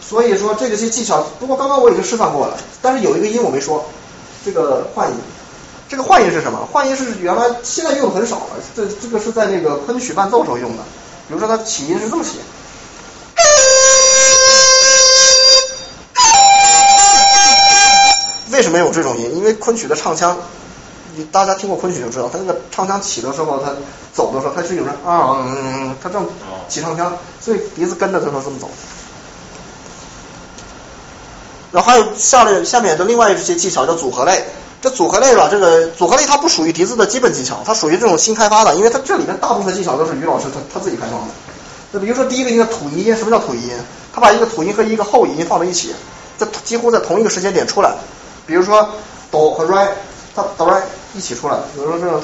[0.00, 3.86] 所以说这个些技巧，不过刚刚我已经示范过了，但是有一个音我没说，
[4.44, 5.16] 这个换音。
[5.88, 6.68] 这个换音是什么？
[6.70, 10.82] 换音是原来现在用的很少了，这这个是在那个昆曲伴奏时候用的。
[11.28, 12.32] 比如说它起音是这么写，
[18.56, 19.36] 为什么有这种音？
[19.36, 20.34] 因为昆曲的唱腔，
[21.14, 23.70] 你大家听过昆曲就知道，它那个唱腔起的时候，它
[24.14, 26.26] 走的时候，它是有人啊，嗯，它这样
[26.66, 28.70] 起唱腔，所以笛子跟着它说这么走。
[31.70, 34.42] 然后还有下列下面的另外一些技巧叫组合类。
[34.80, 41.34] 这组合类吧，这个组合类它不属于笛子的基本技巧，它属于这种新开发的，因为它这里面大部分技巧都是于老师他他自己开创的。
[41.92, 43.70] 那比如说第一个音的吐音，什么叫吐音？
[44.14, 45.94] 他把一个吐音和一个后音放在一起，
[46.38, 47.94] 在几乎在同一个时间点出来。
[48.46, 48.88] 比如说
[49.30, 49.88] 哆和 re，
[50.34, 50.80] 它哆 re
[51.14, 51.56] 一起出来。
[51.74, 52.22] 比如说这种，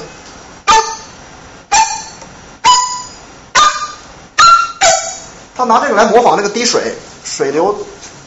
[5.55, 7.75] 他拿这个来模仿那个滴水水流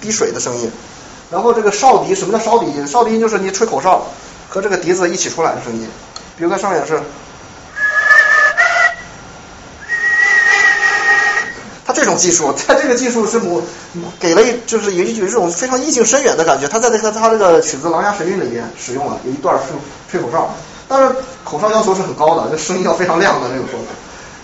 [0.01, 0.71] 滴水的声音。
[1.31, 2.87] 然后这个哨笛，什么叫哨笛音？
[2.87, 4.07] 哨笛音就是你吹口哨
[4.49, 5.89] 和这个笛子一起出来的声音。
[6.37, 7.03] 比如在上面是，
[11.85, 13.63] 他这种技术，他这个技术是模
[14.21, 16.69] 给了一就是有有这种非常意境深远的感觉。
[16.69, 19.73] 他在那个他这个曲子《琅琊神韵》里面使用了有一段是
[20.11, 20.55] 吹口哨，
[20.87, 23.81] 但是口哨要求是很高的，这声音要非常亮的那种说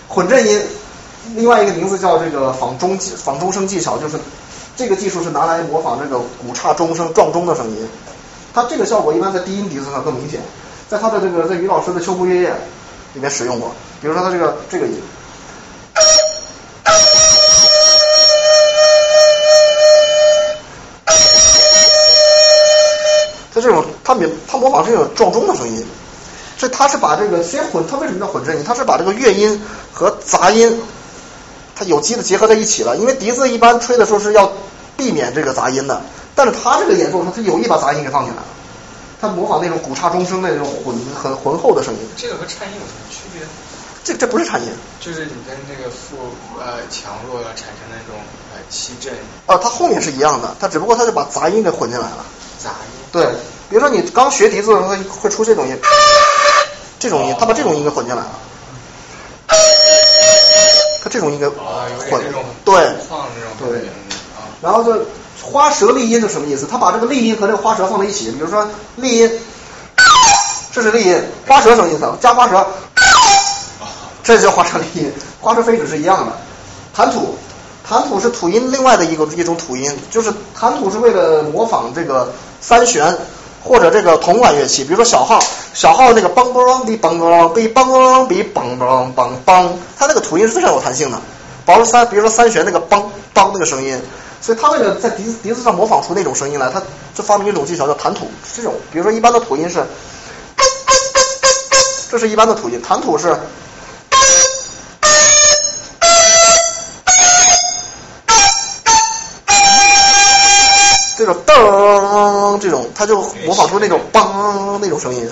[0.09, 0.59] 混震音，
[1.35, 4.17] 另外一个名字叫这个仿钟仿钟声技巧，就是。
[4.75, 7.87] 这个技术是拿来模仿这个古刹钟声撞钟的声音，
[8.55, 10.41] 它这个效果一般在低音笛子上更明显，
[10.89, 12.49] 在他的这个在于老师的《秋风月夜》
[13.13, 13.71] 里面使用过，
[14.01, 14.99] 比如说他这个这个音，
[23.53, 25.85] 他这种它模他模仿这种撞钟的声音，
[26.57, 28.63] 所以它是把这个先混，它为什么叫混震音？
[28.63, 29.61] 它是把这个乐音
[29.91, 30.81] 和杂音。
[31.75, 34.51] 它有机的结合在一起了，因为笛子一般吹的时候是要
[34.95, 36.01] 避免这个杂音的，
[36.35, 38.47] 但是它这个演奏，它它有意把杂音给放进来了，
[39.19, 41.99] 它模仿那种古刹钟声那种混很浑厚的声音。
[42.15, 43.41] 这个和颤音有什么区别？
[44.03, 44.67] 这这不是颤音，
[44.99, 46.17] 就是你跟这个负
[46.59, 48.21] 呃强弱产生那种
[48.53, 49.13] 呃气震。
[49.47, 52.25] 啊，它后面是一样的，它只不过它就把杂音给混进来了。
[52.59, 53.02] 杂音。
[53.13, 53.23] 对，
[53.69, 55.79] 比如说你刚学笛子的时候，它会出这种音，
[56.99, 58.29] 这种音，它把这种音给混进来了。
[61.03, 62.23] 它这种应该混
[62.65, 62.75] 对
[63.59, 63.83] 对，
[64.61, 65.05] 然后这
[65.43, 66.65] 花舌丽音是什么意思？
[66.65, 69.39] 它把这个丽音和这个花舌放在一起，比如说丽音，
[70.71, 72.11] 这是丽音，花舌什么意思？
[72.19, 72.65] 加花舌，
[74.23, 76.33] 这叫花舌丽音，花舌飞指是一样的。
[76.95, 77.37] 弹吐，
[77.87, 82.33] 弹吐是吐音另外的一个一种吐音，就是弹吐是为了模仿这个
[82.63, 83.15] 三弦。
[83.65, 85.39] 或者这个铜管乐器，比如说小号，
[85.73, 91.17] 小号那个梆梆比梆梆比梆梆比梆梆梆梆，它那个吐音是非常有弹性的。
[91.65, 93.97] 包括三，比如说三弦那个梆梆那个声音，
[94.41, 96.81] 所以他为了在笛子笛子上模仿出那种声音来，他
[97.15, 98.29] 就发明一种技巧叫弹吐。
[98.53, 99.81] 这种，比如说一般的吐音是，
[102.11, 103.33] 这是一般的吐音，弹吐是。
[111.15, 111.53] 这种噔，
[112.59, 115.29] 这种他就模仿出那种梆那种声音，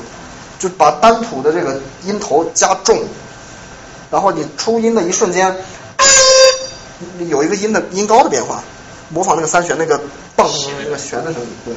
[0.60, 3.02] 就把单吐的这个音头加重，
[4.10, 5.56] 然后你出音的一瞬间，
[7.30, 8.64] 有一个音的音高的变化，
[9.10, 9.98] 模仿那个三弦那个
[10.38, 10.50] 梆
[10.84, 11.74] 那个弦的声音，对。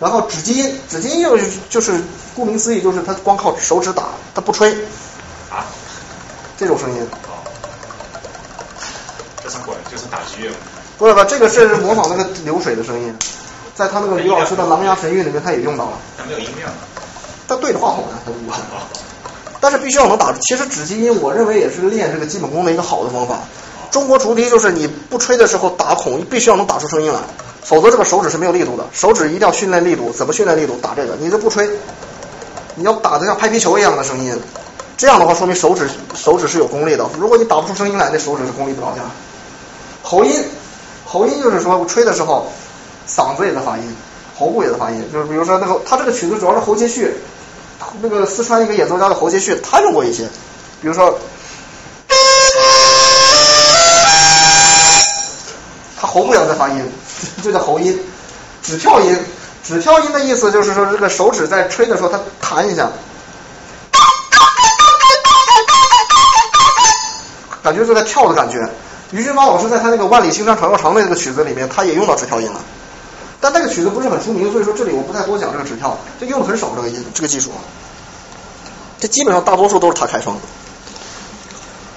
[0.00, 1.36] 然后指击音，指击音又
[1.68, 2.00] 就是
[2.36, 4.72] 顾名思义，就是它光靠手指打，它不吹，
[5.50, 5.66] 啊，
[6.56, 7.06] 这种声音。
[9.42, 10.50] 这是管，就是打击乐。
[10.98, 13.16] 不是不，这个是模仿那个流水的声音，
[13.78, 15.92] 在他那个于老师的《狼牙神韵》里面，他也用到了。
[16.16, 16.68] 他没有音量。
[17.46, 18.34] 他对着话筒呢，他不
[19.60, 20.32] 但是必须要能打。
[20.40, 23.38] 其实指击音，我认为也是练这个基本功的一个好的方法。
[23.92, 27.20] 中国竹笛就是你不吹的时候打孔，你必须要能打出声音来，
[27.62, 28.84] 否则这个手指是没有力度的。
[28.92, 30.76] 手指一定要训练力度，怎么训练力度？
[30.82, 31.70] 打这个，你这不吹，
[32.74, 34.36] 你要打的像拍皮球一样的声音，
[34.96, 37.08] 这样的话说明手指手指是有功力的。
[37.16, 39.02] 如果你打不出声音来，那手指是功力不着家。
[40.02, 40.42] 喉音。
[41.10, 42.52] 喉音就是说吹的时候，
[43.08, 43.96] 嗓子也在发音，
[44.38, 45.04] 喉部也在发音。
[45.12, 47.14] 就是比如说那个，他这个曲子主要是喉结序，
[48.02, 50.28] 那个四川一个演奏家的喉结序，他用过一些。
[50.80, 51.18] 比如说，
[56.00, 56.92] 他喉部也在发音，
[57.42, 57.98] 这叫喉音。
[58.62, 59.18] 指跳音，
[59.64, 62.90] 指跳音的意思就是说这个手指在吹的时候，它弹一下，
[67.62, 68.68] 感觉就在跳的感觉。
[69.10, 72.60] 于俊芳老师在他那个《万里青山长又长》的那个曲子里面，他也用到指跳音了，
[73.40, 77.50] 但那个曲子不是很出名，所以说这里我不太多讲这个指跳，这用的很少这个音这个技术。
[78.98, 80.42] 这基本上大多数都是他开创的。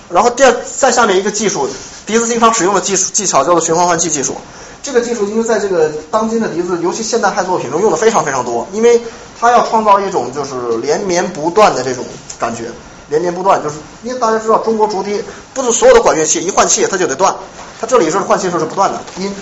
[0.09, 1.67] 然后第二，再下面一个技术，
[2.05, 4.35] 笛子经常使用的技术技巧叫做循环换气技术。
[4.83, 9.01] 这个技术因为在这个当今的笛子，尤其现代派作品中用的非常非常多，因为
[9.39, 12.05] 它要创造一种就是连绵不断的这种
[12.39, 12.65] 感觉，
[13.09, 15.23] 连绵不断，就是因为大家知道中国竹笛
[15.53, 17.35] 不是所有的管乐器一换气它就得断，
[17.79, 19.33] 它这里是换气时候是不断的，音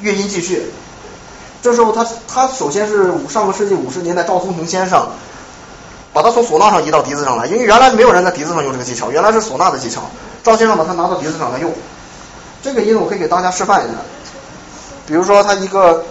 [0.00, 0.72] 乐音继续。
[1.62, 5.08] 这时候他他首先是五上个世纪五十年代赵松庭先生
[6.12, 10.02] 把他从唢呐上移到笛子上来，因为原来没有人在笛子上用这个技巧，原来是唢呐的技巧，
[10.42, 11.72] 赵先生把它拿到笛子上来用。
[12.62, 13.94] 这个音我可以给大家示范一下，
[15.06, 16.04] 比如说他一个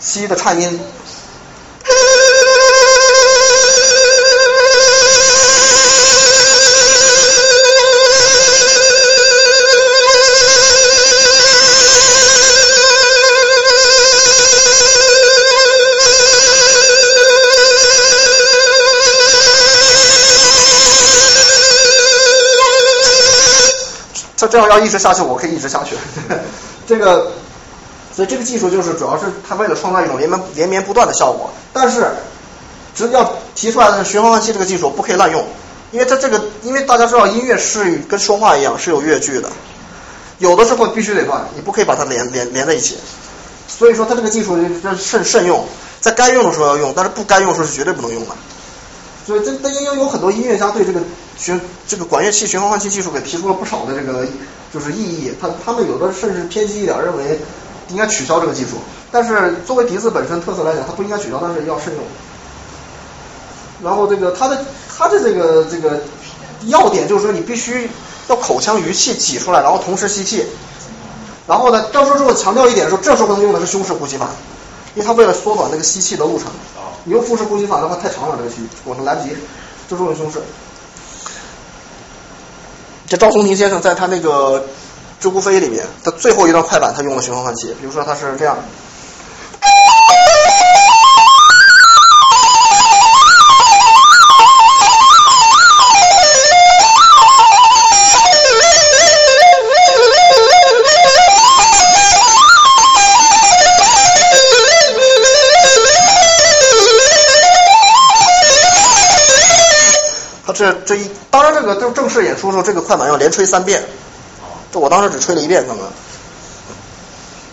[0.00, 0.80] 西的颤音。
[24.50, 25.96] 这样要一直下去，我可以一直下去。
[26.86, 27.32] 这个，
[28.14, 31.50] 所以这个技术就是主要是它为了创造一种连绵连绵不断的效果。
[31.72, 32.04] 但是，
[32.94, 35.46] 只要提出来的是循环换气这个技术不可以滥用，
[35.92, 39.48] 因为它这个，因为大家知道音乐是跟说话一样是有乐句的，
[40.38, 42.98] 有的时候必须得断，你不可以把它连连连在一起。
[43.68, 45.64] 所以说，它这个技术要慎慎用，
[46.00, 48.34] 在该用的时候要用，但是不该用的时候是绝对不能用的。
[49.30, 51.00] 所以这这因为有很多音乐家对这个
[51.38, 54.26] 循这个管乐器循环换气技术给提出了不少的这个
[54.74, 57.38] 就是异议，他他们有的甚至偏激一点，认为
[57.90, 58.70] 应该取消这个技术。
[59.12, 62.02] 但是作为笛子本身特色来讲，它不应该取消，但是要慎用。
[63.84, 64.64] 然后这个它的
[64.98, 66.00] 它的这个这个
[66.66, 67.88] 要点就是说，你必须
[68.26, 70.44] 要口腔余气挤出来，然后同时吸气。
[71.46, 74.28] 然后呢，到时候如果强调一点的时候，这时候用的是胸式呼吸法，
[74.94, 76.46] 因为它为了缩短那个吸气的路程。
[77.04, 79.34] 你用腹式呼吸法的话太长了，这个吸过程来不及，
[79.88, 80.42] 这是用胸式。
[83.06, 84.62] 这赵松庭先生在他那个
[85.24, 88.58] 《鹧鸪飞》里面他最后一段快板，他用了循环换气，比如说他是这样。
[110.60, 113.82] 这这一，当然这个就正式演出的时候，这个快板要连吹三遍。
[114.70, 115.86] 这我当时只吹了一遍，刚刚。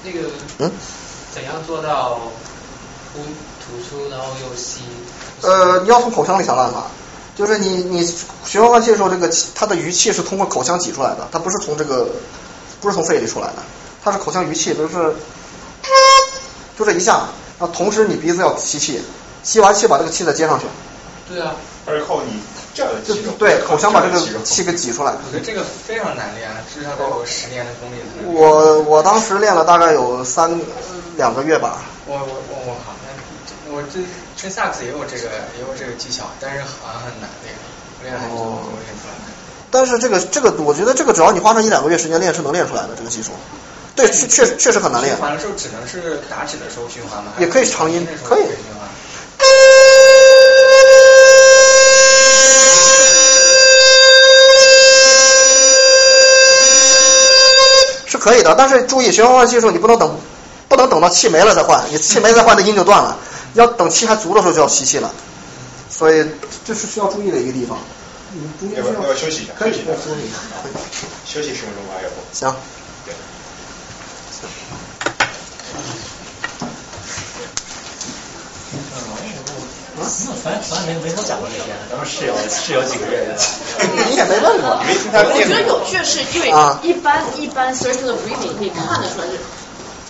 [0.03, 0.27] 那个，
[0.57, 0.69] 嗯，
[1.33, 2.19] 怎样做到
[3.13, 3.21] 呼
[3.63, 4.81] 吐出然后又吸？
[5.41, 6.87] 呃，你要从口腔里想办法，
[7.33, 8.05] 就是你你
[8.45, 12.09] 循环换气的时候，这个气它的余气是通过口腔挤出来的，它不是从这个
[12.81, 13.63] 不是从肺里出来的，
[14.03, 15.15] 它是口腔余气，就是
[16.77, 19.01] 就这一下，那同时你鼻子要吸气，
[19.43, 20.65] 吸完气把这个气再接上去。
[21.29, 21.55] 对啊，
[21.85, 22.41] 而靠你
[22.77, 25.11] 这样的就肌肉，对口腔把这个气给挤出来。
[25.11, 28.35] 我觉得这个非常难练，至少得有十年的功力才能。
[28.35, 30.61] 我我当时练了大概有三
[31.15, 31.81] 两个月吧。
[32.05, 32.93] 我我我我靠，
[33.65, 33.97] 那我这
[34.37, 37.55] 吹萨克斯也有这个也有这个技巧，但是好像很难练，
[38.03, 39.17] 练很久哦都练出来。
[39.71, 43.31] 但是这个这个，我觉得这个只要你花上一两个月时间练是能练出来的这个技术。
[43.95, 45.25] 对，确确确实很难练循。
[45.25, 47.33] 环的时候只能是打指的时候循环吗？
[47.39, 48.43] 也可以是长音可以
[58.27, 60.19] 可以的，但是注意循环换气的时候，你不能等，
[60.67, 63.17] 不能等到气没了再换，你气没再换，那音就断了。
[63.53, 65.09] 要等气还足的时候就要吸气了，
[65.89, 66.25] 所以
[66.65, 67.77] 这是需要注意的一个地方。
[68.33, 69.53] 你中间要不要休息一下？
[69.57, 70.35] 可以休息一下
[71.25, 72.15] 休息十分钟吧，要不？
[72.33, 72.53] 行。
[79.97, 80.05] 对。
[80.43, 83.35] 反正反正没没跟我讲过这些，咱们室友室友几个月的。
[84.09, 84.79] 你也没问过。
[84.85, 85.61] 没听他我觉得？
[85.67, 89.39] 有趣的是，因为啊一般一般 circular breathing 可以看得出来是，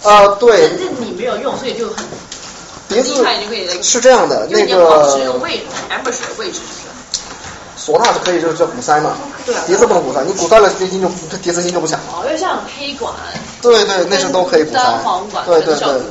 [0.04, 2.06] 呃，对，但是你没有用，所以就很
[2.90, 6.60] 笛子厉害，你就可以，是这样的，因为那你要保持那个个位置 embouchure 的位置？
[7.88, 9.16] 唢呐是可以就是叫鼓塞嘛，
[9.46, 9.64] 对啊。
[9.66, 12.06] 笛子不能鼓塞，你鼓塞了这音就这笛子音就不响了。
[12.12, 13.14] 哦，因为像黑管，
[13.62, 16.02] 对对，那是都可以鼓塞单簧管，对对对。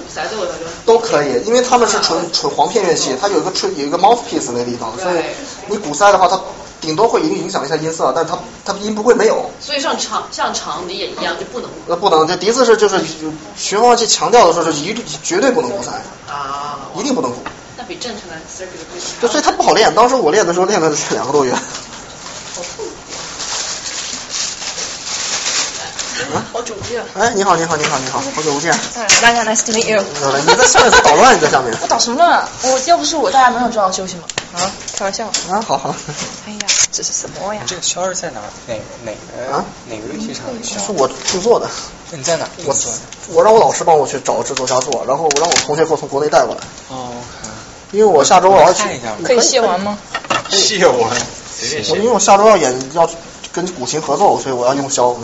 [0.85, 5.25] 都可以，因为他们是纯纯簧片乐器，它有一个吹有一个 mouthpiece 那个地方，所以
[5.67, 6.41] 你鼓塞的话，它
[6.81, 9.51] 顶多会影影响一下音色，但是它它音不会没有。
[9.61, 11.69] 所以像长像长笛也一样，就不能。
[11.87, 13.01] 那不能，这笛子是就是
[13.57, 15.91] 循环器强调的时候是一律绝对不能鼓塞，
[16.33, 17.39] 啊，一定不能鼓。
[17.87, 18.37] 那比正常的
[19.21, 21.55] 就所以它不好练，当时我练的时候练了是两个多月。
[26.53, 27.01] 好久不见。
[27.15, 28.73] 哎，你好，你好，你好，你好，好久不见。
[28.73, 30.03] 哎，大家 nice to meet you。
[30.47, 31.73] 你在下面捣乱，你在下面。
[31.81, 32.49] 我捣什么乱？
[32.63, 34.23] 我要不是我，大家没有知道休息吗？
[34.55, 34.73] 啊？
[34.97, 35.27] 开玩笑。
[35.27, 35.95] 啊，好好。
[36.47, 37.63] 哎呀，这是什么呀？
[37.67, 40.85] 这个肖是在哪哪哪个啊哪个乐器厂的箫？
[40.85, 41.69] 是我制作的，
[42.11, 42.75] 你在哪我？
[43.29, 47.13] 我让我老师帮我去找制作家做，然后我让我同学给我从国内带过来，哦，
[47.97, 49.99] 因为我下周我要去一下，可以卸完吗？
[50.51, 51.11] 卸完，
[51.59, 52.05] 随便谢我因。
[52.05, 53.09] 为我下周要演要
[53.53, 55.17] 跟古琴合奏，所以我要用箫。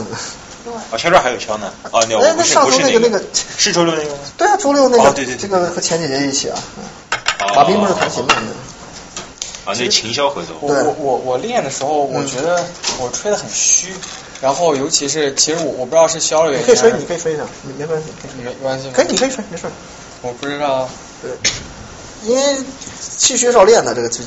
[0.90, 1.70] 哦，下周还有箫呢。
[1.90, 3.22] 哦，那上周那个那个，
[3.58, 4.18] 是周六那个吗？
[4.38, 6.58] 对啊，周六那个，哦对对对这个和前姐姐一起啊，
[7.40, 8.34] 哦马斌不是弹琴的，
[9.66, 10.54] 啊，那琴箫合奏。
[10.62, 12.64] 我我我我练的时候，我嗯觉得
[12.98, 13.92] 我吹的很虚，
[14.40, 18.90] 然后尤其是其实我我不知道是箫的原因，你可以吹，你可以吹一下，没没关系，可以没关系？
[18.94, 19.64] 可以，你可以吹，没事。
[20.22, 20.88] 我不知道。
[21.20, 21.30] 对，
[22.24, 22.56] 因为
[23.18, 24.22] 气虚少练的，这个气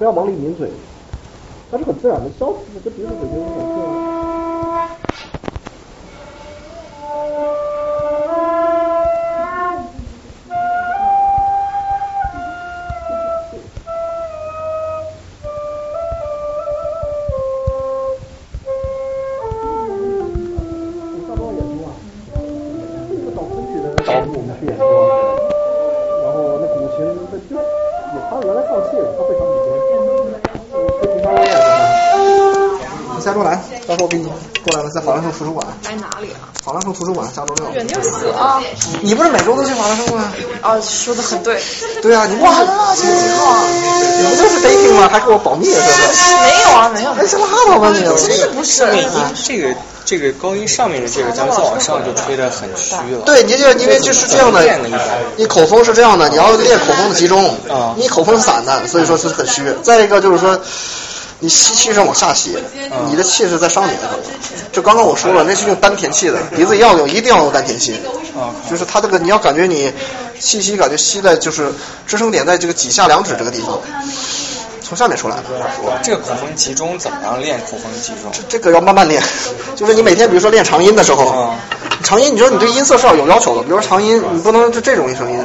[0.00, 0.70] 不要往里抿嘴，
[1.70, 3.69] 它是很自然的，消这鼻子嘴型
[33.40, 35.66] 你下周来，到时候我给你过来了，在法兰盛图书馆。
[35.84, 36.52] 来哪里啊？
[36.62, 37.70] 法兰盛图书馆下周六。
[37.72, 38.60] 远就死啊！
[39.00, 40.32] 你不是每周都去法兰盛吗？
[40.60, 41.60] 啊，说的很对。
[42.02, 43.64] 对啊，你不是完了，这个几号啊？
[44.18, 45.08] 你不就是 dating 吗？
[45.10, 46.36] 还给我保密是不是？
[46.42, 47.10] 没有啊，没有。
[47.12, 48.00] 哎，这拉倒吧你！
[48.04, 48.86] 真的不是。
[49.44, 53.22] 这个这个高音上面的这个，咱们再往上就吹得很虚了。
[53.24, 54.62] 对，你这因为这是这样的
[55.36, 59.62] 你口风是这样的，你要练口风的集中啊你口风是散的，所以说是很虚。
[59.82, 60.58] 再一个就是说，
[61.40, 62.56] 你吸气是往下吸，
[63.08, 64.08] 你的气是在上面的。
[64.72, 67.94] 就刚刚我说了，那是用丹田气的，鼻子要有一定要用丹田气，
[68.36, 69.92] 啊，就是它这个你要感觉你
[70.38, 71.72] 气息感觉吸在就是
[72.06, 73.80] 支撑点在这个几下两指这个地方，
[74.82, 75.42] 从下面出来的。
[76.02, 78.30] 这个口风集中怎么样练口风集中？
[78.32, 79.20] 这这个要慢慢练，
[79.74, 81.56] 就是你每天比如说练长音的时候，啊
[82.02, 85.44] 长音你知道你对音色是要有要求的，比如说长音你不能是这种声音，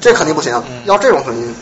[0.00, 1.54] 这肯定不行，要这种声音。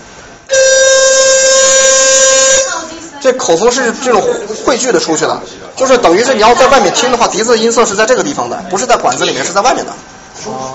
[3.22, 4.20] 这口风是这种
[4.66, 5.40] 汇聚的出去的，
[5.76, 9.92] 就是等于是你要在外面听的话，笛子的音色是在这个地方的，不是在管子里面，是在外面的，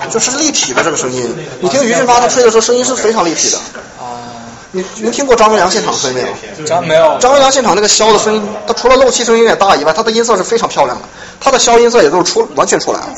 [0.08, 1.36] 就是立体的这个声音。
[1.60, 3.58] 你听于振发他吹的时候，声音是非常立体的。
[4.00, 4.16] 啊，
[4.70, 6.64] 你您听过张文良现场吹没有？
[6.64, 11.04] 张没有张文良现场那个箫的声音，它除了漏气声音有点大以外，它的音色是非常漂亮的，
[11.38, 13.08] 它的箫音色也都是出完全出来了，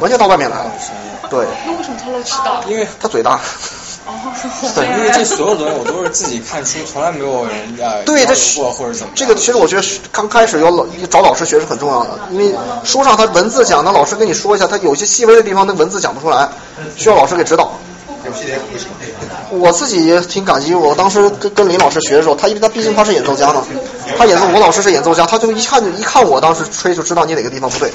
[0.00, 0.72] 完全到外面来了。
[1.30, 2.60] 对，那为什么他漏气大？
[2.68, 3.38] 因为他嘴大。
[4.74, 9.12] 对， 因为这所有东西我都是自己看书，从来没有人呃 对，这教过或者怎么。
[9.14, 12.54] 这个其实我觉得刚开始要老找老师学是很重要的，因为
[12.84, 16.48] 书上他文字讲，那老师跟你说一下，他有些细微的地方那文字讲不出来，
[16.96, 17.72] 需要老师给指导。
[19.50, 23.64] 我自己也挺感激，我当时跟跟林老师学的时候，他因为他毕竟他是演奏家嘛，
[24.16, 27.92] 他演奏我老师是演奏家，他就一看就一看我当时吹就知道你哪个地方不对，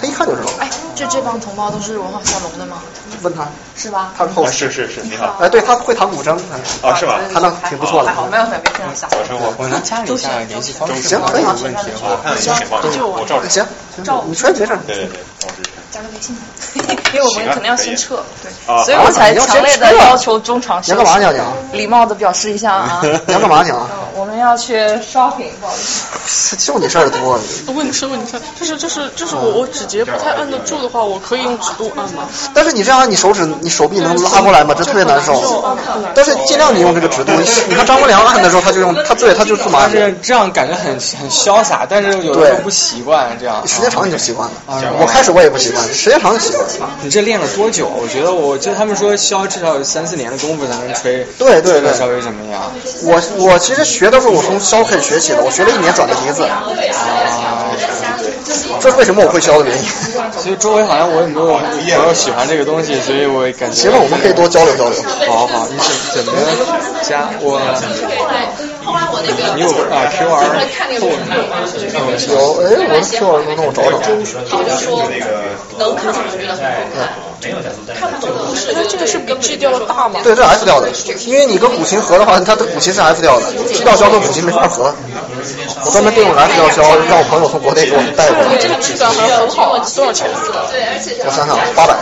[0.00, 0.48] 他一看就知道。
[0.58, 2.82] 哎，这这帮同胞都是文化沙龙的吗？
[3.22, 4.12] 问他，是吧？
[4.16, 5.36] 他是后啊是是是，你好。
[5.40, 6.36] 哎，对他会弹古筝，
[6.82, 7.20] 啊，是吧？
[7.32, 8.14] 弹的挺不错的还。
[8.14, 9.08] 好，没有没有，别这样想。
[9.10, 11.26] 早晨我我能加你一下联系方式吗？
[11.26, 13.48] 行可以有问题的话我看你钱包，我照着。
[13.48, 13.64] 行，
[13.94, 14.78] 行你说没事。
[14.86, 15.62] 对对对，我是
[15.92, 16.34] 加个微信，
[17.12, 20.92] 因为我们可能要先撤，对，啊所以我才强烈的要求中场休息。
[20.92, 23.02] 你要干嘛去啊礼貌的表示一下啊。
[23.26, 23.86] 你要干嘛去啊？
[24.14, 25.80] 我们要去 shopping，不好意
[26.26, 26.56] 思。
[26.56, 27.38] 就你事儿多。
[27.74, 32.28] 问题是问题是，就是就是就是我我指节不太按得住的话，我可以用指肚按吗？
[32.54, 34.74] 但是你这样，你手指、你手臂能拉过来吗？
[34.76, 35.76] 这特别难受。
[36.14, 37.32] 但是尽量你用这个指肚。
[37.68, 43.66] 你看张国良按的时候，他就用他对他就是麻但是这样感觉很很潇洒，但是有的时候不习惯这样。
[43.66, 44.54] 时间长你就习惯了。
[44.74, 46.90] 啊我开始我也不习惯，时间长就习惯了。
[47.02, 47.88] 你这练了多久？
[47.88, 51.26] 我觉得我就他们说箫至少有三四年的功夫才能吹。
[51.38, 51.92] 对对对。
[51.94, 52.72] 稍微怎么样？
[53.04, 56.42] 我我其实学的时候，我从箫开始学起的，我学了一年转的笛子。
[56.44, 56.64] 啊
[58.80, 59.84] 这是为什么我会箫的原因。
[60.42, 63.82] 其实周围好像我也没有朋友喜欢这个东西，所以我也感觉。
[63.82, 65.02] 行了，我们可以多交流交流。
[65.28, 65.78] 好好，你
[66.12, 66.38] 怎怎么
[67.02, 67.60] 加我？
[69.54, 70.26] 你有啊 QR
[72.28, 73.96] 有，哎，我的 QR 能让我找找。
[74.48, 75.08] 好就说
[75.78, 77.31] 能看上去觉得很好看。
[77.42, 80.20] 没有加速，但是不是，它这个是比 G 调的大吗？
[80.22, 80.88] 对，这是 F 调的，
[81.26, 84.94] 因为你跟古琴合的话，它的古琴是 F 调的，G 调箫跟古琴没法合。
[85.84, 88.56] 我专门订了 F 调箫，让我朋友从国内给我们带过来。
[88.58, 90.30] 这个质感还很好，多少钱？
[91.24, 91.94] 我想想，八百。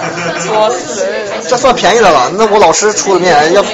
[0.53, 1.07] 哇塞！
[1.49, 2.31] 这算便宜的了。
[2.35, 3.65] 那我老师出的面，要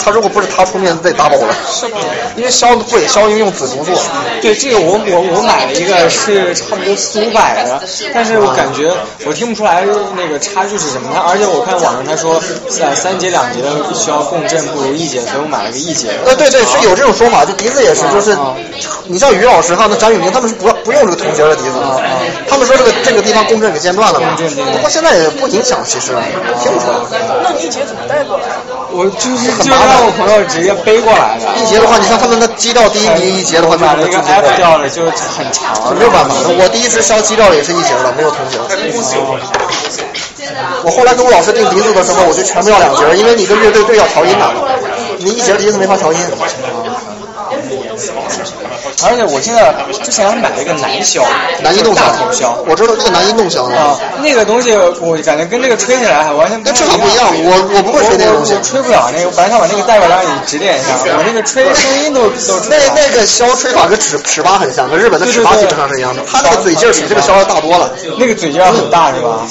[0.00, 1.54] 他如果不是他出面，得打包了。
[1.70, 1.98] 是吗？
[2.36, 3.94] 因为箫贵，箫应用紫竹做。
[4.42, 7.80] 对，这个我我我买了一个是差不多四五百的，
[8.12, 8.92] 但是我感觉
[9.26, 9.84] 我听不出来
[10.16, 11.03] 那个差距是什么。
[11.12, 16.08] 它而且我看网上他说三三节两节的需要共振不如一节，所以我买了个一节。
[16.24, 17.44] 呃，对对，是有这种说法。
[17.44, 18.36] 就笛子也是，就是
[19.06, 21.74] 你像于老师哈，那张玉明他们是不不用这个铜节的笛子，
[22.48, 24.36] 他们说这个这个地方共振给间断了嘛。
[24.36, 26.12] 不过现在也不影响，其实
[26.62, 26.96] 听不出来。
[27.42, 28.44] 那你一节怎么带过来？
[28.90, 31.44] 我就是就让我朋友直接背过来的。
[31.60, 36.34] 一节的话，你看他们的基调第一笛一节的话，买了一个 F 调的，就很长，没有办法。
[36.58, 38.58] 我第一次烧基调也是一节的，没有铜节。
[40.84, 44.44] 我后来跟我老师订笛子的时候，我就全部要两节，因为你跟乐队队要调音的，
[45.18, 46.18] 你一节笛子没法调音。
[49.02, 51.22] 而且我现在之前还买了一个南箫，
[51.62, 57.26] 南音洞大头箫，我知道那个南音洞箫啊，那个东西我感觉跟这个吹起来还完全跟这个不一样。
[57.44, 59.30] 我我不会吹那个东西，吹不了那个。
[59.30, 62.60] 本来想把那个带过来让你指点一下，我那个吹声音都都。
[62.70, 66.22] 那那个箫吹法跟尺尺八很像，跟日本的尺八基本上是一样的。
[66.30, 67.90] 它那个嘴劲比这个箫要大多了。
[68.18, 69.46] 那个嘴劲很大是吧？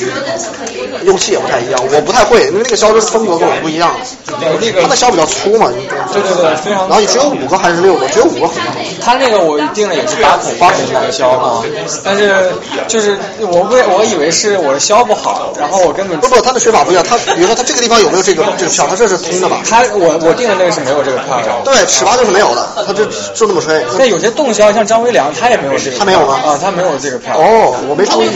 [1.04, 3.94] 用气也不太一样，我不太会，因为那个箫的风格跟我不一样。
[4.40, 5.70] 那个它的箫比较粗嘛。
[6.14, 6.88] 对对对，非常。
[6.88, 8.08] 然后你只有五个还是六个？
[8.10, 8.74] 只有五个很好。
[9.04, 11.64] 他那个我定了也是八孔八孔南箫啊，
[12.04, 12.52] 但是
[12.88, 17.04] 就是我为我以为是我的销不好，然后我根本不不，他的吹法不一样。
[17.04, 18.88] 他比如说他这个地方有没有这个这个票？
[18.90, 19.62] 他这是通的吧？
[19.68, 21.62] 他我我定的那个是没有这个票的。
[21.64, 23.84] 对，尺八就是没有的，他就就那么吹。
[23.98, 25.98] 那有些洞箫像张维良，他也没有这个。
[25.98, 26.40] 他没有吗？
[26.46, 27.36] 啊，他没有这个票。
[27.38, 28.30] 哦，我没注意。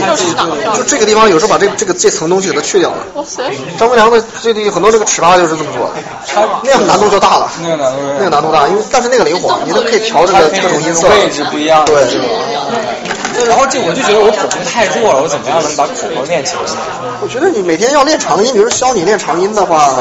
[0.75, 2.97] 就这个地方有时候把这这个这层东西给它去掉了。
[3.77, 5.93] 张维良的这里很多这个尺八就是这么做的，
[6.25, 7.49] 他那个难度就大了。
[7.61, 11.07] 那个难度那个难度大，因为但是那个灵活，你都可以调这个各种音色。
[11.09, 11.85] 位置不一样。
[11.85, 11.95] 对。
[13.47, 16.61] 然后这我就觉得我口风太弱了，我怎么样能把口风练起来？
[17.21, 19.93] 我觉得你每天要练长音，比如教你练长音的话，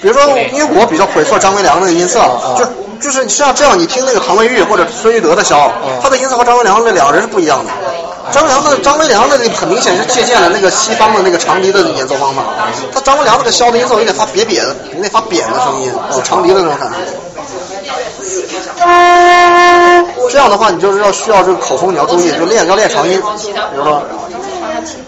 [0.00, 0.22] 比如说，
[0.52, 2.20] 因为我比较会做张维良的音色，
[2.56, 2.64] 就
[3.00, 5.68] 就是像这样，你听那个唐文玉或者孙玉德的箫，
[6.00, 7.72] 他的音色和张维良那两个人是不一样的。
[8.32, 12.42] 张良的张维良的很明显是借鉴了那个西方的那个长笛的演奏方法，
[12.92, 16.96] 他张维良那个箫的音色有点发瘪瘪的，有点发扁的声音，有长笛的那种感觉。
[20.30, 24.02] 这样的话，你就是要需要这个口风，你要注意，就练要练长音，比如说。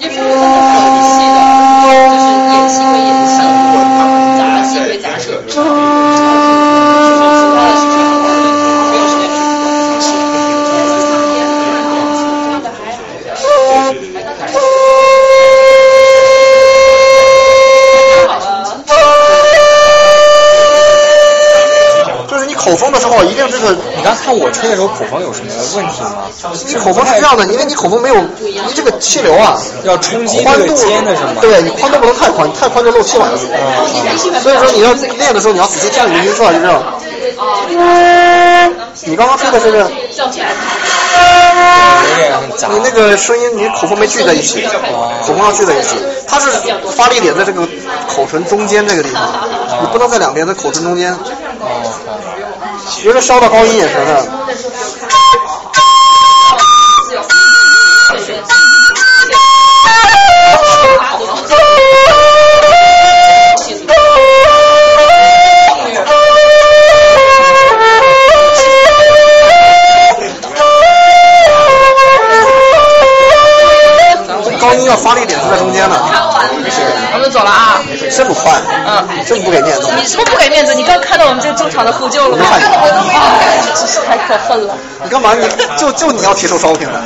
[0.01, 1.39] 因为它很细的，
[1.85, 3.33] 就是演戏归演戏，
[4.37, 5.25] 杂戏归杂戏。
[22.71, 23.73] 口风的时候，一定这个。
[23.97, 26.23] 你刚看我吹的时候，口风有什么问题吗？
[26.55, 31.33] 是口风是这样的，因为你口风没有，你这个气流啊，要冲击宽度尖的是吗？
[31.41, 33.37] 对你宽度不能太宽，太宽就漏气管了。
[33.37, 34.41] 嗯。
[34.41, 36.81] 所以说你要练的时候，你要仔细看你的音色，就这样。
[39.03, 39.91] 你刚刚吹的是这个。
[42.71, 44.65] 你那个声音，你口风没聚在一起，
[45.27, 45.97] 口风要聚在一起。
[46.29, 46.49] 它是
[46.95, 47.67] 发力点在这个
[48.09, 49.49] 口唇中间这个地方，
[49.83, 51.19] 你不能在两边，在口唇中间。
[52.89, 53.95] 觉得烧到高音也是。
[74.91, 75.97] 要发力点是在中间的。
[77.15, 77.81] 我们走了啊。
[78.17, 78.53] 这么快？
[78.87, 79.09] 嗯。
[79.27, 79.89] 这么不给面子？
[79.97, 80.75] 你什么不给面子？
[80.75, 82.45] 你刚看到我们这个中场的呼救了吗？
[83.75, 84.75] 真是太可恨了。
[85.03, 85.35] 你干嘛？
[85.35, 85.49] 你
[85.79, 87.01] 就就你要提出烧饼来？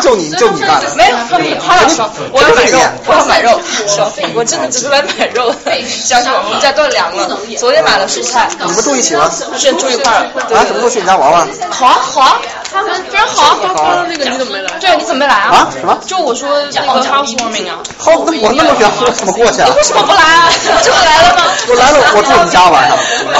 [0.00, 0.94] 就你就你干的。
[0.96, 3.60] 没有，他他要烧，我要买肉，我要买肉。
[3.86, 5.54] 烧，我真的只是来买肉。
[5.88, 7.38] 相信我，我们家断粮了。
[7.58, 8.48] 昨天买了蔬菜。
[8.58, 9.30] 你们住一起吗？
[9.56, 10.26] 是住一块儿。
[10.56, 11.46] 啊，什么时候去你家玩玩？
[11.70, 12.40] 好啊好啊，
[12.72, 13.56] 他们非常好。
[13.76, 14.70] 他那个你怎么没来？
[14.80, 15.50] 对，你怎么没来啊？
[15.54, 15.68] 啊？
[15.72, 15.98] 什么？
[16.06, 17.78] 就我说那个 housewarming 啊。
[17.98, 19.66] 好，那我那么远，我怎么过去啊？
[19.68, 20.48] 你为什么不来啊？
[20.82, 21.42] 这不来了吗？
[21.68, 22.94] 我来了，我住你家玩啊。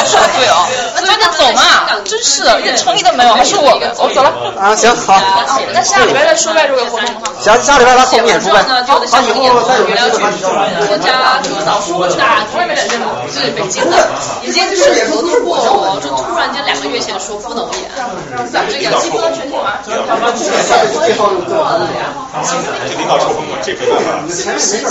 [0.06, 0.66] 说的对哦，
[0.98, 1.62] 所以那走嘛，
[2.04, 4.32] 真是一点诚意都没有，还是我们，我走了。
[4.58, 5.14] 啊，行好。
[5.72, 7.30] 那下礼拜再说呗，这个活动哈。
[7.40, 8.64] 行，下礼拜来后面演出呗。
[8.86, 10.74] 好，好，以后再有机会把你叫来。
[10.86, 13.96] 作家早说过去的，从来没来过，是北京的，
[14.42, 17.90] 已经是合作过，就突然间两个月前说不能演，
[18.70, 18.96] 这个。
[18.96, 19.56] 介绍这个。
[22.88, 24.24] 这领导抽风了，这没办法。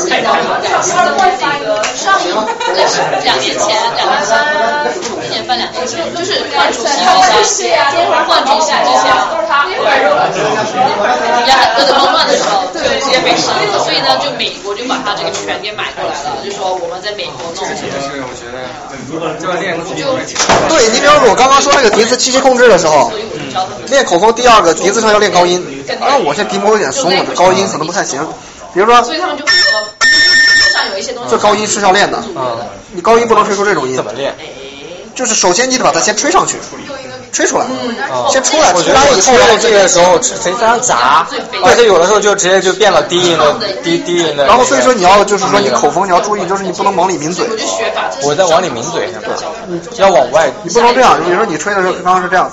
[0.10, 1.18] 太让我感谢了。
[1.18, 4.34] 那个上一两年前，两年三，
[5.26, 7.02] 一年半两年前，就是换主席之
[7.66, 7.78] 前，
[8.28, 9.10] 换主席之前，
[11.34, 13.80] 人家各种乱的时候，就直接被杀了。
[13.84, 17.66] 所以呢，就美国就把他这个权给买过来了，就说我们在美国弄。
[17.66, 18.58] 就是我觉得
[19.40, 19.84] 这个练口
[20.70, 23.12] 对你比方说，我刚刚说那个笛子气息控制的时候，
[23.88, 25.86] 练口风第二个笛子上要练高音。
[26.00, 28.20] 啊，我这笛膜有点松了，这高音可能不太行。
[28.76, 29.88] 比如说，所以他们就说，路
[30.74, 32.22] 上有一些东西，这高音是要练的。
[32.36, 32.60] 嗯，
[32.92, 33.96] 你高音不能吹出这种音。
[33.96, 34.36] 怎么练？
[35.16, 36.58] 就是首先你得把它先吹上去，
[37.32, 37.66] 吹出来，
[38.30, 38.74] 先出来。
[38.74, 41.26] 我觉得以后用这个时候非常杂，
[41.64, 44.46] 而且有的时候就直接就变了低音的低低音的。
[44.46, 47.48] 然后所以说你要就是说你口风你要注意，就是你不能往里抿嘴。
[48.24, 49.38] 我在往里抿嘴是吧？
[49.96, 51.18] 要往外，你不能这样。
[51.24, 52.52] 比如说你吹的时候刚刚是这样。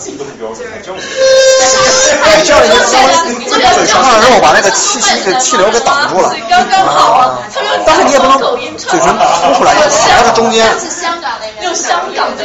[2.45, 3.13] 这样你稍微
[3.49, 6.35] 嘴唇上的肉把那个气息给气流给挡住了。
[6.49, 7.39] 刚刚好啊。
[7.87, 8.39] 但是你也不能
[8.77, 10.67] 嘴唇凸出来，还是中间。
[10.81, 11.65] 是香港那边。
[11.65, 12.45] 用香港的。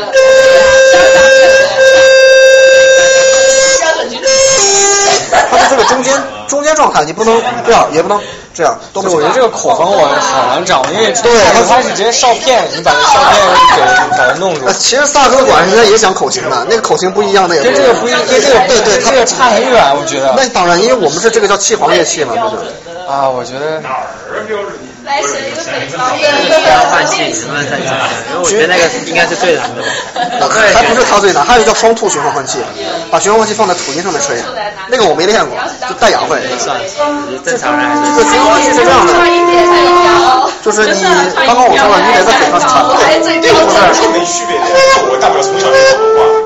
[5.49, 6.13] 它是这个中间
[6.47, 8.19] 中间状态，你不能这样，也不能
[8.53, 8.77] 这样。
[8.93, 13.39] 都我觉得这个口风我好难掌握，因为对，他开始直接哨片，你把那哨片
[13.75, 14.69] 给把它弄住。
[14.73, 20.33] 其实萨克管人家也讲口型的，那个口型不一样，那也跟这个不一，跟这个对对，这个差很远，我觉得。
[20.37, 23.07] 那当然，因为我们是这个叫气黄乐器嘛，对不对？
[23.07, 23.81] 啊，我觉得。
[25.07, 26.19] 来学一个北方的。
[26.19, 27.95] 需要换气，能不能再讲？
[28.29, 29.87] 因为我觉得那个应该是最难的吧。
[30.75, 32.59] 还不是它最难，还有一个双吐循环换气，
[33.09, 34.37] 把循环换气放在土音上面吹，
[34.89, 35.57] 那个我没练过，
[35.87, 36.41] 就带氧会。
[36.59, 36.83] 算了，
[37.45, 37.87] 正常人。
[38.17, 39.13] 这个循环换气是这样的，
[40.63, 41.01] 就是你
[41.45, 42.83] 刚刚我说了，你得在嘴上插，
[43.41, 44.63] 这个不是没区别的，
[45.09, 46.43] 我大不了从小就懂文化，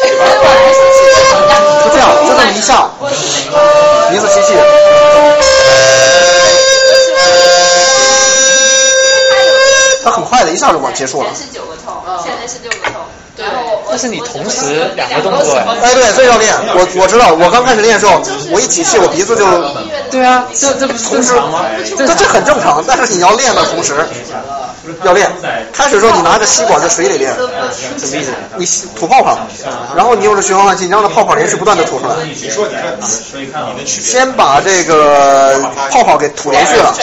[0.00, 0.24] 对吧？
[1.84, 2.88] 就这样，就这么一下，
[4.10, 5.57] 鼻子吸气。
[10.04, 11.30] 它很快的，一下就往结束了。
[11.34, 13.02] 是九个痛，现在是六个痛。
[13.36, 13.46] 对，
[13.90, 16.52] 这是你同时两个动作哎，对，所以要练。
[16.74, 18.20] 我我知道，我刚开始练的时候，
[18.50, 19.44] 我一起气，我鼻子就。
[20.10, 21.64] 对啊，这这不是同时吗？
[21.96, 23.94] 这这很正常，但是你要练的同时。
[25.04, 25.30] 要练，
[25.70, 27.30] 开始的时候你拿着吸管在水里练，
[27.98, 28.32] 什么意思？
[28.56, 28.66] 你
[28.98, 29.38] 吐泡泡，
[29.94, 32.14] 然后你用着循环换气，你让那泡泡连续不断的吐出来。
[32.24, 32.96] 你说你看，
[33.86, 35.60] 先把这个
[35.90, 36.94] 泡泡给吐连续了，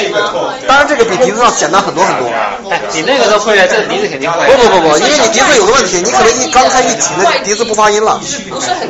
[0.68, 2.28] 当然这个比笛子上简单很多很多。
[2.72, 4.48] 哎，你那个都会了，这笛子肯定会。
[4.48, 8.20] 不不不不，因为你笛子有个问题，你可能一刚开一挤，那笛子不发音了，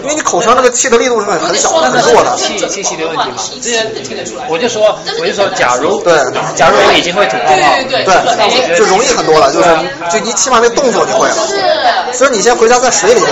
[0.01, 2.35] 因为你口腔那个气的力度是很很小很弱的。
[2.35, 4.47] 气气息的问题嘛，之前听得出来。
[4.49, 6.13] 我就说，我就说，假如对，
[6.55, 9.69] 假如我已经会吐泡泡，对对，就容易很多了，就是
[10.11, 11.35] 就你起码那动作你会了。
[11.47, 12.17] 是。
[12.17, 13.29] 所以你先回家在水里面，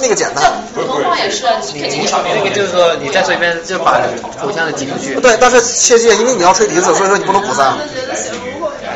[0.00, 0.50] 那个简单。
[0.74, 2.08] 普通话也是啊，你肯定。
[2.34, 4.00] 那个就是说你在水边就把
[4.40, 5.20] 口腔的挤出去。
[5.20, 7.62] 对，但是切记，因为你要吹笛子，所以说你不能鼓塞。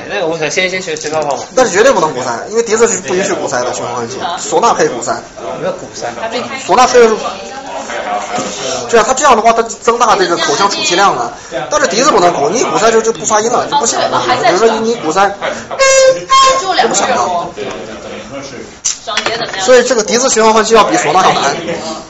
[0.09, 1.45] 那个我想先先学学泡泡嘛。
[1.55, 4.19] 但是绝对不能鼓塞，因为笛子是不允许鼓塞的循环换气。
[4.49, 5.13] 唢呐可以鼓塞。
[5.61, 6.07] 没有鼓塞。
[6.67, 7.17] 唢呐吹的是。
[8.89, 11.33] 这样，它这样的话，它增大这个口腔储气量了。
[11.71, 14.23] 但是笛子不能鼓，你一鼓塞就就不发音了，就不响了。
[14.43, 15.29] 比如说你你鼓塞，
[16.61, 17.49] 就不响了。
[19.61, 21.55] 所以这个笛子循环换气要比唢呐要难。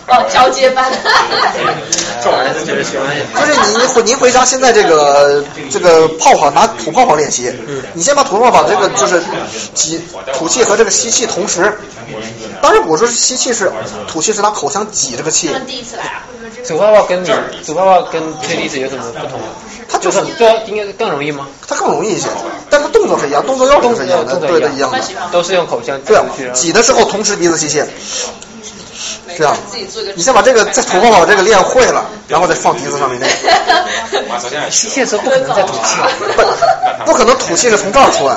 [0.08, 0.92] 哦，交接班。
[2.24, 7.52] 就是你你回您回家现在这个这个泡泡拿吐泡泡练习，
[7.92, 9.22] 你先把吐泡泡这个就是
[9.74, 10.00] 挤
[10.32, 11.78] 吐气和这个吸气同时。
[12.62, 13.70] 当然我说吸气是
[14.06, 15.54] 吐气是拿口腔挤这个气。
[15.66, 16.24] 第一次来啊。
[16.66, 17.28] 吐泡泡跟你
[17.66, 19.38] 吐泡泡跟吹笛子有什么不同？
[19.90, 21.46] 它就是这应该更容易吗？
[21.66, 22.26] 它更容易一些，
[22.70, 24.98] 但是动作是一样，动作要领是一样的，对的，一样的。
[25.30, 26.24] 都是用口腔对啊，
[26.54, 27.82] 挤的时候同时鼻子吸气。
[29.36, 29.56] 这样，
[30.14, 33.30] 你先把这个再吐泡泡这个练会了， 然后再放笛子上面 练。
[34.70, 35.96] 吸气的时候不可能再吐气，
[37.04, 38.36] 不，不可能吐气是从这儿出来，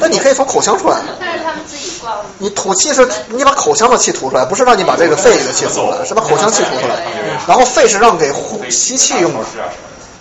[0.00, 0.98] 那你可以从口腔出来。
[1.20, 2.24] 但是他们自己挂了。
[2.38, 7.04] 你吐气是，你把口腔的气吐出来，不是让你把这个肺里的气吐出来，是把口腔气吐出来。
[7.46, 9.40] 然后肺是让给呼吸气用的。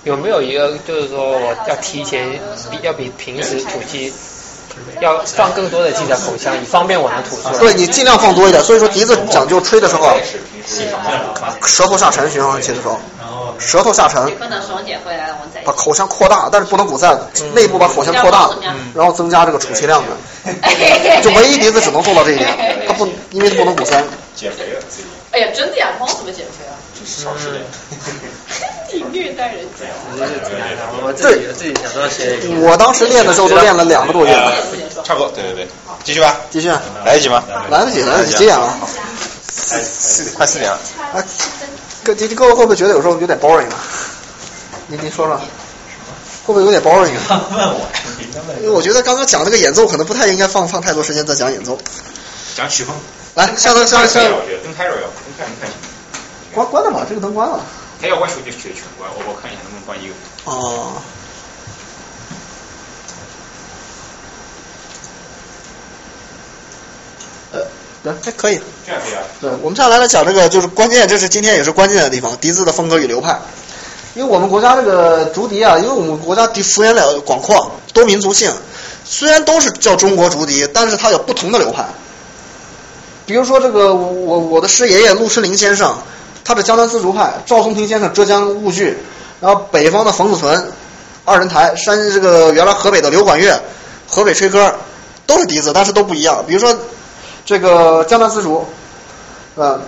[0.03, 2.31] 有没有一个就是说我要提前
[2.71, 4.11] 比要比平时吐气？
[4.99, 7.57] 要放更多的气在口腔，以方便我能吐出来。
[7.59, 8.63] 对你尽量放多一点。
[8.63, 10.09] 所以说笛子讲究吹的时候，
[11.65, 12.99] 舌头下沉循环气的时候，
[13.59, 14.31] 舌头下沉，
[15.63, 17.17] 把口腔扩大，但是不能鼓塞，
[17.53, 18.49] 内部把口腔扩大，
[18.93, 20.51] 然后增加这个储气量的。
[21.21, 24.03] 就唯一笛子只能做到这一点，它不因为它不能鼓塞。
[24.35, 24.81] 减肥了。
[25.31, 26.75] 哎呀，真的呀，猫怎么减肥啊？
[27.05, 27.63] 少吃点。
[28.93, 29.85] 你虐待人家。
[31.01, 32.37] 我自己自己想到学。
[32.59, 34.53] 我当时练的时候都练了两个多月了。
[35.03, 35.67] 差不多，对对对，
[36.03, 36.41] 继续吧。
[36.51, 36.67] 继续。
[36.67, 37.41] 来得及吗？
[37.69, 38.77] 来得及，来得及，几点了？
[39.47, 40.77] 四，快四点了。
[41.13, 41.23] 哎，
[42.03, 43.79] 各各各位会不会觉得有时候有点 boring 啊？
[44.87, 45.37] 您您说说，
[46.45, 47.47] 会不会有点 boring 啊？
[47.49, 47.89] 问我，
[48.59, 51.79] 因为我觉得刚刚讲这个演奏可能不太应该放放太多时间在讲演奏。
[52.55, 52.93] 讲曲风。
[53.35, 55.77] 来， 下头下下我觉得灯开着要，灯开着看清。
[56.53, 57.59] 关关了吧，这个灯关了。
[58.01, 60.13] 他要我手就去全关，我我看一下能不能关一个。
[60.45, 60.93] 哦。
[67.53, 67.61] 呃，
[68.03, 68.59] 对，还可以。
[68.85, 69.21] 这样可以啊。
[69.39, 73.39] 对，我们接下来来讲这个，就是关键，这是今天也是关键的地方，笛子的风格与流派。
[74.13, 78.51] 因为我们国家这个竹笛啊，因为我们国家笛幅员了广阔，多民族性，
[79.05, 81.85] 虽然都是叫中国竹笛，但是它有不同的流派。
[83.25, 85.95] 比如说这个我我的师爷爷陆春林先生，
[86.43, 88.97] 他是江南丝竹派；赵松庭先生浙江婺剧，
[89.39, 90.71] 然后北方的冯子存，
[91.25, 93.61] 二人台，山这个原来河北的刘管乐，
[94.07, 94.73] 河北吹歌，
[95.25, 96.43] 都是笛子，但是都不一样。
[96.47, 96.75] 比如说
[97.45, 98.65] 这个江南丝竹，
[99.55, 99.79] 啊。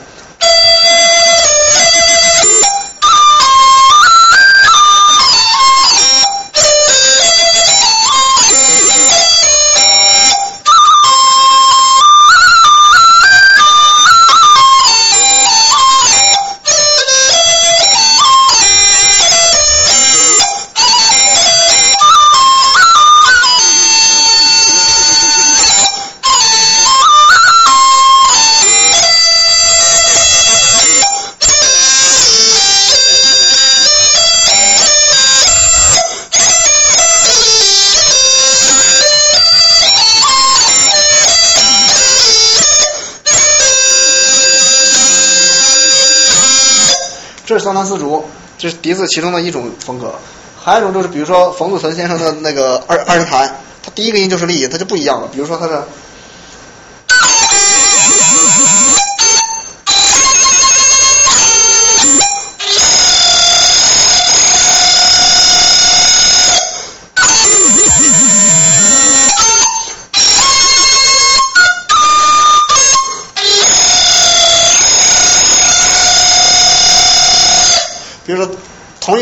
[47.54, 48.26] 这是桑南丝竹，
[48.58, 50.16] 这是笛子其中的一种风格。
[50.60, 55.28] 还有一种就是，比如说冯子存先生的那个二二声弹，他第一个音就是立音，它就不一样了。
[55.32, 55.88] 比如说他的。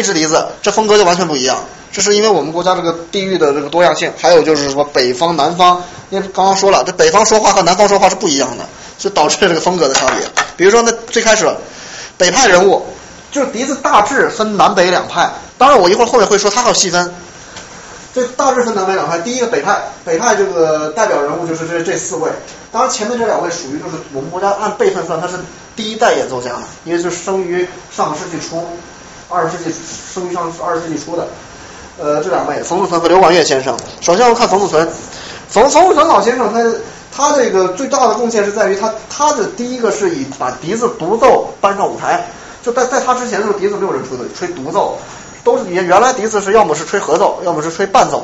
[0.02, 1.64] 一支笛子，这风格就完全不一样。
[1.92, 8.66] 这是因为我们国家这个地域的这个多样性，还有就是说北方、南方，因为刚刚说了，这北方说话和南方说话是不一样的，
[8.98, 10.26] 所以导致这个风格的差别。
[10.58, 11.48] 比如说，那最开始
[12.18, 12.86] 北派人物，
[13.32, 15.30] 就是笛子大致分南北两派。
[15.58, 17.14] 当然，我一会儿后面会说它还有细分。
[18.14, 22.30] 这大致分南北两派，第一个北派，北派这个代表人物就是这这四位。
[22.72, 25.34] 当然，前面这两位属于就是我们国家按辈分算，他是
[25.76, 28.66] 第一代演奏家嘛，因为是生于上个世纪初，
[29.32, 29.76] 二十世纪
[30.14, 31.28] 生于上二十世纪初的。
[32.00, 33.78] 呃，这两位冯子存和刘管乐先生。
[34.02, 34.88] 首先我们看冯子存，
[35.50, 36.64] 冯冯子存老先生，他
[37.16, 42.28] 他这个最大的贡献是在于他他的第一个是以把笛子独奏搬上舞台，
[42.62, 44.98] 就在在他之前的时候，笛子没有人吹的，吹独奏。
[45.44, 48.24] 都是原原来笛子是要么是吹合奏，要么是吹伴奏，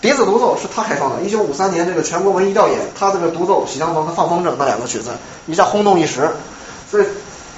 [0.00, 1.20] 笛子独奏是他开创的。
[1.20, 5.10] 一九五三年这个全国文艺调研，他这个独奏《喜相逢》和《放风筝》那两个曲子
[5.46, 6.30] 一下轰动一时，
[6.88, 7.04] 所以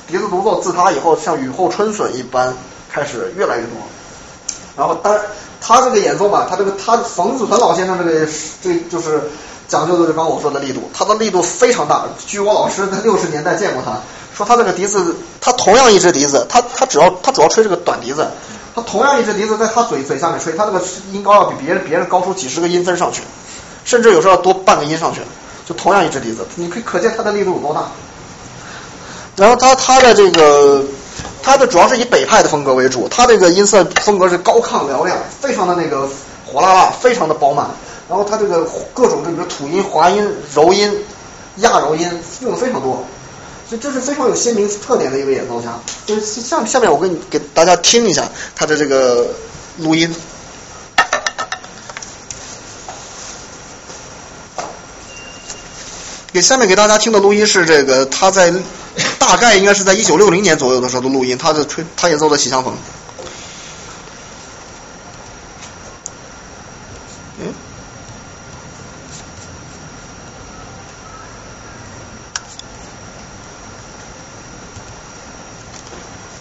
[0.07, 2.55] 笛子独奏自他以后像雨后春笋一般
[2.91, 3.73] 开始越来越多。
[4.77, 5.17] 然后当
[5.61, 8.27] 他这个演奏吧，他这个他冯子存老先生这个
[8.63, 9.31] 这就是
[9.67, 12.05] 讲究的就刚我说的力度，他的力度非常大。
[12.27, 14.01] 据我老师在六十年代见过他，
[14.37, 18.27] 说他这个笛子，他同样一支笛子，他他主要他主要吹这个短笛子。
[18.75, 20.81] 他同样一支笛子在他嘴嘴下面吹，他这个
[21.13, 23.23] 音高要比别人别人高出几十个音分上去，
[23.85, 25.21] 甚至有时候要多半个音上去。
[25.67, 27.89] 就同样一支笛子，你可以可见它的力度有多大。
[29.37, 30.83] 然后他他的这个，
[31.43, 36.09] 他的主要是以北派的风格为主，他这个音色风格是高亢嘹亮，非常的那个
[36.47, 37.71] 火辣辣，非常的饱满。
[38.09, 41.05] 然后他这个各种这个土音、滑音、柔音、
[41.57, 43.05] 亚柔音用的非常多。
[43.69, 45.79] 所以这是非常有鲜明特点的一位演奏家。
[46.07, 48.27] 就是下下面我给你给大家听一下
[48.57, 49.27] 他的这个
[49.77, 50.15] 录音。
[56.33, 58.53] 给下面给大家听的录音是这个他在
[59.29, 62.73] 大概应该是在一九六零年左右的时候的录音，他的吹他演奏的《喜相逢》。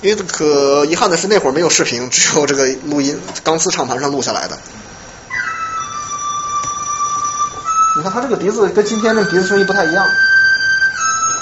[0.01, 4.57] 因为可遗憾的是那会儿没有视频，只有这个录音，钢丝唱盘上录下来的。
[7.97, 10.07] 你看他这个笛子跟今天那笛子声音不太一样，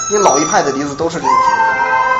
[0.08, 2.15] 因为老一派的笛子都是这种。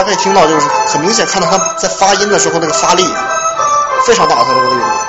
[0.00, 3.06] 大家可以听到，就是很明显看到他在发音的时候那个发力
[4.06, 4.99] 非常大，他那个力度。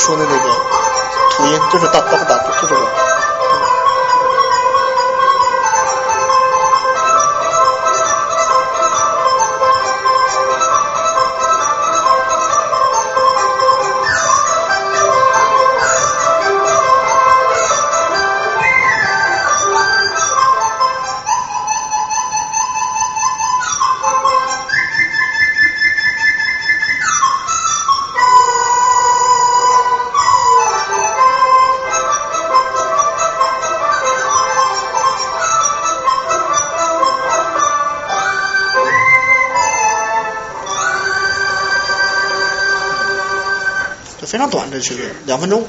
[0.00, 0.49] 说的那个
[44.80, 45.64] 非常短，这曲子两分钟，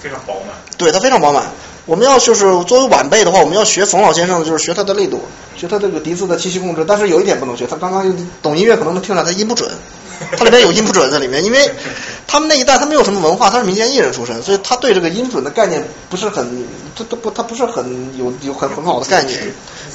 [0.00, 0.56] 非常饱满。
[0.78, 1.44] 对，它非常饱满。
[1.86, 5.20] 我们要就是作为晚辈的话，我们要学冯老先生的，就是学他的力度，
[5.54, 6.82] 学他这个笛子的气息控制。
[6.88, 9.70] 但是有一点不能学，他刚刚懂音乐可能能听出来，他音不准，
[10.38, 11.70] 他里面有音不准在里面，因为
[12.26, 16.64] 他们那一代他没有什么文化，他是民间艺人出身，所以他对这个音准的概念不是很，
[16.96, 19.38] 他他不他不是很有有很很好的概念。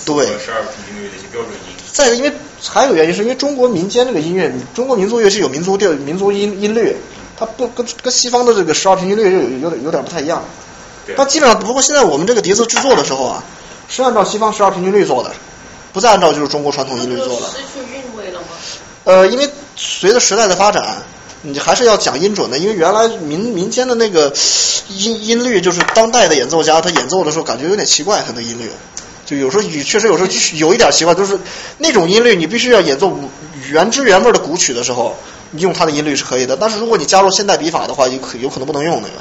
[0.05, 0.27] 对。
[0.27, 1.73] 十二平均律的一些标准音。
[1.91, 2.31] 再一个，因为
[2.63, 6.95] 还有个原因，是因为中国民间这个音乐，中国民族乐器有民族调、民族音音律。
[7.39, 10.43] 它不跟跟西方的这个十二平均律有有点有点不太一样，
[11.15, 13.43] 它基本上不过现在我们这个笛子制作的时候啊，
[13.87, 15.31] 是按照西方十二平均律做的，
[15.93, 17.47] 不再按照就是中国传统音律做的。
[17.47, 18.47] 失去韵味了吗？
[19.05, 21.01] 呃，因为随着时代的发展，
[21.43, 24.33] 你还是要讲音准的，因为原来民民间的那个
[24.89, 28.69] 音音律，就是当代的演奏家他演奏的时候感觉有点奇怪，他的音律，
[29.25, 31.39] 就有时候确实有时候有一点奇怪，就是
[31.77, 33.17] 那种音律你必须要演奏
[33.69, 35.15] 原汁原味的古曲的时候。
[35.57, 39.13] 用它的音律是可以的，但是如果你加入现代笔法的话，有可有可能不能用那个。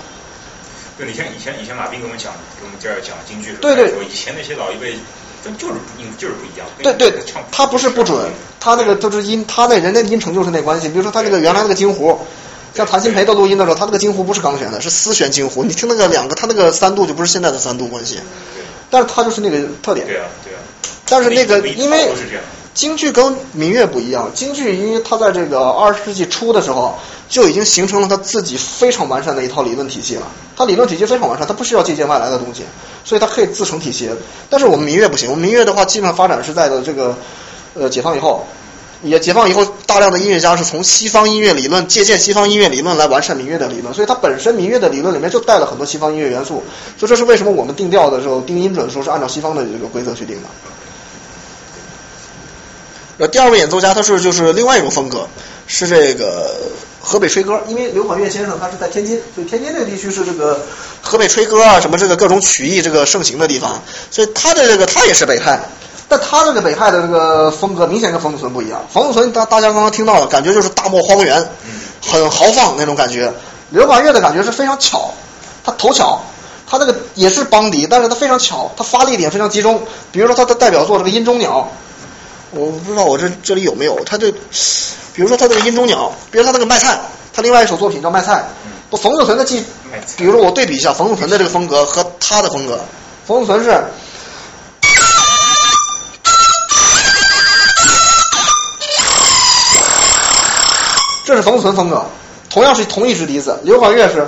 [0.99, 4.95] 对，你像以前以前马斌给我们讲，给我们这儿讲京剧，对对，以前那些老一辈，
[5.45, 6.67] 真就是音就是不一样。
[6.83, 7.23] 对对，
[7.53, 8.19] 他不是不准，
[8.59, 10.89] 他那个就是音，他那人家音程就是那关系。
[10.89, 12.19] 比如说他那个原来那个京胡，
[12.75, 15.63] 像谭鑫培的录音的时候，他那个京胡不是钢弦的，是丝弦京胡。
[15.63, 18.19] 你听那个两个，他那个三度就不是现在的三度关系，
[18.91, 20.05] 但是他就是那个特点。
[20.05, 20.59] 对啊对啊。
[21.09, 22.11] 但是那个因为。
[22.79, 26.97] 京剧跟民乐不一样，京剧因为它在这个二十世纪初的时候
[27.29, 30.23] 就已经形成了它自己非常完善的一套理论体系了。
[30.57, 32.63] 它理论体系非常完善，它不需要借鉴外来的东西，
[33.05, 34.09] 所以它可以自成体系。
[34.49, 37.17] 但是我们民乐不行，我们民乐的话，基本上发展是在的这个
[37.75, 38.47] 呃解放以后，
[39.03, 46.63] 也解放以后，大量的音乐家是从西方音乐理论借鉴西方音乐理论来完善民乐的理论，所以它本身民乐的理论里面就带了很多西方音乐元素。
[46.97, 50.49] 所以这是为什么我们定调的时候定音准的时候是按照西方的这个规则去定的。
[53.19, 55.27] 呃，第二位演奏家他是就是另外一种风格，
[55.67, 56.55] 是这个
[57.01, 57.61] 河北吹歌。
[57.67, 60.61] 因为刘管乐先生他是在天津，所以天津这个地区是这个
[61.03, 63.83] 河北吹歌啊，什么这个各种曲艺这个盛行的地方，
[64.13, 65.59] 所以他的这个他也是北派，
[66.09, 68.87] 但他这个北派的这个风格明显跟冯子存不一样。
[68.89, 71.45] 冯子存大大家刚刚听到了感觉就是大漠荒原，
[72.01, 73.33] 很豪放那种感觉。
[73.71, 75.13] 刘管乐的感觉是非常巧，
[75.65, 76.23] 他头巧，
[76.69, 79.83] 他这个也是邦迪，但是他非常巧，他发力点非常集中。
[80.13, 81.69] 比如说他的代表作这个《阴中鸟》。
[82.51, 86.99] 我不知道我这这里有没有他这，比如说他这个阴中鸟，比如他那个卖菜，
[87.33, 88.45] 他另外一首作品叫卖菜。
[88.91, 89.63] 不，冯子存的记，
[90.17, 92.81] 比如说我对比一下冯子存的这个风格和他的风格，
[93.27, 93.85] 冯子存是，
[101.27, 102.03] 这是冯子存风格，
[102.49, 104.27] 同样是同一支笛子，刘管乐是。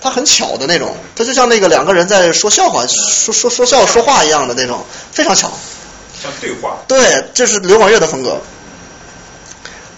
[0.00, 4.82] 它很巧的那种，它就像那个两个人在说笑话、说说说笑说话一样的那种，
[5.12, 5.50] 非常巧。
[6.22, 6.78] 像对话。
[6.88, 8.40] 对，这是刘广月的风格。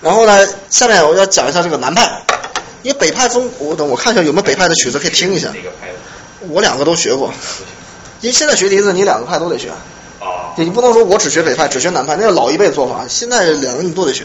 [0.01, 2.23] 然后呢，下面我要讲一下这个南派，
[2.83, 5.49] 因为北派风，我等我看一下有没有北派的曲子可以听一下。
[5.49, 5.95] 哪个派的？
[6.49, 7.33] 我两个都学过，
[8.20, 9.69] 因为现在学笛子，你两个派都得学。
[10.19, 10.55] 啊。
[10.57, 13.07] 你不能说我只学北派，只学南派，那是老一辈做法。
[13.09, 14.24] 现在两个你都得学。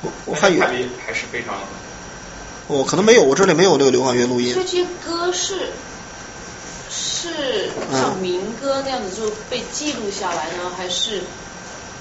[0.00, 1.54] 我我还以为还是非常。
[2.68, 4.54] 我可能没有，我这里没有那个刘广乐录音。
[4.54, 5.70] 这些歌是
[6.90, 11.22] 是像民歌那样子就被记录下来呢，还是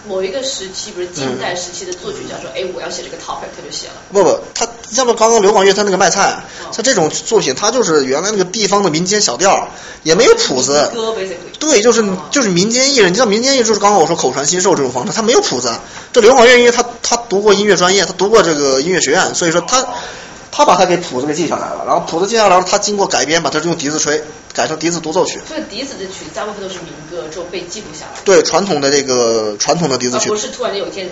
[0.07, 3.93] 某一个时期，比如近代时期的作曲家说，哎，我要写这个 topic，他就写了。
[4.11, 9.69] 不不，他像不刚刚刘广乐他那个卖菜，像这种作品，他就是原来那个地方的民间小调，
[10.03, 10.89] 也没有谱子。
[10.93, 11.15] 歌。
[11.59, 15.71] 对，就是就是民间艺人，你像民间艺人，就是刚刚我说口传心授这种方式，他没有谱子。
[16.11, 19.87] 这刘广乐因为他他读过音乐专业，他读过这个音乐学院，所以说他。
[20.51, 24.21] 他把它给谱子给记下来了，然后谱子记下来了，他经过改编，把它用笛子吹，
[24.53, 25.39] 改成笛子独奏曲。
[25.47, 28.19] 所以笛子的曲子大部分都是民歌，之后被记录下来。
[28.25, 30.29] 对，传统的这个传统的笛子曲。
[30.29, 31.09] 不是突然间有一天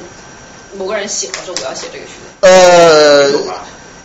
[0.78, 2.28] 某个人醒了说我要写这个曲子。
[2.42, 3.32] 呃，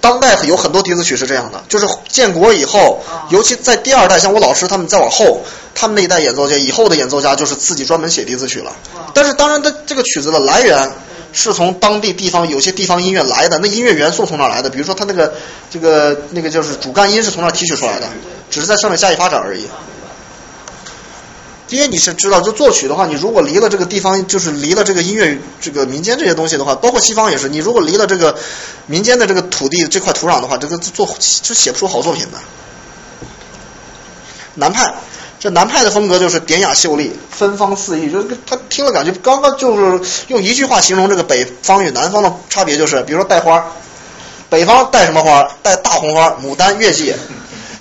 [0.05, 5.43] 当代有很多笛子曲是这样的，就是建国以后，尤其在第二代，像我老师他们再往后，
[5.75, 8.71] 他们那一代演奏家以后的演奏家就是自己专门写笛子曲了。
[9.15, 10.93] 但是当然，的这个曲子的来源。
[11.37, 14.71] 是从当地地方有些地方音乐来的，那音乐元素从哪来的？
[14.71, 15.35] 比如说他那个
[15.69, 18.07] 这个那个就是主干音是从那提取出来的，
[18.53, 19.67] 只是在上面加以发展而已。
[21.75, 28.37] 因为你是知道，就作曲的话，你如果离了这个地方，就是离了这个音乐这个民间这些东西的话，包括西方也是，你如果离了这个
[28.87, 31.05] 民间的这个土地这块土壤的话，这个作
[31.43, 32.39] 就写不出好作品的。
[34.55, 34.95] 南派。
[35.41, 43.63] 这南派的风格就是典雅秀丽、芬芳四溢，就是他听了感觉刚刚就是用一句话形容这个北方与南方的差别，就是比如说带花，
[44.49, 45.47] 北方带什么花？
[45.63, 47.15] 带大红花，牡丹、月季，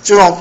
[0.02, 0.38] 这种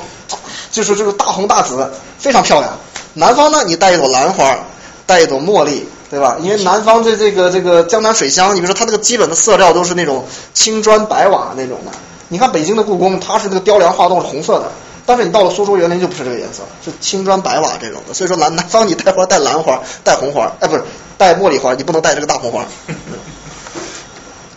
[0.70, 1.90] 就是这个大红大紫，
[2.20, 2.78] 非常漂亮。
[3.14, 4.58] 南方呢，你带一朵兰花，
[5.06, 6.38] 带一朵茉莉，对吧？
[6.40, 11.92] 因为南方的这个这个江南水乡，你比如说它那个基本的色调都是那种青砖白瓦那种的。
[12.30, 14.72] 你看北京的故宫，它是那个雕梁画栋是红色的。
[15.06, 18.14] 但是你到了苏州园林就不是这个颜色，是青砖白瓦这种的。
[18.14, 20.84] 所以说南南方你带花带兰花带红花，哎不是
[21.18, 22.66] 带茉莉花，你不能带这个大红花。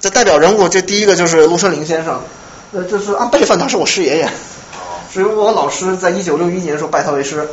[0.00, 2.20] 这代表人物这第一个就是陆春林先生，
[2.72, 4.30] 呃这是按辈分他是我师爷爷，
[5.12, 7.48] 是我老师在一九六一年的时候拜他为师。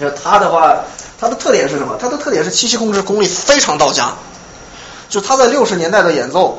[0.00, 0.76] 就他的话，
[1.20, 1.96] 他的特点是什么？
[2.00, 4.12] 他的特点是气息控制功力非常到家，
[5.08, 6.58] 就他在六十年代的演奏，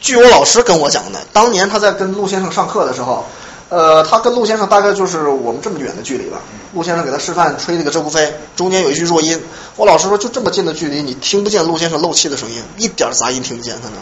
[0.00, 3.26] 据我老师跟我讲的，当年他在跟陆先生上课的时候。
[3.68, 6.36] 呃，他跟陆先生大概就是我们这么远的距离吧。
[6.74, 9.42] 陆先生给他示范吹那个《鹧鸪飞》，中间有一句弱音。
[9.76, 13.74] 我老师说，就这么近的距离，你听不见陆先生漏气的声音，一点杂音听不见。
[13.80, 13.94] 他呢，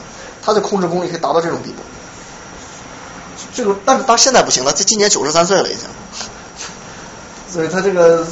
[0.42, 1.76] 他的控制功力可以达到这种地步。
[3.55, 5.84] 这个，但是他现在不行了，这今年九十三岁了已经。
[7.52, 8.24] 所以他这个，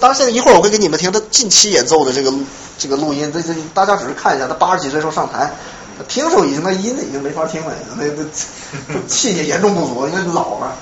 [0.00, 2.32] 当然现在一会儿我会给你们听他近期演奏的这个
[2.78, 5.52] 这个录音，这这大家只是看一下，他八十几岁时候上台。
[6.08, 8.04] 听时候已经那音已经没法听了，那
[8.88, 10.76] 那气也严重不足，因为老了。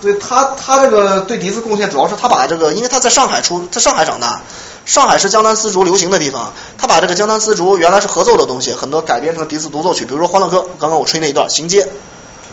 [0.00, 4.40] 所以他他这个对笛子贡献主要是他把这个，因为他在上海出，在上海长大，
[4.86, 11.82] 上海是江南丝竹流行的地方，他把这个江南丝竹原来是合奏的东西，很多改编成笛子独奏曲，比如说《欢乐歌》，刚刚我吹那一段《行街》，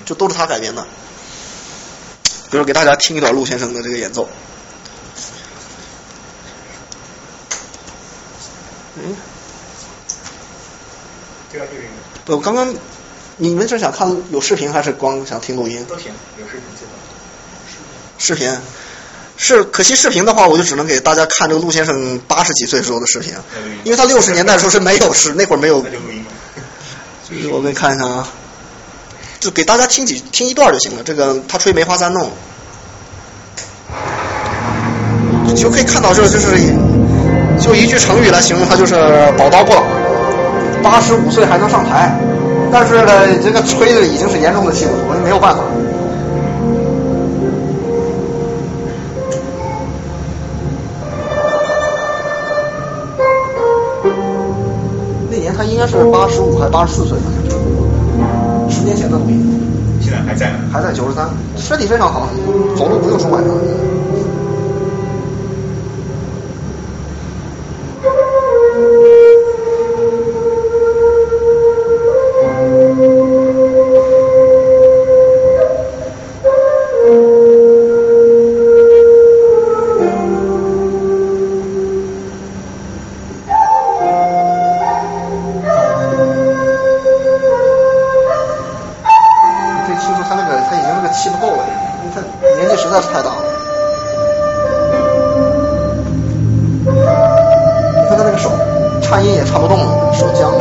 [0.06, 0.84] 就都是他改编的。
[2.50, 4.30] 比如给大家听一段陆先生的这个演奏。
[8.98, 9.16] 嗯。
[12.28, 12.76] 我刚刚，
[13.38, 15.86] 你们是想看有视频还是光想听录音？
[15.86, 16.94] 都行，有视频最好。
[18.18, 18.58] 视频
[19.38, 23.34] 是可惜，视频的话我就只能给大家看这个陆先生八十几岁时候的视频，
[23.84, 25.78] 因为他六十年代的时候是没有视，那会儿没有。
[27.52, 28.28] 我给你看一下啊，
[29.46, 31.04] 就给大家听几听一段就行了。
[31.06, 32.32] 这个他吹梅花三弄，
[35.56, 36.58] 就可以看到这就是
[37.60, 38.96] 就一句成语来形容他就是
[39.38, 39.84] 宝刀不老。
[40.82, 42.20] 八十五岁还能上台，
[42.72, 45.64] 但是呢，这个吹的已经是严重的气不足，没有办法。
[55.30, 57.16] 那年他应该是八十五还是八十四岁，
[58.86, 59.44] 年前的录音。
[60.00, 60.60] 现在还在呢？
[60.72, 62.30] 还在九十三，身体非常好，
[62.78, 63.50] 走路不用拄拐杖。
[92.14, 92.22] 他
[92.58, 93.36] 年纪实在是太大了。
[96.86, 98.52] 你看他那个手，
[99.02, 100.52] 颤音也颤不动了，手僵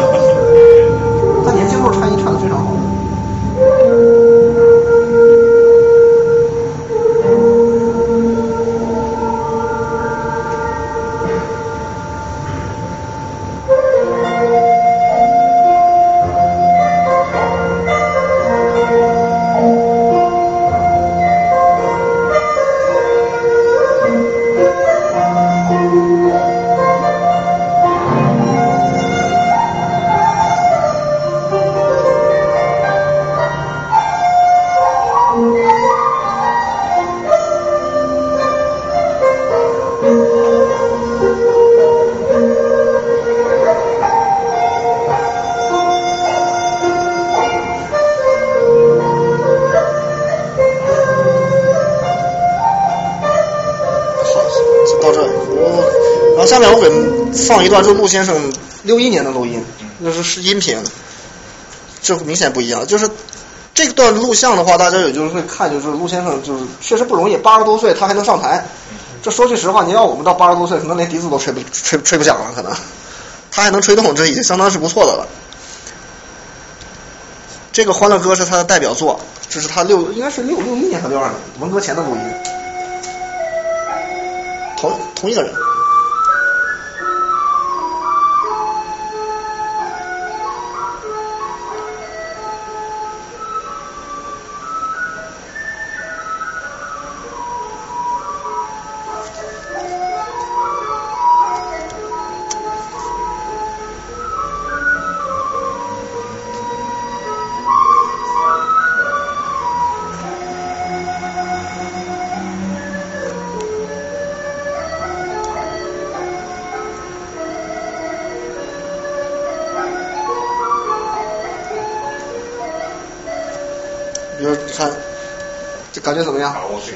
[57.64, 59.64] 一段，就是陆先生六一年的录音，
[60.02, 60.78] 就是是音频，
[62.02, 62.86] 这明显不一样。
[62.86, 63.10] 就是
[63.72, 68.64] 这段录像的话，大家也就是会看，就是陆先生就是确实不容易，八十多岁他还能上台。
[69.22, 72.70] 这说句实话，你要我们到八十多岁，可能连笛子都吹不吹吹不响了，可能
[73.50, 75.26] 他还能吹动，这已经相当是不错的了。
[77.72, 79.18] 这个《欢乐歌》是他的代表作，
[79.48, 82.22] 这是他六应该是六六一年还是六二年文革前的录音，
[84.76, 85.52] 同同一个人。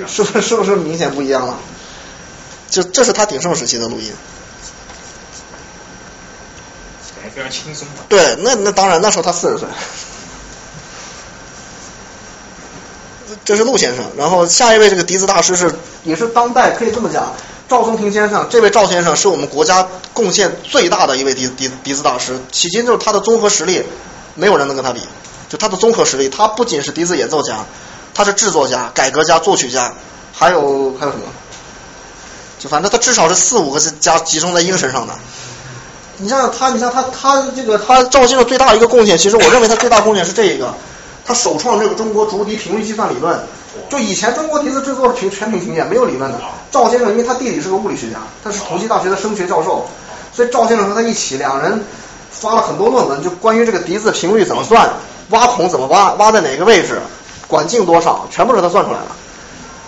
[0.06, 1.58] 是不是是不是明显不一样了？
[2.70, 4.12] 就这是他鼎盛时期的录音。
[7.20, 7.94] 感觉非常轻松嘛。
[8.08, 9.66] 对，那那当然，那时候他四十岁。
[13.44, 17.34] 这是陆先生，然后下一位这个笛子大师是也是当代可以这么讲，
[17.68, 23.82] 赵松庭先生，这位赵先生是我们国家贡献最大的一位笛笛笛子大师，迄今就是他的综合实力，
[24.34, 25.00] 没有人能跟他比。
[25.48, 27.64] 就他的综合实力，他不仅是笛子演奏家，
[28.18, 29.92] 他是制作家、改革家、作曲家，
[30.32, 31.22] 还有还有什么？
[32.58, 35.14] 就反正他至少是四五个家集中在一个身上的。
[36.16, 40.74] 你像他，你像他，他这个他赵先生最大的一个贡献，其实我认为他最大贡献是这一个，
[41.24, 43.38] 他首创这个中国竹笛频率计算理论。
[43.88, 46.40] 就以前中国笛子制作是凭全凭经验，没有理论的。
[46.72, 49.88] 赵先生因为他弟弟是个物理学家，他是同济大学的声学教授，
[50.34, 51.84] 所以赵先生和他一起，两人
[52.32, 54.90] 发了很多论文，就关于这个笛子频率怎么算。
[55.28, 56.14] 挖孔怎么挖？
[56.14, 56.98] 挖在哪个位置？
[57.48, 58.28] 管径多少？
[58.30, 59.06] 全部是他算出来的，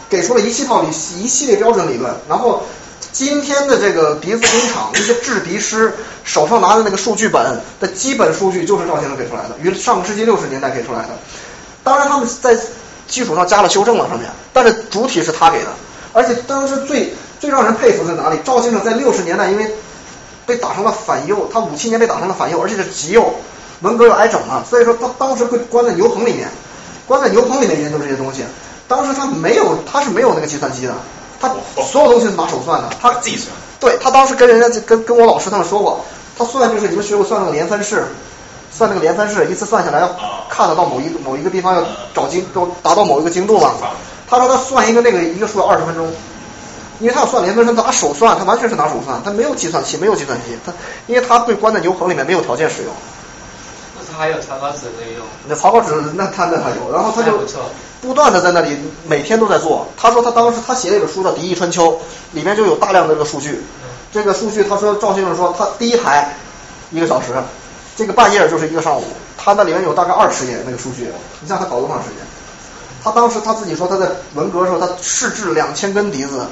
[0.09, 2.13] 给出了一系套理一系列标准理论。
[2.29, 2.65] 然后
[3.13, 11.11] 今天的这个笛子工厂那些制笛师手上拿的那个数据本的基本数据就是赵先生给出来的，于上个世纪六十年代给出来的。
[11.85, 12.59] 当然他们在
[13.07, 15.69] 基础上加了修正了上面，但是主体是他给的。
[16.13, 18.39] 而且当时最最让人佩服在哪里？
[18.45, 19.71] 赵先生在六十年代因为
[20.47, 23.35] 被打成了反右，他五七年被打成了反右，而且是极右。
[23.81, 26.49] 文革又挨整了，所以说他当时会关在牛棚里面，
[27.11, 28.45] 关在牛棚里面研究这些东西。
[28.87, 30.95] 当时他没有，他是没有那个计算机的，
[31.41, 31.51] 他
[31.83, 32.89] 所有东西是拿手算的。
[33.03, 33.49] 他自己算。
[33.81, 36.05] 对他当时跟人家跟跟我老师他们说过，
[36.39, 38.07] 他算就是你们学过算那个连分式，
[38.71, 40.09] 算那个连分式，一次算下来要
[40.49, 41.85] 看得到某一个某一个地方要
[42.15, 43.73] 找精都达到某一个精度嘛。
[44.29, 46.07] 他说他算一个那个一个数要二十分钟，
[47.01, 50.73] 因为他要算连分式，他拿手算，他完全是拿手算，他没有计算器，没有计算机，他
[51.09, 52.93] 因为他被关在牛棚里面，没有条件使用。
[54.17, 57.39] 还有草稿纸可以用，那草稿纸那他那他有，然后他就
[58.01, 58.77] 不断的在那里
[59.07, 59.87] 每天都在做。
[59.97, 61.93] 他说他当时他写了一本书叫《笛意春秋》，
[62.33, 63.63] 里面就有大量的这个数据。
[64.13, 66.35] 这个数据他说赵先生说他第一台
[66.91, 67.29] 一个小时，
[67.97, 69.05] 这个半页就是一个上午，
[69.37, 71.09] 他那里面有大概二十页那个数据。
[71.41, 72.17] 你像他搞多长时间？
[73.03, 76.47] 他当时他自己说他在文革时候他试制两千根笛子，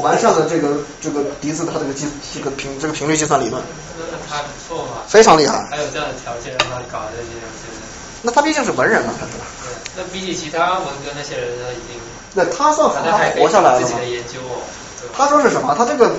[0.00, 3.62] 完善了这个这个笛子的它这个计这个频这个频率计算理论。
[3.98, 5.66] 那还不错嘛，非常厉害。
[5.70, 7.66] 还有这样的条件让他搞这些东西。
[8.22, 9.32] 那他毕竟是文人嘛，他是。
[9.32, 12.00] 对，那比起其他文革那些人，他已经。
[12.34, 14.60] 那他算他还活下来了自己的研究哦。
[15.16, 15.74] 他说是什么？
[15.76, 16.14] 他这个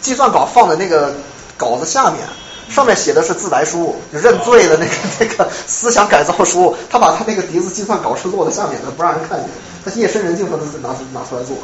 [0.00, 1.12] 计算稿放在那个
[1.56, 2.26] 稿子下面，
[2.70, 9.48] 上面写的是自白书，认罪的那个那个思想改造书，他把他那个笛子计算稿是落在下面的，不让人看见，
[9.84, 11.56] 他夜深人静他都是拿出拿出来做。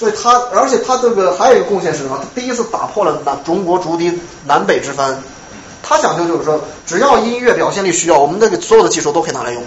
[0.00, 2.18] 所以他，而且他这个还有一个贡献是什么？
[2.18, 5.22] 他第一次打破了南中国竹笛南北之分。
[5.82, 9.62] 他讲究就是说，只要音乐表现力需要，我们那个所有的技术都可以拿来用。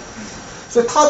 [0.68, 1.08] 所以他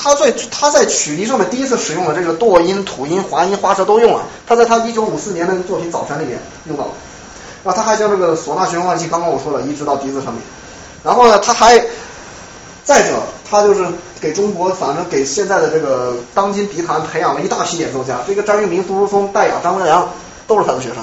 [0.00, 4.22] 他在他在曲笛上面第一次使用了这个剁音、吐音、滑音、花舌都用了。
[4.46, 6.90] 他在他一九五四年的作品《早晨》里面用到了。
[7.64, 10.40] 然后他还将这个唢呐循环器，刚刚我说了，移植到笛子上面。
[11.02, 11.84] 然后呢，他还
[12.84, 13.16] 再者，
[13.50, 13.84] 他就是
[14.22, 18.20] 给中国，反正给现在的这个当今笛坛培养了一大批演奏家。
[18.24, 20.08] 这个张玉明、杜如松、戴雅、张文良
[20.46, 20.98] 都是他的学生。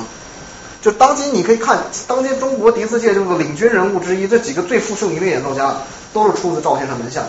[0.81, 5.75] 就当今你可以看，当今中国笛子界这个领军人物之一，这几个最负盛名的演奏家
[6.13, 7.21] 都是出自赵先生门下，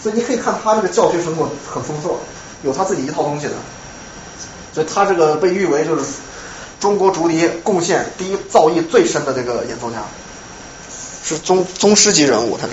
[0.00, 2.20] 所以你可以看他这个教学成果很丰硕，
[2.62, 3.52] 有他自己一套东西的。
[4.72, 6.04] 所以他这个被誉为就是
[6.78, 10.04] 中国竹笛贡献第一造诣最深的这个演奏家，
[11.24, 12.72] 是宗宗师级人物，他是。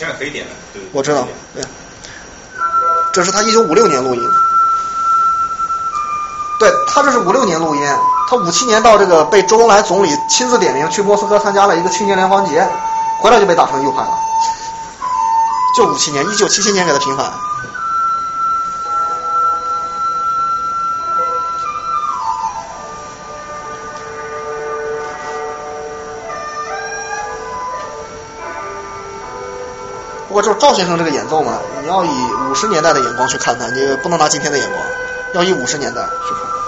[0.00, 0.80] 你现在可以点了，对。
[0.92, 1.62] 我知道，对。
[3.12, 4.30] 这是他一九五六年录音。
[6.58, 7.82] 对他这是五六年录音，
[8.26, 12.66] 他五七年到这个被周恩来总理亲自点名去莫斯科参加了一个青年联欢节，
[13.20, 14.10] 回来就被打成右派了，
[15.76, 17.30] 就五七年，一九七七年给他平反。
[30.42, 32.08] 就是赵先生这个演奏嘛，你要以
[32.50, 34.84] 五十年代的眼光去看他，你不能拿今天的眼光，
[35.32, 36.59] 要以五十年代去看。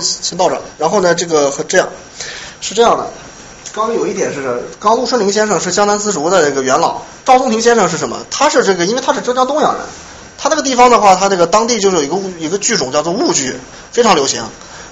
[0.00, 1.88] 先先到这儿，然后呢，这个和这样
[2.60, 3.06] 是这样的。
[3.72, 8.18] 刚刚有一点是，刚陆顺林先生是江南丝竹的这个元老，赵松庭先生是什么？
[8.28, 9.82] 他是这个，因为他是浙江东阳人，
[10.36, 13.54] 他那个地方的话，他那个当地就是有一个一个剧种叫做婺剧，
[13.92, 14.42] 非常流行，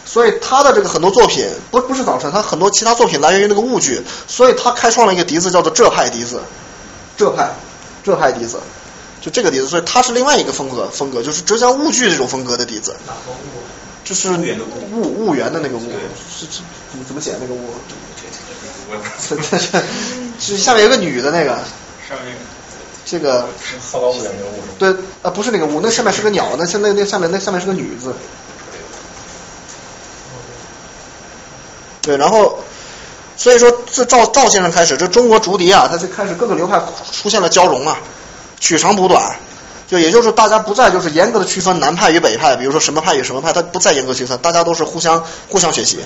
[0.04, 6.40] 所以他的这个很多作品不不是早晨，他很多其他作品来源于那个婺剧，所以他开创了一个笛子叫做浙派笛子，
[7.16, 7.50] 浙派
[8.04, 8.60] 浙派笛子，
[9.20, 12.94] 就这个笛子，所以它是另外一个风格风格，就是浙江婺剧这种风格的笛子。
[14.08, 14.56] 这是婺
[14.90, 17.58] 婺源的那个婺，是是怎么怎么写那个婺？
[19.28, 19.82] 这这这，
[20.40, 21.50] 是下面有个女的那个。
[22.08, 22.34] 上面。
[23.04, 23.46] 这个。
[23.92, 24.94] 好高骛远那个婺。
[24.94, 28.14] 对，啊不是那个婺，那上面是个鸟，那现在那下面那下面是个女字。
[32.00, 32.60] 对，然后，
[33.36, 36.80] 所以说自赵赵先生开始，这中国竹笛啊，它就开始各个流派
[37.12, 37.98] 出现了交融啊，
[38.58, 39.36] 取长补短。
[39.88, 45.98] 就也就是大家不再就是严格的区分南派与北派，比如说什么派与什么派，它不再严格区分，大家都是互相互相学习。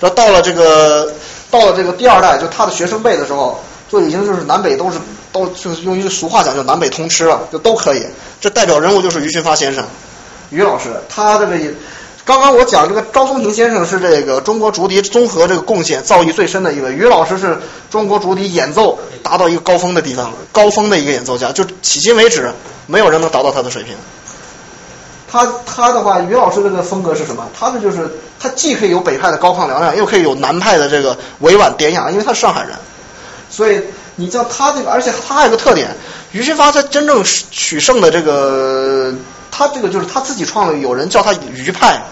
[0.00, 1.12] 然后到了这个
[1.50, 4.98] 到了这个第二代，就他的学生辈的时候，就已经就是南北都是
[5.32, 8.06] 都就是用一句俗话讲，就南北通吃了，就都可以。
[8.40, 9.84] 这代表人物就是于群发先生，
[10.50, 11.74] 于老师，他的这个
[12.26, 17.56] 刚刚我讲这个赵松庭先生是这个中国竹笛综合这个贡献造诣最深的一位，于老师是
[17.88, 22.52] 中国竹笛演奏达到一个高峰的地方，高峰的一个演奏家，就迄今为止。
[22.88, 23.94] 没有人能达到他的水平。
[25.30, 27.48] 他他的话，于老师这个风格是什么？
[27.56, 32.72] 他的就是他既可以有北派的高亢嘹亮，又可以有南派的这个委婉典雅，因为他是上海人。
[33.50, 33.80] 所以
[34.16, 35.88] 你叫他这个，而且他还有个特点，
[36.32, 39.12] 于新发他真正取胜的这个，
[39.56, 42.02] 他这个就是他自己创了，有人叫他于派，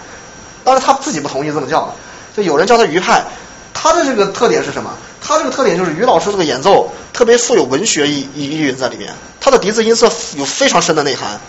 [0.63, 1.93] 当然他自己不同意这么叫，
[2.35, 3.23] 就有人叫他于派。
[3.71, 4.89] 他的这个特点是什么？
[5.21, 11.39] 他这个特点就是于老师这个演奏特别富有文学意意蕴在里面，他的笛子音色有非常深的内涵，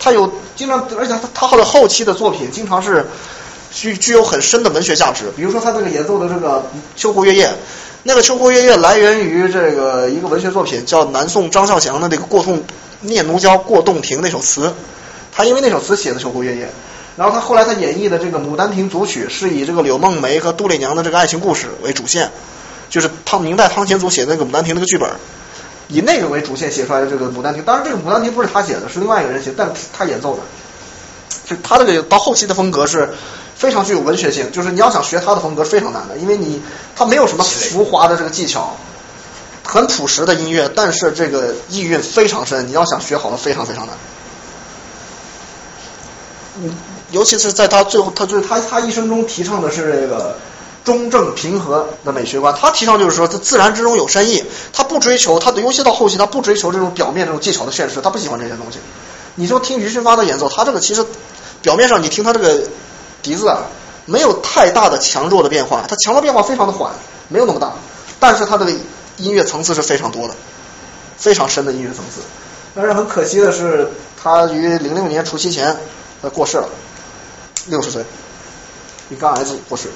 [0.00, 3.06] 他有经常，而且他他后的后期的作品经常是
[3.70, 5.30] 具具有很深的文学价值。
[5.36, 6.58] 比如说他这个演奏的这个
[6.96, 7.46] 《秋湖月夜》，
[8.02, 12.64] 那个《秋湖月夜》来源于这个一个文学作品，叫南宋张孝祥的那个《过痛
[13.06, 14.74] 念奴娇过洞庭》那首词，
[15.32, 16.66] 他因为那首词写的《秋湖月夜》。
[17.16, 22.30] 然后他后来他演绎的这个《牡丹亭组曲》是以这个柳梦梅和杜丽娘的这个爱情故事为主线，
[22.90, 25.08] 就是汤明代汤显祖写的那个《牡丹亭》那个剧本，
[25.88, 27.62] 以那个为主线写出来的这个《牡丹亭》。
[27.64, 30.42] 当然，这个《牡丹亭》不是他写的，是另外一个人写，但是他演奏的。
[31.46, 33.14] 就他这个到后期的风格是
[33.54, 36.60] 非常具有文学性，就是你要想学他的风格非常难的，因为你
[36.94, 38.76] 他没有什么浮华的这个技巧，
[39.66, 43.96] 很朴实的音乐，但是这个意蕴非常深，你要想学好了非常非常难。
[46.58, 46.74] 嗯，
[47.10, 50.38] 尤其是在他最后，他就是他他一生中提倡的是这个
[50.84, 58.78] 中正平和的美学观，他提倡就是说，他自然之中有深意，他不追求他的，尤其到后期，他不追求这种表面这种技巧的炫饰，他不喜欢这些东西。
[59.34, 61.04] 你说听余训发的演奏，他这个其实
[61.60, 62.62] 表面上你听他这个
[63.22, 63.64] 笛子啊，
[64.06, 66.92] 没有太大的强弱的变化，它强弱变化非常的缓，
[67.28, 67.72] 没有那么大，
[68.18, 68.72] 但是它这个
[69.18, 70.34] 音乐层次是非常多的，
[71.16, 72.20] 非常深的音乐层次。
[72.74, 73.88] 但是很可惜的是，
[74.22, 75.74] 他于零六年除夕前
[76.20, 76.68] 呃过世了，
[77.66, 78.04] 六十岁，
[79.08, 79.88] 因肝癌过世，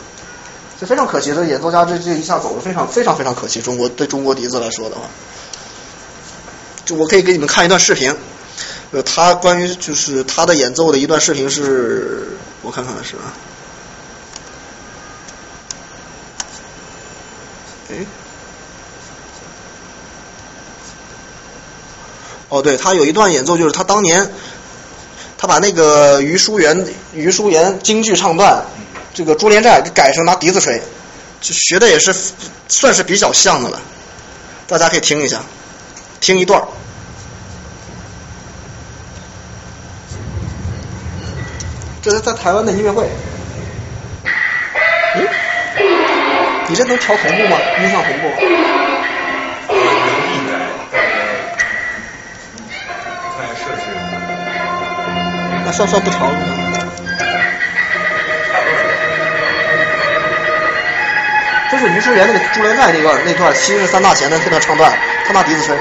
[0.81, 1.35] 这非常可惜。
[1.35, 3.61] 这演奏家这这一下走了，非常非常非常可惜。
[3.61, 5.03] 中国对中国笛子来说的话，
[6.87, 8.17] 就我可以给你们看一段视频，
[8.93, 13.17] 呃，他关于就是他的演奏的一段视频是，我看看是，
[17.91, 18.07] 哎。
[22.51, 24.31] 哦，对他有一段演奏，就是他当年，
[25.39, 28.65] 他把那个余淑媛余淑媛京剧唱段，
[29.15, 30.83] 这个《珠帘寨》给改成拿笛子吹，
[31.41, 32.13] 就学的也是
[32.69, 33.81] 算是比较像的了。
[34.67, 35.41] 大家可以听一下，
[36.21, 36.63] 听一段。
[42.03, 43.09] 这是在台湾的音乐会。
[45.15, 45.29] 嗯，
[46.69, 47.59] 你这能调同步吗？
[47.81, 48.29] 音像同步？
[55.73, 56.31] 算算不长，
[61.71, 64.91] 就是于淑媛那个《珠帘寨》那段那段昔日三大贤的那段唱段，
[65.27, 65.77] 他拿笛子吹。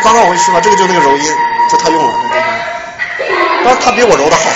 [0.00, 1.24] 刚刚我跟你说嘛，这个就是那个柔音，
[1.70, 2.48] 就他用了，那地方。
[3.64, 4.50] 但是他比我柔的好，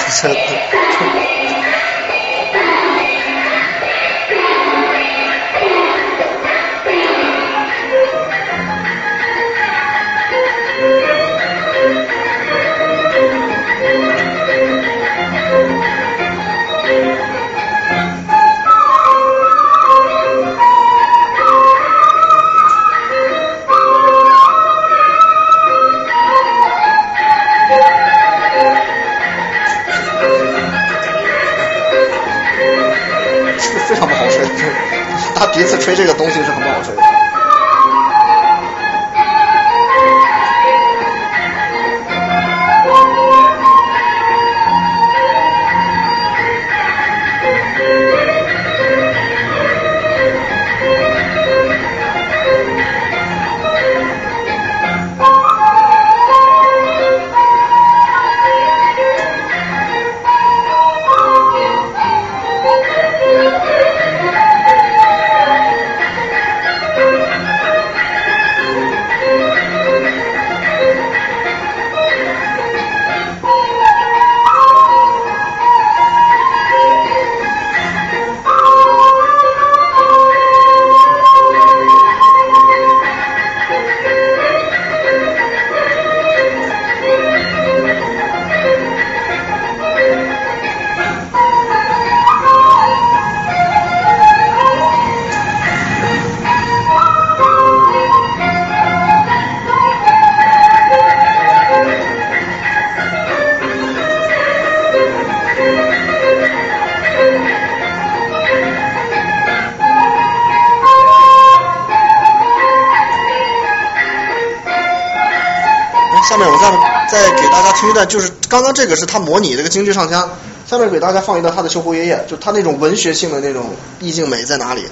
[118.06, 120.30] 就是刚刚这个是他模拟这个京剧唱腔，
[120.66, 124.86] 下面给大家放一段他的《秋胡》爷爷》，就他那种文学性的那种意境美在哪里？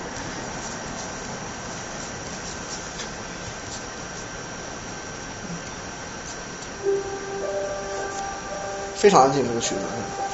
[8.97, 10.28] 非常安静这个曲子。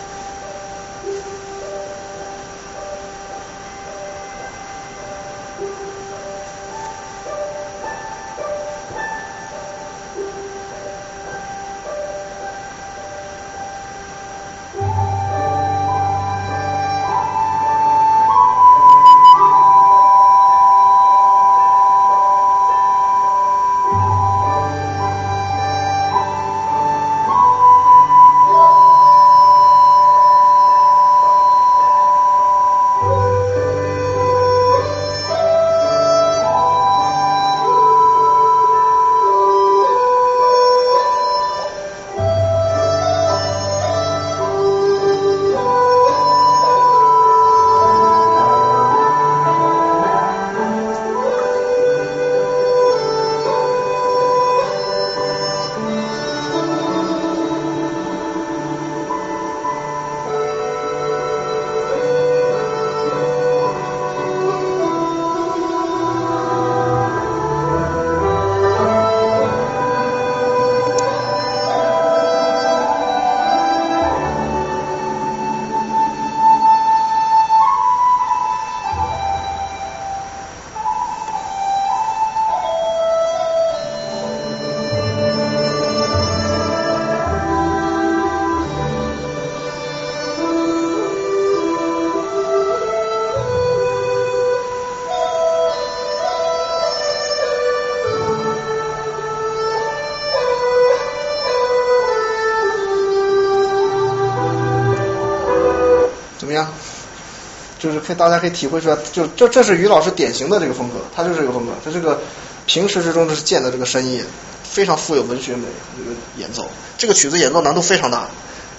[108.06, 112.20] 可以大家可以体会出来，就这这是于老师典型的这个风格，他就是这个风格，他这个
[112.66, 114.22] 平时之中就是见的这个深意，
[114.62, 115.64] 非常富有文学美
[115.96, 116.68] 这个演奏，
[116.98, 118.28] 这个曲子演奏难度非常大，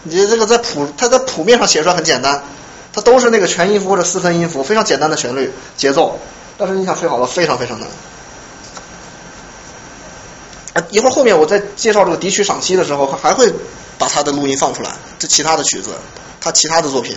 [0.04, 2.44] 你这个在谱它在谱面上写出来很简单，
[2.94, 6.20] 它都是那个全音符或者四分音符，非常简单的旋律节奏，
[6.58, 7.90] 但是你想吹好了非常非常难。
[10.74, 13.50] 啊，一会儿后面我在介绍这个笛曲赏析的时候，还会
[13.98, 15.92] 把他的录音放出来，这其他的曲子，
[16.42, 17.16] 他其他的作品，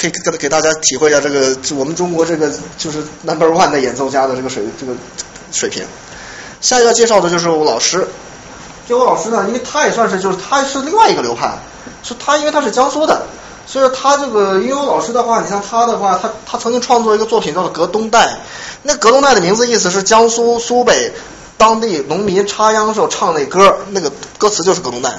[0.00, 4.94] 可以给给大家体会一下这个我们中国这个就是 number one 的演奏家的这个水这个
[5.52, 5.84] 水平。
[6.62, 8.08] 下一个介绍的就是我老师，
[8.88, 11.58] 这我老师呢，因为他也算是就是他是另外一个流派，
[12.02, 13.26] 是他因为他是江苏的，
[13.66, 18.26] 所以说他这个因为我老师的话，你像他的话，他他曾经创作一个作品叫做《革东带》，
[18.82, 21.12] 那《革东带》的名字意思是江苏苏北。
[21.58, 25.10] 当地农民插秧时候唱那歌，那个歌词就是《革东带》，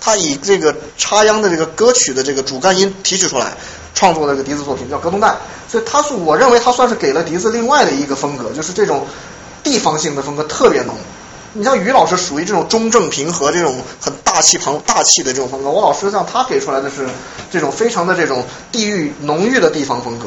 [0.00, 3.52] 他以这个插秧的这个歌曲的这个主干音提取出来，
[3.94, 5.28] 创作的这个笛子作品叫《革东带》，
[5.68, 9.06] 所以他是我认为他算是给了笛子另外的一个风格，就是这种
[9.62, 10.94] 地方性的风格特别浓。
[11.52, 17.08] 你像于老师属于这种中正平和这种很大气庞大气的这种风格，我老师像他给出来的是
[17.50, 20.26] 这种非常的这种地域浓郁的地方风格，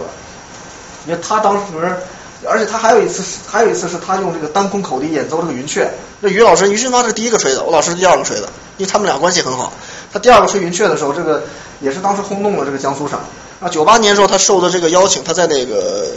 [1.07, 1.97] 因为他当时。
[2.47, 5.89] 而且他还有一次，还有一次是他用这个单空口笛演奏这个云雀。
[6.19, 8.47] 那于老师，于俊发是第一个吹的，我老师是第二个吹的，
[8.77, 9.73] 因为他们俩关系很好。
[10.11, 11.43] 他第二个吹云雀的时候，这个
[11.79, 13.19] 也是当时轰动了这个江苏省。
[13.59, 16.07] 啊，九八年时候他受的这个邀请，他在那个，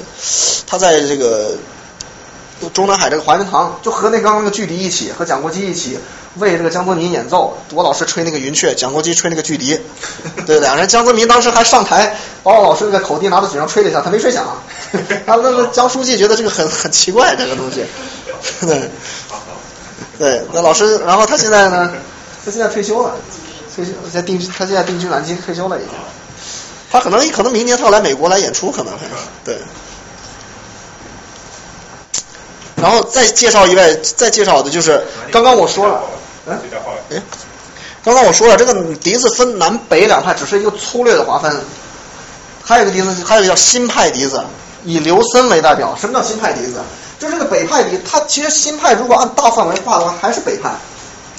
[0.67, 1.53] 他在这个
[2.73, 5.99] 中南海这个怀仁堂，就和那刚刚那个巨笛一起，和蒋国基一起
[6.37, 7.59] 为这个江泽民演奏。
[7.73, 9.79] 我老师吹那个云雀，蒋国基吹那个巨笛，
[10.47, 14.45] 对两人江泽民当时还上台把我老师那个口笛拿到嘴上吹了一下，他没吹响。
[15.27, 17.85] 他那个江书记觉得这个很 很奇怪，这个东西。
[18.61, 18.91] 对，
[20.19, 21.93] 对，那老师，然后他现在呢？
[22.45, 23.15] 他现在退休了，
[23.75, 25.91] 退休在定居，他现在定居南京，退休了已经。
[26.91, 28.93] 他可能可能明年他要来美国来演出，可能
[29.45, 29.59] 对。
[32.77, 36.03] 然后再介绍一位，再介绍的就是刚刚我说了，
[36.47, 36.59] 嗯，
[37.11, 37.23] 哎，
[38.05, 41.61] 刚刚我说了，这个笛子分南北两派，只是一个粗略的划分。
[42.67, 44.43] 还有一个笛子，还有一个叫新派笛子，
[44.85, 45.95] 以刘森为代表。
[46.01, 46.81] 什么叫新派笛子？
[47.19, 50.71] 就是这个北派笛，它其实新派如果按大范围划的话，还是北派，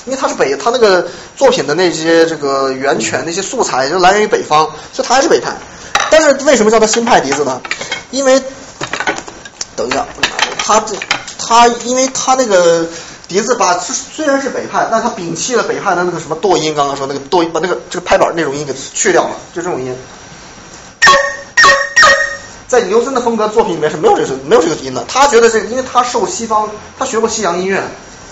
[0.05, 1.05] 因为它是北，它那个
[1.35, 5.51] 作品的那些这个源泉、那些素材就来源于北方，所以它还是北派。
[6.11, 7.59] 但是为什么叫它新派笛子呢？
[8.11, 8.41] 因为，
[9.75, 10.05] 等一下，
[10.57, 10.95] 它这
[11.47, 12.87] 他因为他那个
[13.27, 19.95] 笛子把虽然是北派，但他摒弃了北派的那个什么剁音，刚刚说那个剁音，把那个这个拍板那种音给去掉了，就这种音。
[22.67, 25.05] 在牛森的风格作品里面是没有这个没有这个音的。
[25.07, 27.81] 他觉得这个，因为他受西方，他学过西洋音乐，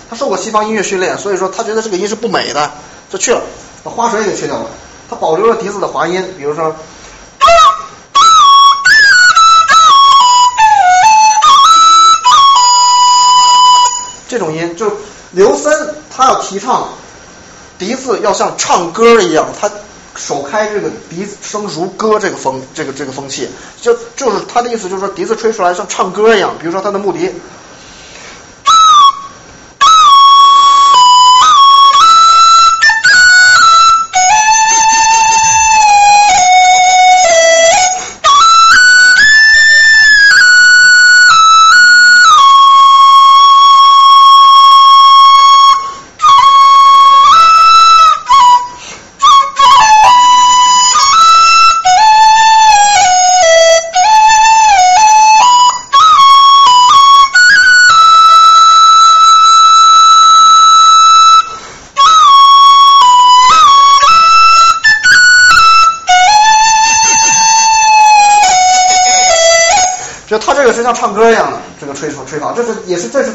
[0.10, 2.72] 他受过西方音乐训练，所以说他觉得这个音是不美的，
[3.12, 3.42] 就去了，
[3.84, 4.66] 把花舌也给去掉了。
[5.10, 6.76] 他保留了笛子的滑音，比如说
[14.34, 14.92] 这种音，就
[15.32, 15.72] 刘森
[16.10, 16.90] 他要提倡
[17.78, 19.70] 笛子要像唱歌一样，他。
[20.16, 23.50] 首开这个笛子声如歌这个风，这个这个风气，
[23.82, 26.54] 就就是他的意思，就是说笛子吹出来像唱歌一样。
[26.60, 27.32] 比如说他的木笛，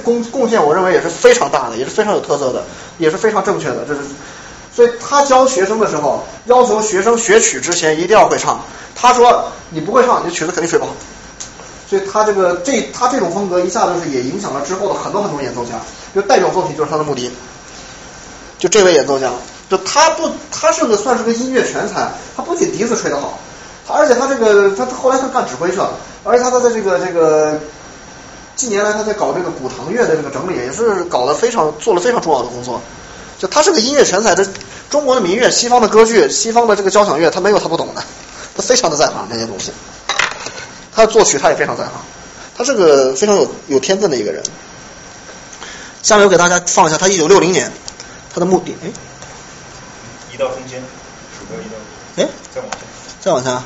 [0.09, 2.65] 贡贡献，我认为也是非常大的，也是非常有特色的，
[2.97, 3.85] 也是非常正确的。
[3.87, 4.01] 这是，
[4.75, 8.59] 所以他教学生的时候，要求学生学曲之前一定要会唱。
[8.95, 10.93] 他说你不会唱，你曲子肯定吹不好。
[11.91, 15.73] 所以他这个这他这种风格一下子是也影响了之后的很多很多演奏家。
[16.15, 17.31] 就代表作品就是他的木笛，
[18.59, 19.31] 就这位演奏家，
[19.69, 23.39] 就他不他是个算是个音乐全才，他不仅笛子吹得好，
[23.87, 25.91] 他而且他这个他后来他干指挥去了。
[26.25, 27.59] 而且他的这个这个
[28.59, 32.83] 近年来他在搞这个古唐乐的这个整理，也是搞得非常做了非常重要的工作。
[33.39, 34.45] 就他是个音乐全才，这
[34.91, 38.03] 中国的民乐、西方的歌剧、西方的这个交响乐，他没有他不懂的，
[38.57, 39.71] 他非常的在行这些东西。
[40.93, 41.93] 他的作曲他也非常在行，
[42.57, 44.43] 他是个非常有有天分的一个人。
[46.03, 47.71] 下面我给大家放一下他一九六零年
[48.35, 48.89] 他的目的，哎，
[50.35, 50.83] 移到中间，
[51.39, 52.77] 鼠标移到，哎，再往下，
[53.21, 53.63] 再往下。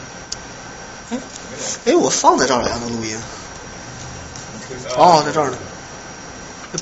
[1.13, 1.19] 哎，
[1.87, 3.19] 哎，我放在这儿了呀，那录音。
[4.97, 5.57] 哦，在这儿呢。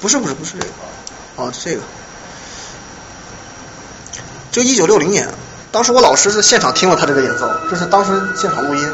[0.00, 0.70] 不是不是不是这个，
[1.36, 1.80] 哦，这个。
[4.52, 5.28] 就一九六零年，
[5.72, 8.92] 当时我老师是现场听了他这个演奏，这是当时现场录音。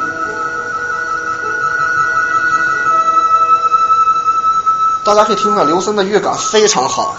[5.04, 7.16] 大家可以听到刘森的乐感非常好。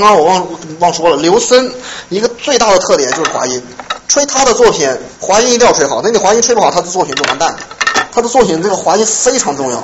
[0.00, 0.46] 刚刚我忘
[0.78, 1.72] 忘说了，刘森
[2.08, 3.60] 一个最大的特点就是滑音，
[4.06, 7.52] 吹他的作品滑音一定要吹好，那你滑音吹不好，他的作品就完蛋。
[8.12, 9.82] 他的作品这个滑音非常重要。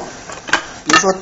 [0.84, 1.12] 比如说，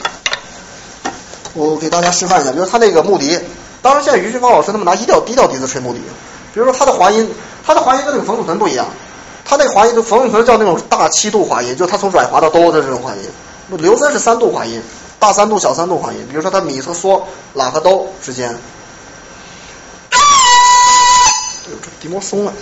[1.55, 3.39] 我给大家示范一下，比如他那个木笛，
[3.81, 6.01] 当然现在于俊芳老师他们拿一调低调笛子吹木笛，
[6.53, 7.27] 比如说他的滑音，
[7.65, 8.87] 他的滑音跟那个冯祖存不一样，
[9.43, 13.79] 他那个滑音就冯祖存叫那种大七度滑音，就他从软滑到哆的这种滑音。
[13.79, 14.83] 刘森是三度滑音，
[15.19, 16.27] 大三度、小三度滑音。
[16.29, 17.23] 比如说，它米和嗦、
[17.55, 18.55] 拉和哆之间，
[22.01, 22.53] 笛膜松了，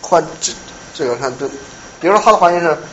[0.00, 0.52] 快这
[0.94, 1.48] 这个看这，
[2.00, 2.76] 比如说它的滑音是。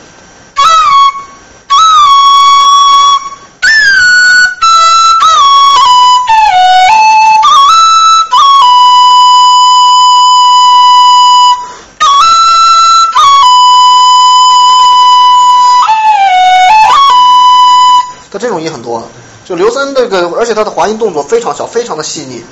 [18.40, 19.02] 这种音很多，
[19.44, 22.44] 就刘森这个，而且他的滑音动作非常小，非常的细腻。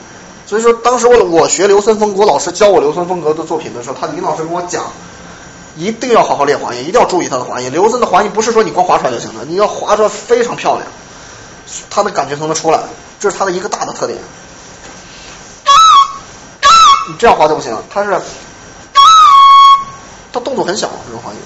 [0.46, 4.84] 所以说，当时我我学刘森风格，老师教我刘森风格的作品的时候，他林老师跟我讲，
[5.76, 7.72] 一定要好好练滑音，一定要注意他的滑音。
[7.72, 10.86] 刘森的滑音不是说你光滑出来就行了，你要滑出来非常漂亮，
[11.90, 12.80] 他的感觉才能出来，
[13.18, 14.16] 这是他的一个大的特点。
[17.08, 18.20] 你这样滑就不行，他是，
[20.32, 21.38] 他动作很小，这种滑音。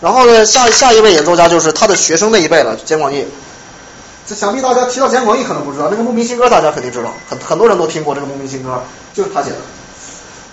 [0.00, 3.26] 然后呢，下下一位演奏家就是他的学生那一辈了，简广义。
[4.30, 8.70] 这想必大家提到简广义可能不知道，那个《牧民新歌》大家肯定知道，很很多人都听过这个《牧民新歌》，
[9.16, 9.56] 就是他写的。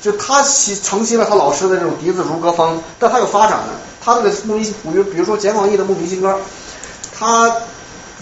[0.02, 3.60] 就他习承袭了他老师的这种笛子如歌风，但他有发展。
[4.04, 6.34] 他那个牧民，比如比如说简广义的《牧民新歌》，
[7.16, 7.56] 他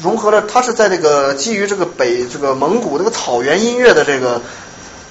[0.01, 4.41] 融合了，他是在这个基于这个北这个蒙古那个草原音乐的这个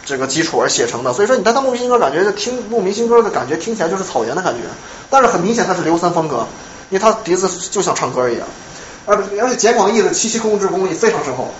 [0.04, 1.14] 这个基础而写成的。
[1.14, 4.60] 所以说，你在他《牧民新歌》感觉听《牧民新歌》的感觉听起来就是草原的感觉。
[5.08, 6.46] 但是很明显，他是刘森风格，
[6.90, 8.46] 因为他笛子就像唱歌一样，
[9.06, 11.52] 而而且简广义的气息控制功力非常深厚。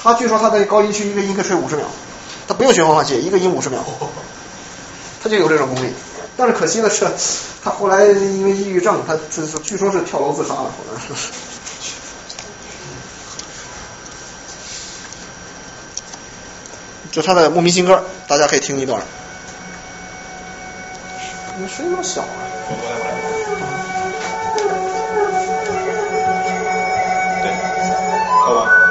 [0.00, 1.84] 他据说他在高音区一个音可以吹五十秒，
[2.46, 3.84] 他不用循环换气，一个音五十秒，
[5.22, 5.92] 他就有这种功力。
[6.36, 7.06] 但是可惜的是，
[7.64, 10.72] 他后来因为抑郁症，他这是据说是跳楼自杀了。
[17.10, 17.94] 就他的《牧民新歌》，
[18.28, 19.02] 大家可以听一段。
[21.58, 22.28] 你声音那么小啊？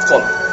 [0.07, 0.19] 错？
[0.19, 0.46] 了。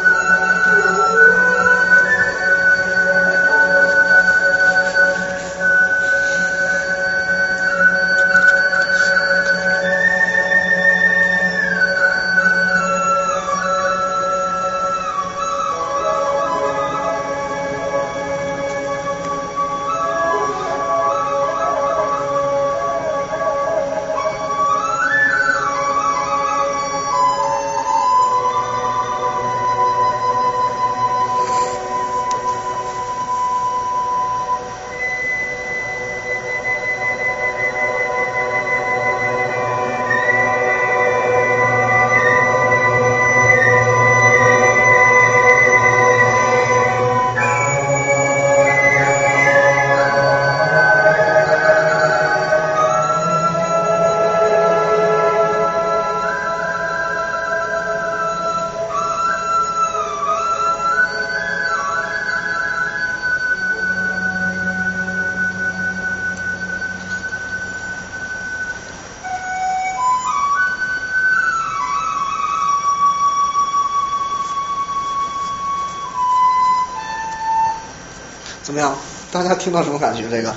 [79.64, 80.24] 听到什么感觉？
[80.30, 80.54] 这个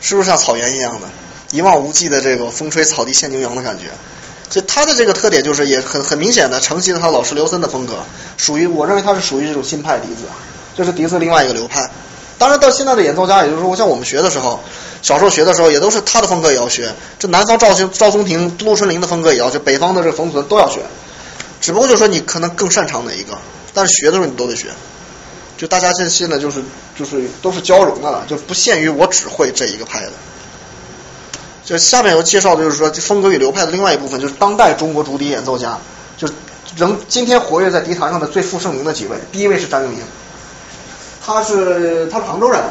[0.00, 1.06] 是不是像草原一样的，
[1.52, 3.84] 一望无际的这个风吹草低见牛羊的感觉？
[4.50, 7.94] 所以他的这个特点就是也很很明显的承袭了他老师刘森的风格，
[8.36, 10.22] 属于我认为他是属于这种新派笛子，
[10.76, 11.88] 这是笛子另外一个流派。
[12.38, 14.60] 当然到现在的演奏家，也就是说像我们学的时候，
[15.02, 20.80] 小时候学的时候也都是他的风格也要学，这南方赵兴赵松庭、陆春林的风格也要学，北方的这个冯存都要学，
[21.60, 23.36] 只不过就是说你可能更擅长哪一个，
[23.74, 24.68] 但是学的时候你都得学。
[25.58, 26.62] 就大家现现在就是
[26.96, 30.12] 就是都是交融的了，就不限于我只会这一个派的。
[31.64, 35.76] 就下面有介绍的就是说风格与流派的另外一部分，就是当代中国竹笛演奏家，
[36.16, 36.26] 就
[36.76, 39.18] 仍今天活跃在笛坛上的最负盛名的几位。
[39.32, 40.00] 第一位是张永明，
[41.26, 42.62] 他是他是杭州人，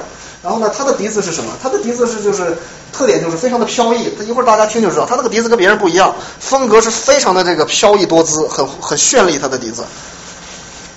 [0.42, 1.52] 然后呢，他的笛子是什么？
[1.62, 2.58] 他的笛子是就是
[2.92, 9.84] 特点就是非常的飘逸，他一会儿大家听就知道，他那个笛子跟别人不一样，风格是非常的这个飘逸多姿，很很绚丽，他的笛子。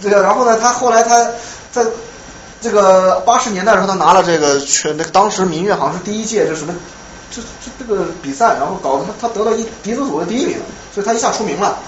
[0.03, 1.31] 这个然后呢，他后来他
[1.73, 1.85] 在
[2.61, 6.75] 这个八十年代的时候，他拿了这个全那个当时民乐好像是第一届这什么。
[7.33, 10.59] 这这这个比赛，然后搞得他他得了一笛子组的第一名，
[10.93, 11.79] 所以他一下出名了。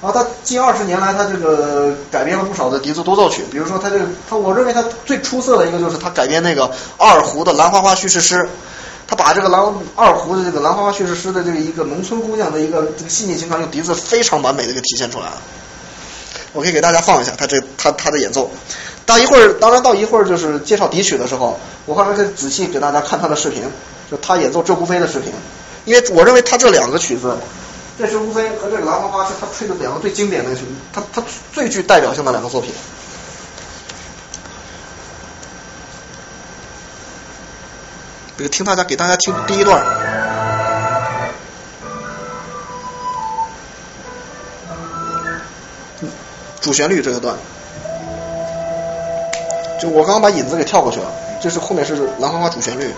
[0.00, 8.36] 然后他近二十年来，他这个改编了不少的笛子多奏曲，比如说他这个他，我认为他最出色的一个就是他改编那个二胡的《兰花花叙事诗》，
[9.06, 9.62] 他把这个兰
[9.94, 15.36] 二胡的这个《兰花花叙事诗》的这个一个农村姑娘的一个这个细腻情感，用笛子非常完美的给体现出来了。
[16.58, 18.50] 我可以给大家放一下他这他他的演奏。
[19.06, 23.62] 到一会儿，当然到一会儿就是介绍笛曲的时候，我还会仔细给大家看他的视频。
[24.10, 25.30] 就他演奏《鹧鸪飞》的视频，
[25.84, 27.36] 因为我认为他这两个曲子，
[27.96, 30.62] 这《鹧鸪飞》和这个《兰花花》是他吹的两个最经典的曲，
[30.92, 31.22] 他他
[31.52, 32.72] 最具代表性的两个作品。
[38.36, 39.80] 这个听大家给大家听第一段，
[46.60, 47.36] 主旋律这个段，
[49.80, 52.92] 就我刚刚把引子给跳过去了，这是后面是《兰花花》主旋律。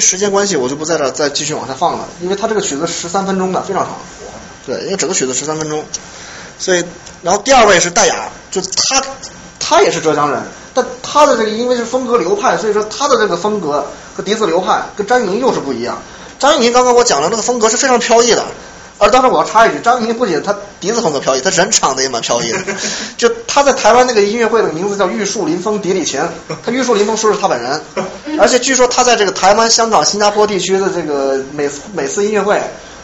[0.00, 2.08] 为时间关系，我就不在这再继续往下放了。
[2.22, 3.96] 因为他这个曲子十三分钟的，非常长。
[4.66, 5.84] 对，因为整个曲子十三分钟，
[6.58, 6.82] 所以，
[7.22, 9.02] 然后第二位是戴雅，就他，
[9.58, 15.98] 他也是浙江人，但他的这个因为是风格流派，所以说他的这个风格和笛子流派跟张玉宁又是不一样。
[16.38, 18.42] 张玉宁刚刚我讲了，那个风格是非常飘逸的。
[18.98, 22.58] 而当时我要插一句，张玉宁不仅他笛子风格飘逸，他人长得也蛮飘逸的。
[23.16, 26.20] 就他在台湾那个音乐会的名字叫玉树临风笛里琴，
[26.64, 27.80] 他玉树临风说是他本人。
[28.40, 32.60] 而且据说他在这个台湾、香港、新加坡地区的这个每次每次音乐会，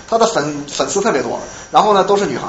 [0.08, 1.38] 他的粉粉丝特别多。
[1.70, 2.46] 然后呢，都是女孩，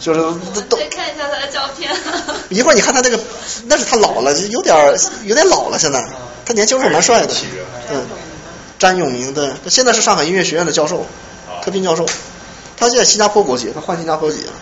[0.00, 0.20] 就是
[0.68, 0.76] 都。
[0.78, 1.90] 再看一下他的照片。
[2.50, 3.20] 一会儿你看他那个，
[3.66, 4.76] 那是他老了，有点
[5.24, 5.78] 有点老了。
[5.78, 6.04] 现在
[6.44, 7.34] 他年轻时候蛮帅的。
[7.90, 8.02] 嗯，
[8.78, 11.06] 詹永明的，现在是上海音乐学院的教授，
[11.62, 12.06] 特聘教授。
[12.76, 14.52] 他现在新加坡国籍，他换新加坡籍了。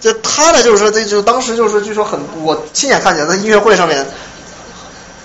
[0.00, 4.06] 就他呢，就是说，这就当时就是据说很，我亲眼看见在音乐会上面，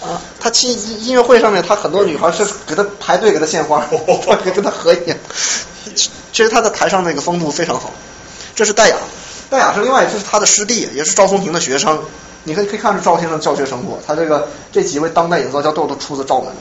[0.01, 0.71] 啊，他亲
[1.05, 3.85] 音乐会上面，他很多女孩是给他排队给他献花，
[4.43, 5.15] 给跟他合影。
[5.93, 7.91] 其实他在台上那个风度非常好。
[8.55, 8.95] 这是戴雅，
[9.49, 11.99] 戴雅是另外，这是他的师弟，也是赵松庭的学生，
[12.43, 16.51] 你可以可以看出赵先生教学成果，他这个这几位当代演奏家都都出自赵门。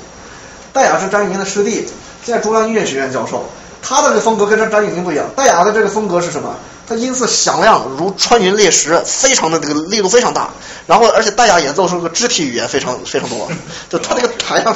[0.73, 1.86] 戴雅是张玉宁的师弟，
[2.25, 3.49] 现在中央音乐学院教授。
[3.81, 6.57] 他的这风格跟这张玉宁不一样，戴雅的这个风格是什么？
[6.89, 10.49] 他音色响亮如穿云裂石，非常的这个力度非常大。
[10.86, 13.47] 然后而且戴雅演奏时候个肢体语言非常非常多，
[13.91, 14.75] 就他这个台上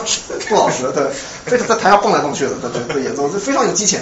[0.48, 1.04] 不老实，对，
[1.46, 3.98] 这个在台上蹦来蹦去的，对对对，演奏非常有激情。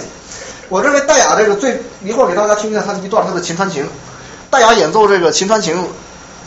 [0.67, 3.85] 我认为戴雅这个最一会儿给大家听一下他一段他的秦川琴，
[4.49, 5.75] 戴雅演奏这个秦川琴，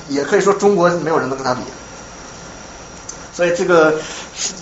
[0.09, 1.63] 也可以说中国没有人能跟他比。
[3.35, 4.01] 所以这个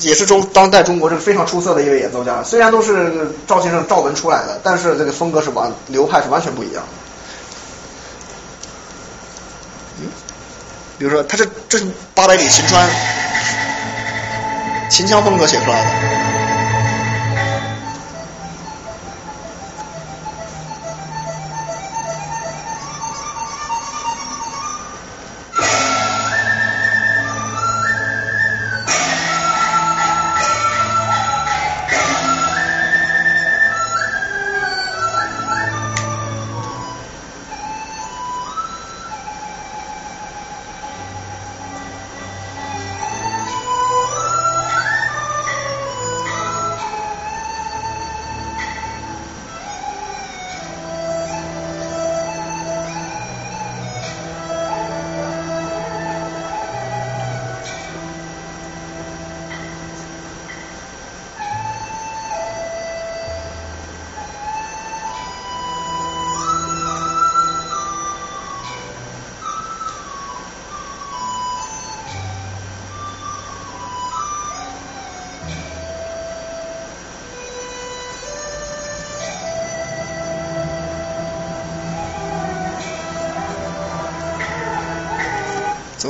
[0.01, 2.43] 也是中当代中国这个非常出色的一位演奏家。
[2.43, 6.89] 虽然都是赵先生赵文出来的，但是这个风格是完流派是完全不一样的。
[10.01, 10.07] 嗯，
[10.99, 12.89] 比如说他这这是八百里秦川，
[14.89, 16.42] 秦腔风格写出来的。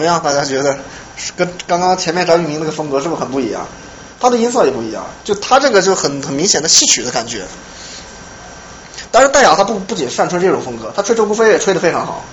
[0.02, 0.22] 么样？
[0.22, 0.76] 大家觉得
[1.16, 3.66] 是跟刚刚前面张玉明那个风格是不是很不一样？
[4.20, 7.42] 他的音色也不一样，就他这个就很很明显的戏曲的感觉。
[9.10, 12.24] 但是戴雅他不不仅擅吹这种风格，他吹周国飞也吹得非常好。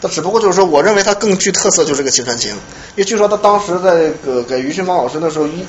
[0.00, 2.56] 他只不过就是说，我认为他更具特色就是个秦川琴，因
[2.96, 5.64] 为据说他当时在给给于勋芳老师那时候一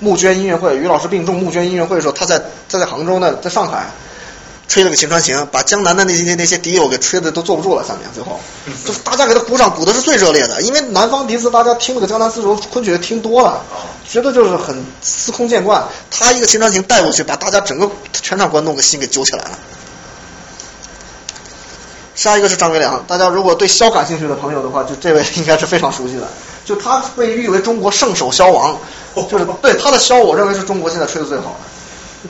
[0.00, 3.86] 募捐音乐会，于老师病重募捐音乐会的时候，他在他在杭州呢，在上海。
[4.68, 7.82] 吹了个秦川行，把江南的那些那些敌友给吹的都坐不住了。
[7.82, 8.38] 下面最后，
[8.86, 10.60] 就大家给他鼓掌，鼓的是最热烈的。
[10.60, 13.64] 因为南方笛子大家听那个江南丝绸昆曲听多了，
[14.06, 15.82] 觉得就是很司空见惯。
[16.10, 19.58] 他一个秦川行带过去，把大家整个全场观众的心给揪起来了。
[22.14, 26.28] 下一个是张学良，大家如果对箫感兴趣的朋友的话，就这位应该是非常熟悉的。
[26.66, 28.76] 就他被誉为中国圣手箫王，
[29.30, 31.77] 就是 对他的箫，我认为是中国现在吹的最好的。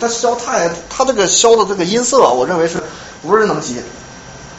[0.00, 2.82] 他箫太，他这个箫的这个音色，我认为是
[3.22, 3.80] 无人能及。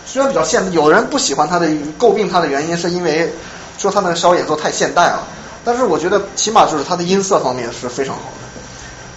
[0.05, 1.67] 虽然比较现，有人不喜欢他的
[1.99, 3.31] 诟病他的原因，是因为
[3.77, 5.23] 说他那个箫演奏太现代了。
[5.63, 8.47] 但是我觉得起码就是他的音色方面是非常好的。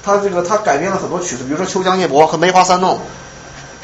[0.05, 2.97] 他这个他改编了很多曲子，比如说《秋江夜泊》和《梅花三弄》，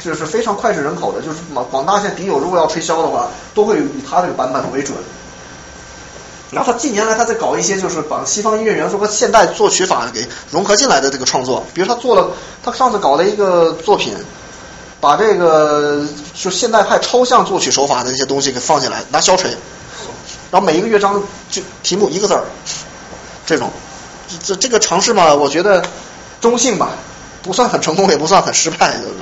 [0.03, 1.21] 这是非常脍炙人口的。
[1.21, 4.95] 就是广广大现笛友如果要吹箫的话，都会以他这个版本为准。
[6.51, 12.31] 然后他近年来他在搞一些就是把西方音乐元素和现代作曲法给融合进来的这个创作，比如他做了，
[12.63, 14.15] 他上次搞了一个作品，
[14.99, 16.03] 把这个
[16.33, 19.51] 就现代派抽象作曲手法的那些东西给放进来，拿箫锤，
[20.49, 21.21] 然后每一个乐章
[21.51, 22.43] 就题目一个字儿，
[23.45, 23.71] 这种，
[24.43, 25.83] 这这个尝试嘛，我觉得
[26.41, 26.89] 中性吧，
[27.43, 29.13] 不算很成功，也不算很失败，就是，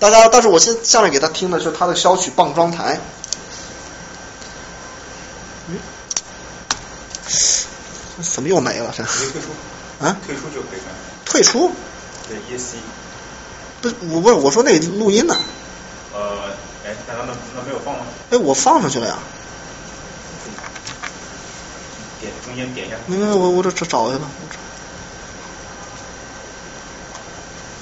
[0.00, 2.94] 大家，但是我先下面给他听的是他的箫曲《傍装台》。
[8.22, 8.92] 怎么又没了？
[8.96, 10.16] 这退出啊？
[10.26, 10.92] 退出就可以看。
[11.24, 11.72] 退出？
[12.28, 12.74] 对，ESC。
[13.80, 15.36] 不是，我不是我说那录音呢。
[16.14, 16.50] 呃，
[16.84, 18.04] 哎，那那那没有放吗？
[18.30, 19.18] 哎，我放上去了呀。
[22.20, 22.96] 点中间点一下。
[23.06, 24.26] 没没，我我这这找一下吧。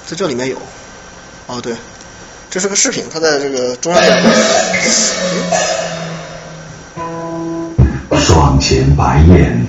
[0.07, 0.57] 在这里面有。
[1.47, 1.75] 哦，对，
[2.49, 4.23] 这是个视频，它在这个中央电
[8.41, 8.59] 窗。
[8.59, 9.67] 前白燕。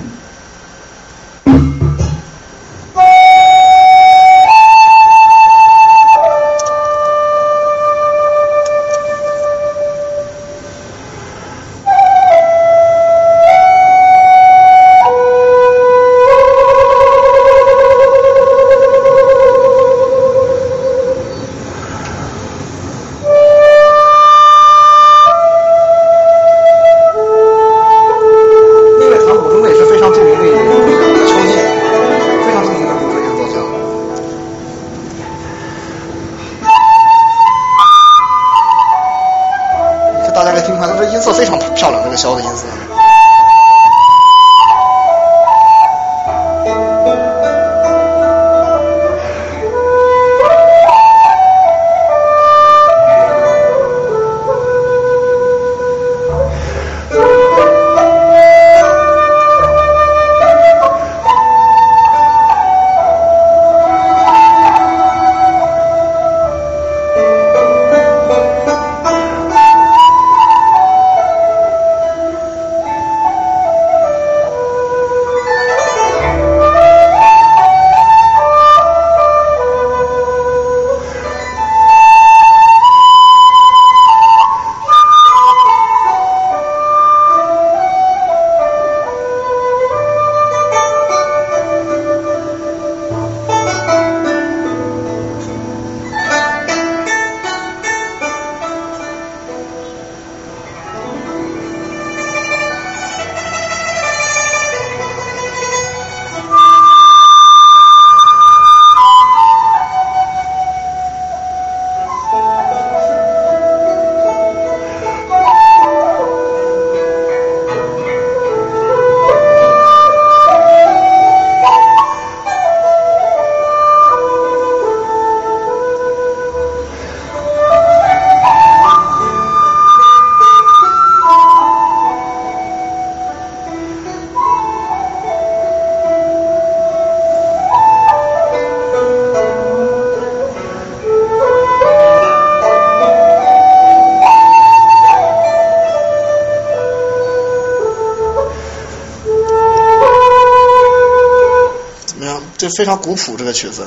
[152.63, 153.85] 这非常古朴这个曲子。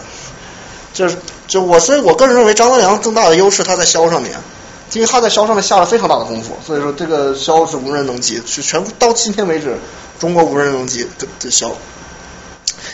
[0.93, 4.33] 就是就我，所以我个人认为张德良更大的优势他在箫上面，
[4.93, 9.79] 因为他在箫上面下了非常大的功夫，所以说这个箫是无人能及，是全到今天为止
[10.19, 11.73] 中国无人能及的的箫。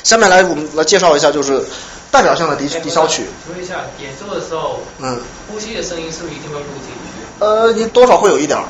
[0.05, 1.65] 下面来我们来介绍一下，就是
[2.11, 3.25] 代表性的笛笛箫曲。
[3.45, 7.45] 请问一下，演奏的时候，嗯，呼吸的声音是不是一定会录进去？
[7.45, 8.65] 呃，你多少会有一点儿，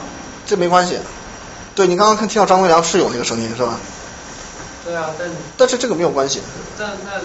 [0.46, 0.98] 这没关系。
[1.74, 3.78] 对你刚刚看听到张德良是有那个声音是吧？
[4.84, 6.42] 对啊，但但是这个没有关系。
[6.78, 7.20] 但那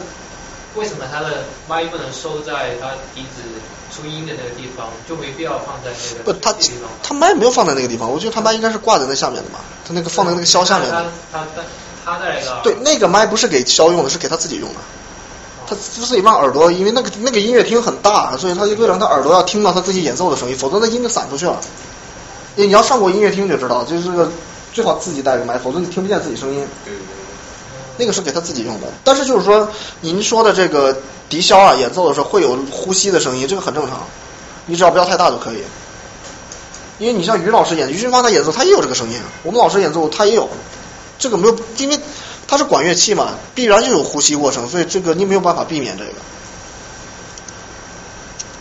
[0.79, 3.41] 为什么他的麦不能收在他笛子
[3.91, 6.89] 出音的那个地方，就没必要放在那个不，他地方？
[7.01, 11.11] 他麦没有放在那个地方，我觉得他麦应该是挂在那下面的吧，他那个放在那个箫下面的。
[11.31, 11.45] 他他
[12.05, 14.75] 他在那个对，那个麦不是给箫用的，是给他自己用的。
[15.69, 21.59] 他自己让耳朵，因为那个那个音乐厅很大，所以他就为了让他耳朵要听到他自己演奏的声音，否则那音就散出去了。
[22.55, 24.31] 你要上过音乐厅就知道，就是个
[24.73, 26.65] 最好自己带个麦，否则你听不见自己声音。
[27.97, 29.69] 那个是给他自己用的，但是就是说
[30.01, 30.97] 您说的这个
[31.29, 34.05] 笛箫啊，演奏的时候会有呼吸的声音，这个很正常，
[34.65, 35.57] 你只要不要太大就可以。
[36.99, 40.49] 因为你像于老师演，于俊芳他演奏他也有这个声音，我们老师演奏他也有，
[41.19, 41.99] 这个没有，因为
[42.47, 46.11] 他是管乐器嘛，必然就有呼吸过程，所以这个你没有办法避免这个。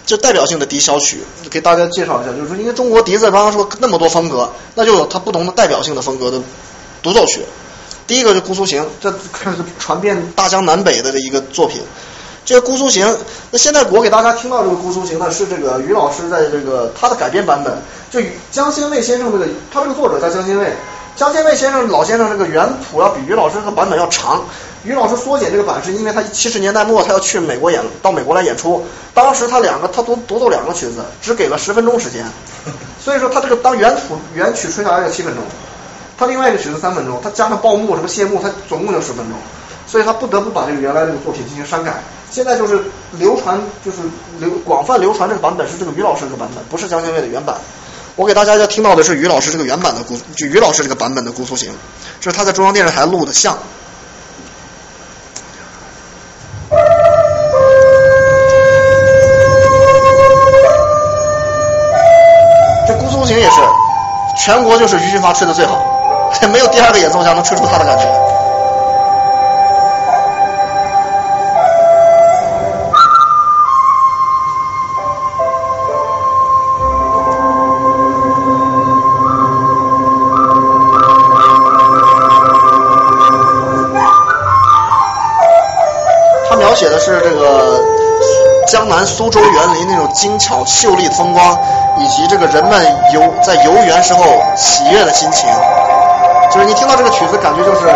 [0.05, 6.41] 就代表性的笛箫曲，给大家介绍一下，就是说因为中国笛子刚刚说那么多风格，那就有它不同的代表性的风格的
[7.03, 7.41] 独奏曲。
[8.07, 11.83] 第一个就《姑苏行》，这看是传遍大江南北的这一个作品。
[12.45, 13.07] 这个《姑苏行》，
[13.51, 17.77] 那现在我给大家听到这个《姑苏行》呢，是这个于老师在这个他的改编版本，
[18.09, 18.21] 就
[18.53, 20.73] 江先卫先生这个，他这个作者叫江先卫，
[21.17, 24.45] 江先卫先生老先生这个原谱要比于老师这个版本要长。
[24.85, 32.25] 于老师缩减这个版是因为他七十年代末他要去美国演，到美国来演出，当时他两个他独独奏两个曲子，只给了十分钟时间，
[33.05, 35.43] 所以说他这个当原谱原曲吹下来要七分钟。
[36.19, 39.37] 他另外一个曲子三分钟，他加上报幕什么谢幕，他总共就十分钟，
[39.87, 42.03] 所以他不得不把这个原来这个作品进行删改。
[42.31, 43.99] 现在就是流传，就是
[44.39, 47.57] 流广泛流传这个版本是这个于老师这个版本，不是江先卫的原版。
[48.17, 51.71] 我给大家要听到的是于老师这个原版的姑，就于老师这个版本的《姑苏行》，
[52.19, 53.57] 这是他在中央电视台录的像。
[62.89, 63.61] 这《姑苏行》也是
[64.43, 65.96] 全国就是于俊发吹的最好。
[66.49, 68.05] 没有第二个演奏家能吹出他的感觉。
[86.49, 87.81] 他描写的是这个
[88.67, 91.59] 江南苏州园林那种精巧秀丽的风光，
[91.99, 94.25] 以及这个人们游在游园时候
[94.57, 95.49] 喜悦的心情。
[96.57, 97.87] 就是你听到这个曲子，感觉就是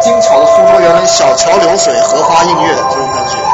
[0.00, 3.47] 精巧的苏州园林，小桥流水，荷花映月这种感觉。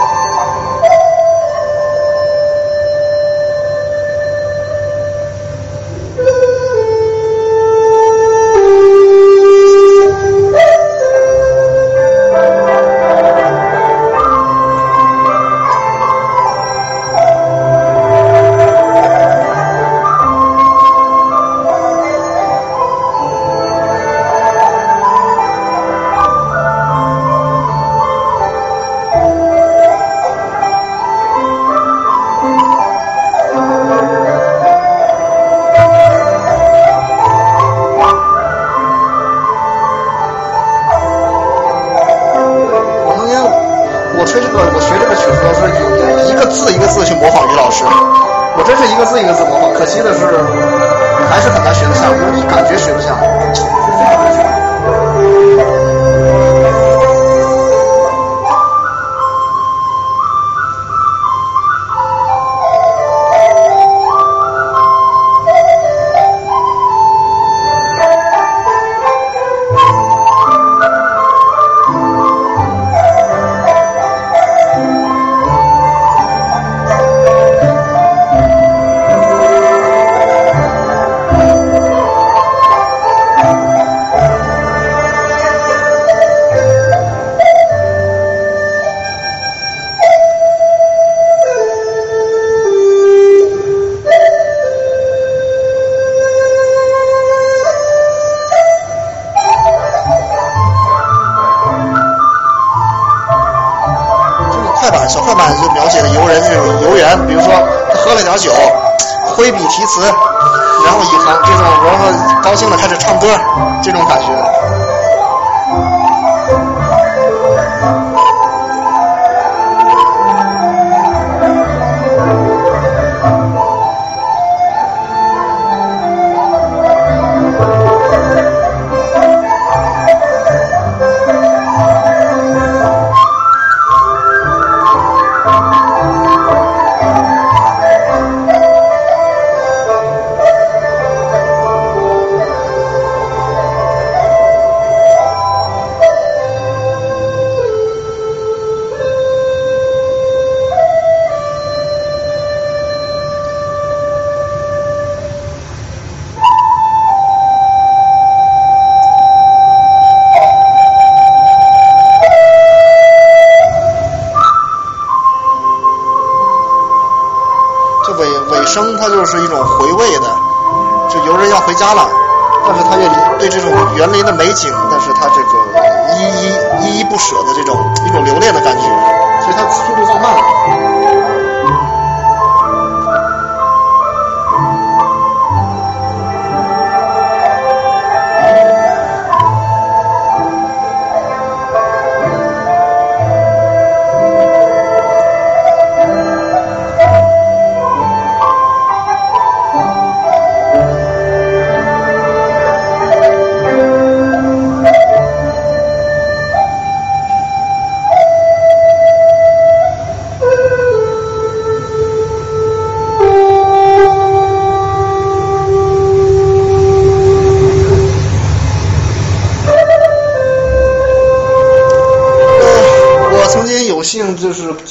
[171.84, 172.13] 家了，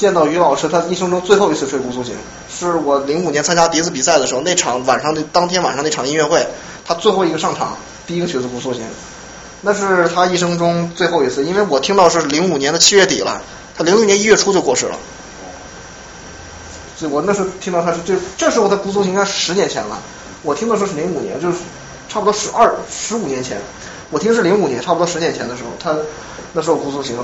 [0.04, 2.14] 见到于老师，他一生中最后一次吹姑苏琴，
[2.50, 6.46] 是我零五年参加笛子比赛的时候，那场晚上的当天晚上那场音乐会，
[6.84, 8.82] 他最后一个上场，第一个曲子姑苏琴，
[9.62, 13.40] 那是他一生中最后一次，因为我听到是零五年的七月底了，
[13.74, 14.98] 他零六年一月初就过世了，
[16.98, 19.98] 所以我那时候听到他是这这时候他姑苏琴应该是十年前了，
[20.42, 21.56] 我听的时候是零五年，就是
[22.10, 23.58] 差不多十二十五年前，
[24.10, 25.96] 我听是零五年，差不多十年前的时候，他
[26.52, 27.16] 那时候姑苏琴。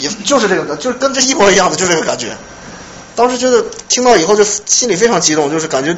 [0.00, 2.36] 也就是这个，就是跟这一模一样的，就这个感觉。
[3.14, 5.94] 当时觉得听到以后就心里非常激动，就是感觉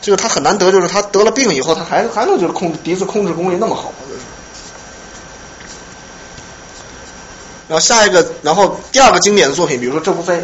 [0.00, 3.92] 就是他很难得，就是他得了病以后，他还还能就是控制笛子控制功力那么好，
[7.68, 10.34] 然后下一个，然后第二个经典的作品，比如说《鹧鸪飞》，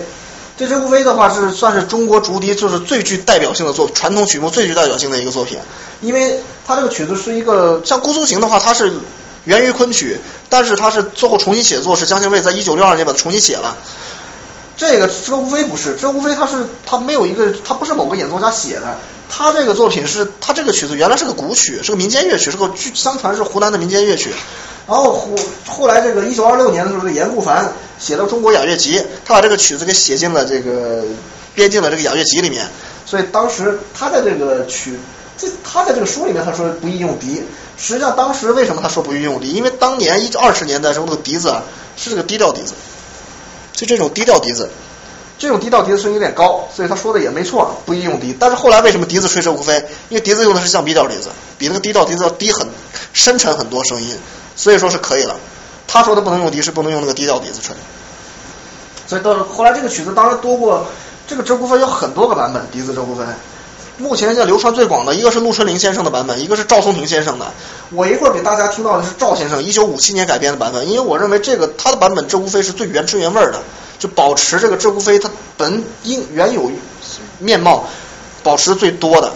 [0.58, 5.58] 这《鹧鸪飞》的话是算是中国竹笛就是最具代表性的作传统曲目最具代表性的一个作品，
[6.02, 8.92] 因为它这个曲子是一个像姑苏行的话，它是。
[9.44, 13.76] 源于昆曲，但是他是最后重新写作，是江心卫在一九六二年把它重新写了。
[14.76, 24.30] 这个这无非不是，这无非他是他没有一个，他不是某个演奏家写的，他这个作品是他这个曲子原来是个古曲，是个民间乐曲，是个据相传是湖南的民间乐曲。
[24.86, 25.36] 然后后
[25.66, 31.04] 后来这个一九二六年的时候，这严顾凡写了《中国雅乐集》，他把这个曲子给写进了这个
[31.54, 32.66] 编进了这个雅乐集里面，
[33.04, 34.98] 所以当时他的这个曲。
[35.40, 37.42] 这他在这个书里面他说不宜用笛，
[37.78, 39.52] 实际上当时为什么他说不宜用笛？
[39.52, 41.62] 因为当年一二十年代时候那个笛子啊
[41.96, 42.74] 是这个低调笛子，
[43.72, 44.68] 就这种低调笛子，
[45.38, 48.36] 这种低调笛子声音有点高，所以他说的也没错，不宜用笛。
[48.38, 49.82] 但是后来为什么笛子吹鹧鸪飞？
[50.10, 52.68] 因为笛子用的是降 B 调笛子，比那个低调笛子要低很
[53.14, 54.18] 深沉很多声音，
[54.56, 55.36] 所以说是可以了。
[55.88, 57.74] 他说的不能用笛是不能用那个低调笛子吹。
[59.06, 60.86] 所以到后来这个曲子当然多过
[61.26, 63.24] 这个鹧鸪飞有很多个版本，笛子鹧鸪飞。
[64.00, 67.46] 目前现在流传最广的一个是陆春林先生的版本，一个是赵松庭先生的。
[67.90, 73.62] 我一会儿给大家听到的是赵先生一九五七年改编的版本，因为我认为这个他的版本鹧鸪飞是最原汁原味的，
[73.98, 76.72] 就保持这个鹧鸪飞它本应原有
[77.38, 77.84] 面貌
[78.42, 79.30] 保持最多的。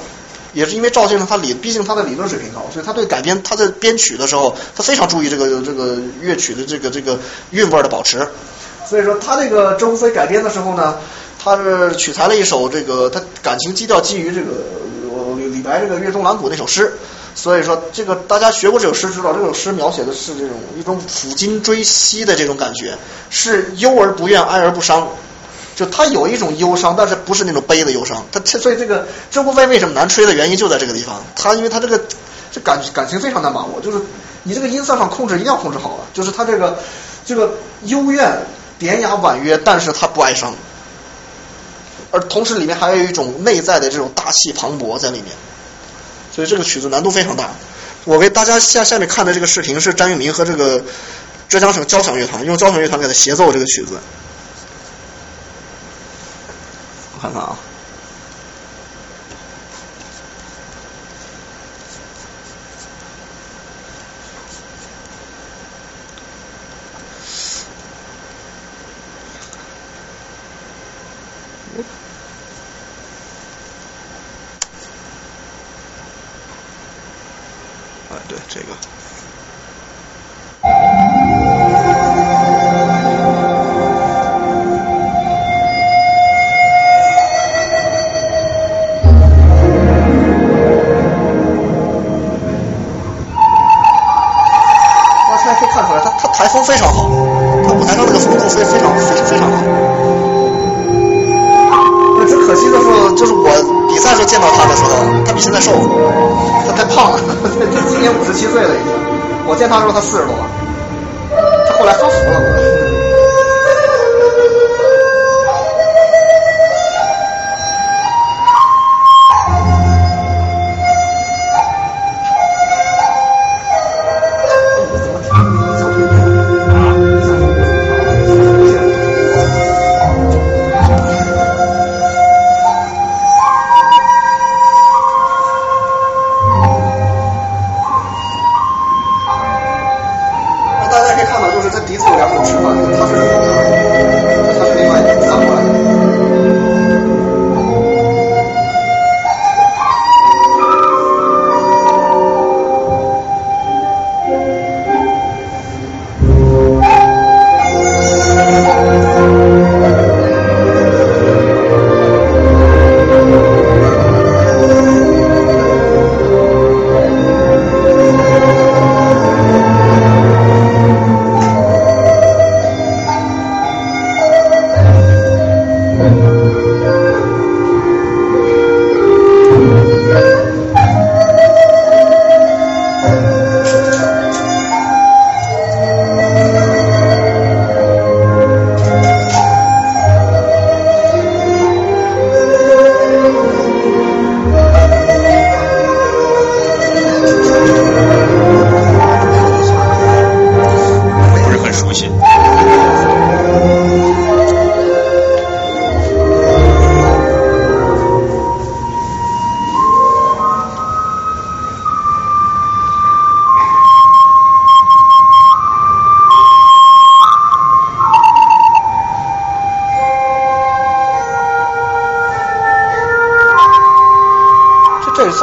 [0.55, 7.19] 也是因为赵先生他理，毕竟他的理论水平高，所以他对改编他在编曲的时候，他非常注意这个这个乐曲的这个这个
[7.51, 8.27] 韵味的保持。
[8.89, 10.97] 所以说他这个鹧鸪飞改编的时候呢。
[11.45, 14.49] 他是取材了一首这个，他感情基调基于这个
[15.37, 16.95] 李李白这个《月中兰谷》那首诗，
[17.35, 22.97] 所以说这个大家学过这首诗知道，这首诗描写的是这种一种抚今追昔的这种感觉，
[23.29, 25.07] 是忧而不怨，哀而不伤，
[25.77, 28.25] 就他有一种忧伤，但是不是那种悲的忧伤。
[28.33, 32.01] 他这所以这个鹧鸪飞为什么难吹的原因就在这个地方，他因为他这个
[32.51, 33.99] 这感感情非常难把握，就是
[34.45, 36.79] 你这个音色上控制一定要控制好了，就是他这个
[37.27, 38.33] 这个幽怨
[38.79, 40.55] 典雅婉约，但是他不哀伤。
[42.15, 45.35] 而同时里面还有一种内在的这种大气磅礴在里面，
[46.33, 47.51] 所以这个曲子难度非常大。
[48.05, 50.81] 我给大家下下面看的这个视频是詹玉明和这个
[51.49, 53.99] 浙江省交响乐团用交响乐团给他协奏这个曲子。
[57.17, 57.59] 我看看啊。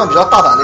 [0.01, 0.60] 算比较大胆的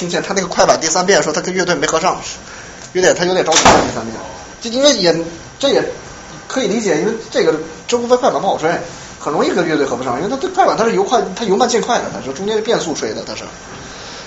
[0.00, 2.18] 听见，他那个快板第三遍的时候，他跟乐队没合上，
[2.94, 4.16] 有点他有点着急第三遍。
[4.62, 5.14] 就因为也
[5.58, 5.84] 这也
[6.48, 7.54] 可以理解，因为这个
[7.86, 8.70] 周国飞快板不好吹，
[9.18, 13.42] 很容易跟乐队合不上，因为他这快板他是由快他由慢渐快的，他是中间是变速吹的，他是。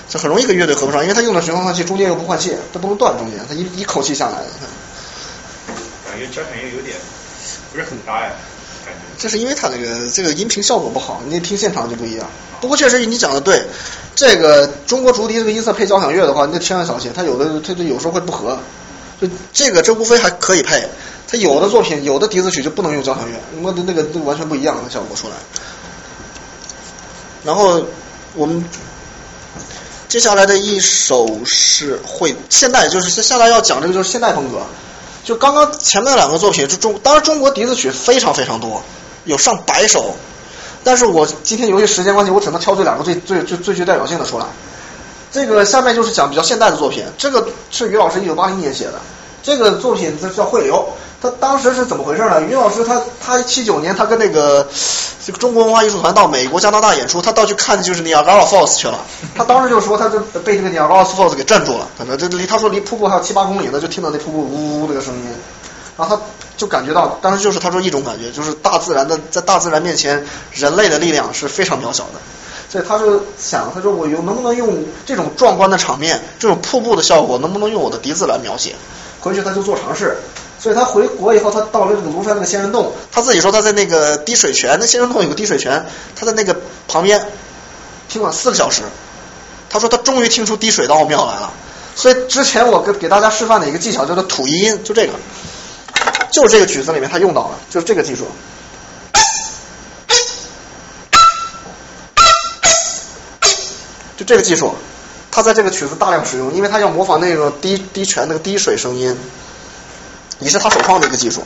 [0.08, 4.46] 这很容易跟乐队合不上，因为他用的循环换气，中间又不换气，他不能断中间，他一一口气下来的。
[6.06, 6.94] 感觉交响乐有点
[7.72, 8.30] 不是很搭呀，
[8.84, 9.00] 感觉。
[9.18, 12.26] 这是因为它那个这个音频效果不好，你听现场就不一样。
[12.60, 13.64] 不过确实你讲的对，
[14.14, 18.58] 这个中国竹笛这个音色配交响乐的话，你千万小心，它有的它就有时候会不合。
[19.20, 20.88] 就这个这无非还可以配，
[21.28, 25.34] 它有的作品有的笛子曲就不能用交响乐，那那个那完全不一样的效果出来。
[27.44, 27.82] 然后
[28.34, 28.64] 我们。
[30.06, 34.60] 接下来的一首是会现代，就是下来要讲这个就是现代风格。
[35.24, 38.80] 就刚刚前面两个作品，就中当然中国笛子曲非常非常多，
[39.24, 40.14] 有上百首。
[40.84, 44.46] 但是我今天由于时间关系，我只能挑这两个最最最最具代表性的出来。
[45.34, 48.92] 这个下面就是讲比较现代的作品，这个是于老师一九八零年写的，
[49.42, 50.86] 这个作品这叫汇流。
[51.20, 52.40] 他当时是怎么回事呢？
[52.42, 54.64] 于老师他他七九年他跟那个
[55.26, 59.00] 这个中国文化艺术团到美国加拿大演出，他到去看就是尼亚加拉 Falls 去了。
[59.34, 65.22] 他当时就说他就被这个尼亚加拉 Falls 给镇住了，可能这离他说离瀑布还有七八公里呢，就听到那瀑布呜呜那个声音，
[65.96, 66.22] 然后他
[66.56, 72.20] 就感觉到，当时就是他说一种感觉，就是大自然的在大自然面前，人类的力量是非常渺小的。
[72.74, 78.74] 所以他就想，他说我有能不能用这种壮观的场面，这种瀑布的效果，能不能用我的笛子来描写？
[79.20, 80.16] 回去他就做尝试。
[80.58, 85.86] 所以他回国以后，他到了这个庐山那个仙人洞，他自己说他在那个滴水泉，那仙人洞有个滴水泉，
[86.16, 86.56] 他在那个
[86.88, 87.24] 旁边
[88.08, 88.82] 听了四个小时，
[89.70, 91.52] 他说他终于听出滴水的奥妙来了。
[91.94, 95.12] 所以之前我给给大家示范的一个技巧叫做吐一音，就这个，
[96.32, 98.26] 就是这个曲子里面他用到了，就是这个技术，
[104.26, 104.74] 这个技术，
[105.30, 109.16] 他在这个曲子大量使用，因为他要模仿那个滴滴泉那个滴水声音。
[110.40, 111.44] 也是他首创的一个技术，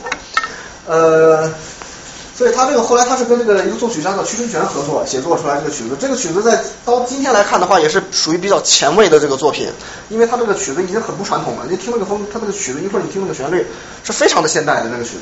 [0.87, 1.49] 呃，
[2.35, 5.95] 所以他这个后来他是跟这个一个作曲家叫屈春泉合作写作出来这个曲子。
[5.97, 9.69] 这个曲子在到今天来看的话，也是属于比较前卫的这个作品，
[10.09, 11.67] 因为他这个曲子已经很不传统了。
[11.69, 13.63] 你听那个风，他那个曲子，一会儿你听那个旋律，
[14.03, 15.21] 是非常的现代的那个曲子。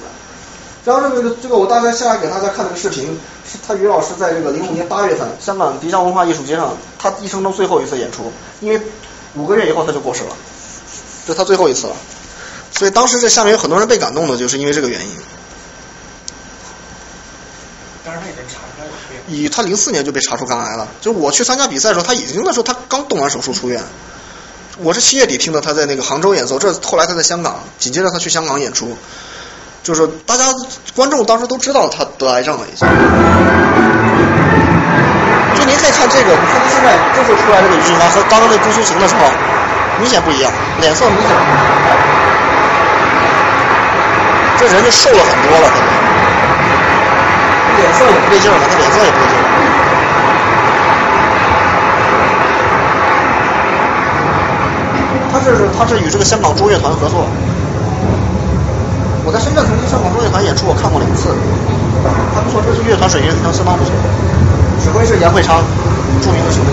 [0.88, 8.82] 然后这个这个我大概下来给大家看这个视频，是他于老师在这个零五年八月份香港迪迦文化艺术节上，他一生中最后一次演出，因为
[9.36, 10.30] 五个月以后他就过世了，
[11.28, 11.96] 这他最后一次了。
[12.72, 15.12] 所以当时这下面有很多人被感动的，就是因为这个原因。
[18.06, 18.92] 当时他已经查出来了
[19.28, 23.84] 以他零四年就被查出肝癌了，就我去参加比赛的时候，他已经那时候他刚动完手术出院。
[24.78, 28.96] 我是七月底听到他在那个杭州演奏，这后来他在香港，紧接着他去香港演出，
[29.88, 30.44] 就是大家
[30.94, 32.86] 观众当时都知道他得癌症了已经。
[35.56, 37.80] 就您可以看这个，你看他现在这就出来这个于
[38.12, 39.22] 和刚刚那姑苏行的时候。
[40.00, 41.28] 明显不一样，脸色明显，
[44.60, 45.88] 这人就瘦了很多了，可能
[47.78, 49.34] 脸色也不对劲了，他脸色也不对劲。
[55.34, 57.26] 他是他是与这个香港中乐团合作，
[59.28, 61.36] 我在深圳曾经上过乐团演出，我看过两次，
[62.34, 63.92] 还不错，这是乐团水平相当不错，
[64.82, 65.62] 指挥是严慧昌，
[66.22, 66.68] 著名的指挥。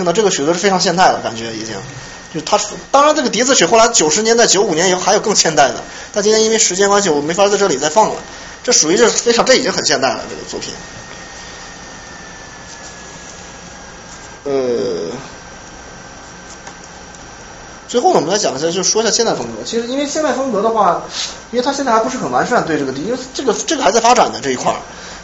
[0.00, 1.76] 听到这个曲子是非常现代的感觉，已经。
[2.32, 2.58] 就他，
[2.90, 8.14] 当然这个笛子曲后来九十年代、九五年以后还有更现代的，但今天因为时间关系，我没法在这里再放了。
[8.62, 10.72] 这属于这非常，这已经很现代了，这个作品。
[14.44, 15.10] 呃，
[17.86, 19.62] 最后呢，我们来讲一下，就说一下现代风格。
[19.66, 21.02] 其实因为现代风格的话，
[21.50, 24.72] 因为它现在还不是很完善，对这个因为这个这个还在发展的这一块，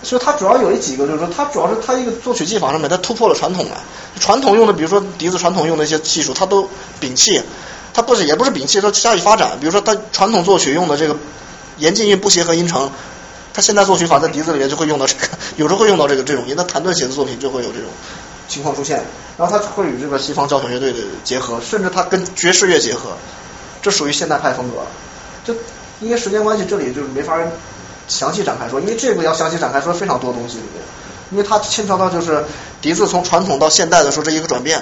[0.03, 3.81] 所以它主要有一几个，就是说它主要是它一个作曲技法上面，它突破了传统了。
[4.27, 6.69] 传统用的，比如说笛子传统用的一些技术，它都
[7.01, 7.41] 摒弃，
[7.95, 9.57] 它不是也不是摒弃，它加以发展。
[9.61, 11.17] 比如说它传统作曲用的这个
[11.77, 12.91] 严禁韵不协和音程，
[13.55, 17.89] 它现代作曲法在笛子里面就会用到这个，有时候会用到这个这种，因为它弹顿写的作品就会有这种
[18.49, 19.01] 情况出现。
[19.39, 23.17] 然后它会与这个西方交响乐队的结合，甚至它跟爵士乐结合，
[23.81, 24.79] 这属于现代派风格。
[25.45, 25.55] 就
[26.01, 27.39] 因为时间关系，这里就没法
[28.09, 30.59] 详细展开说，因为这个要详细展开说非常多东西，
[31.31, 32.45] 因为它牵扯到就是
[32.87, 34.81] 笛子从传统到现代的时候这一个转变，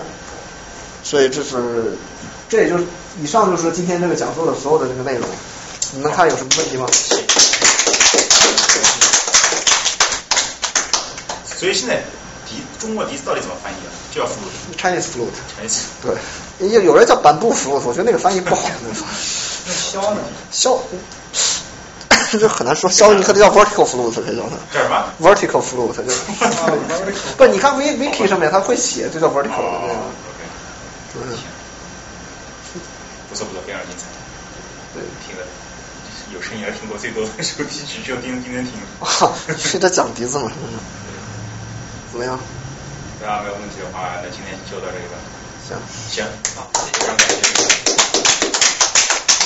[1.02, 1.96] 所以这是
[2.50, 2.84] 这也就是
[3.18, 5.26] 以上就是今天这个讲座的所有的这个内容。
[5.94, 6.86] 你们看有什么问题吗？
[11.58, 12.02] 所以现在
[12.46, 13.88] 笛中国笛子到底怎么翻译啊？
[14.14, 14.76] 就叫 flute。
[14.78, 15.32] Chinese flute。
[15.58, 15.84] Chinese。
[16.02, 18.68] 对，有有人叫板布 flute，我觉得那个翻译不好。
[19.64, 20.20] 那箫呢？
[20.52, 20.78] 箫，
[22.38, 22.90] 这很难说。
[22.90, 24.56] 箫你可得叫 vertical flute 这叫它。
[24.78, 26.20] 叫什么？vertical flute 就是。
[27.36, 29.94] 不，你看 wiki 上面它会写，这叫 vertical 的那个。
[31.14, 31.20] 嗯。
[33.30, 34.04] 不错不错，非常精彩。
[34.94, 35.42] 对，听的
[36.32, 38.72] 有生以来听过最多的手机曲，只有丁丁能听。
[39.00, 40.50] 啊，是在讲笛子吗？
[42.12, 42.38] 怎么样？
[43.20, 45.16] 大家没有问题的话，那今天就到这里吧。
[45.66, 45.76] 行。
[46.10, 46.24] 行，
[46.56, 47.34] 好，非常感谢。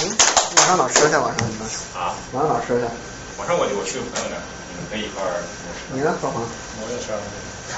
[0.04, 0.16] 嗯，
[0.56, 1.16] 晚上哪吃去？
[1.16, 1.68] 晚上你们？
[2.38, 2.46] 啊？
[2.46, 2.84] 晚上哪吃去？
[3.38, 5.42] 晚上我我去朋友那，你们可以一块儿。
[5.92, 6.42] 你呢，何鹏？
[6.42, 7.10] 我也是。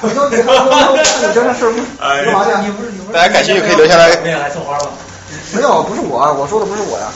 [0.03, 2.53] 你说 你你真的是干嘛去？
[2.65, 3.13] 你不是你不是？
[3.13, 4.17] 大家感兴趣可以留下来。
[4.21, 4.89] 没有来送花吧？
[5.53, 7.07] 没有，不是我，我说的不是我呀。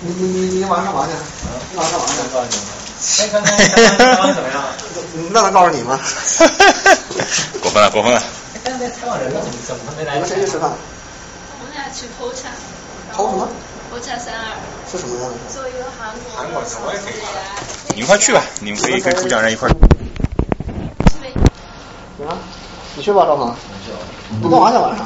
[0.00, 1.12] 你你你你晚上干嘛去？
[1.72, 2.22] 你晚上干嘛去？
[2.34, 2.66] 告诉你们。
[3.00, 3.66] 先看看看
[4.16, 4.64] 看怎么样？
[5.32, 6.00] 那能告诉你吗？
[7.60, 8.22] 过分了，过分了。
[8.64, 10.14] 刚才采访人了，怎么怎么没来？
[10.14, 10.70] 你们谁去吃饭？
[10.70, 12.48] 我们俩去 Pocha。
[13.12, 13.48] 跑什么
[13.96, 14.52] ？Pocha 三二。
[14.90, 15.36] 是什么样的？
[15.52, 16.36] 做一个韩国。
[16.36, 17.12] 韩国我也可以。
[17.94, 19.72] 你们快去吧，你们可以跟主讲人一块儿。
[22.18, 22.36] 行啊，
[22.94, 23.54] 你去吧，赵鹏。
[24.42, 25.04] 你干嘛去晚上？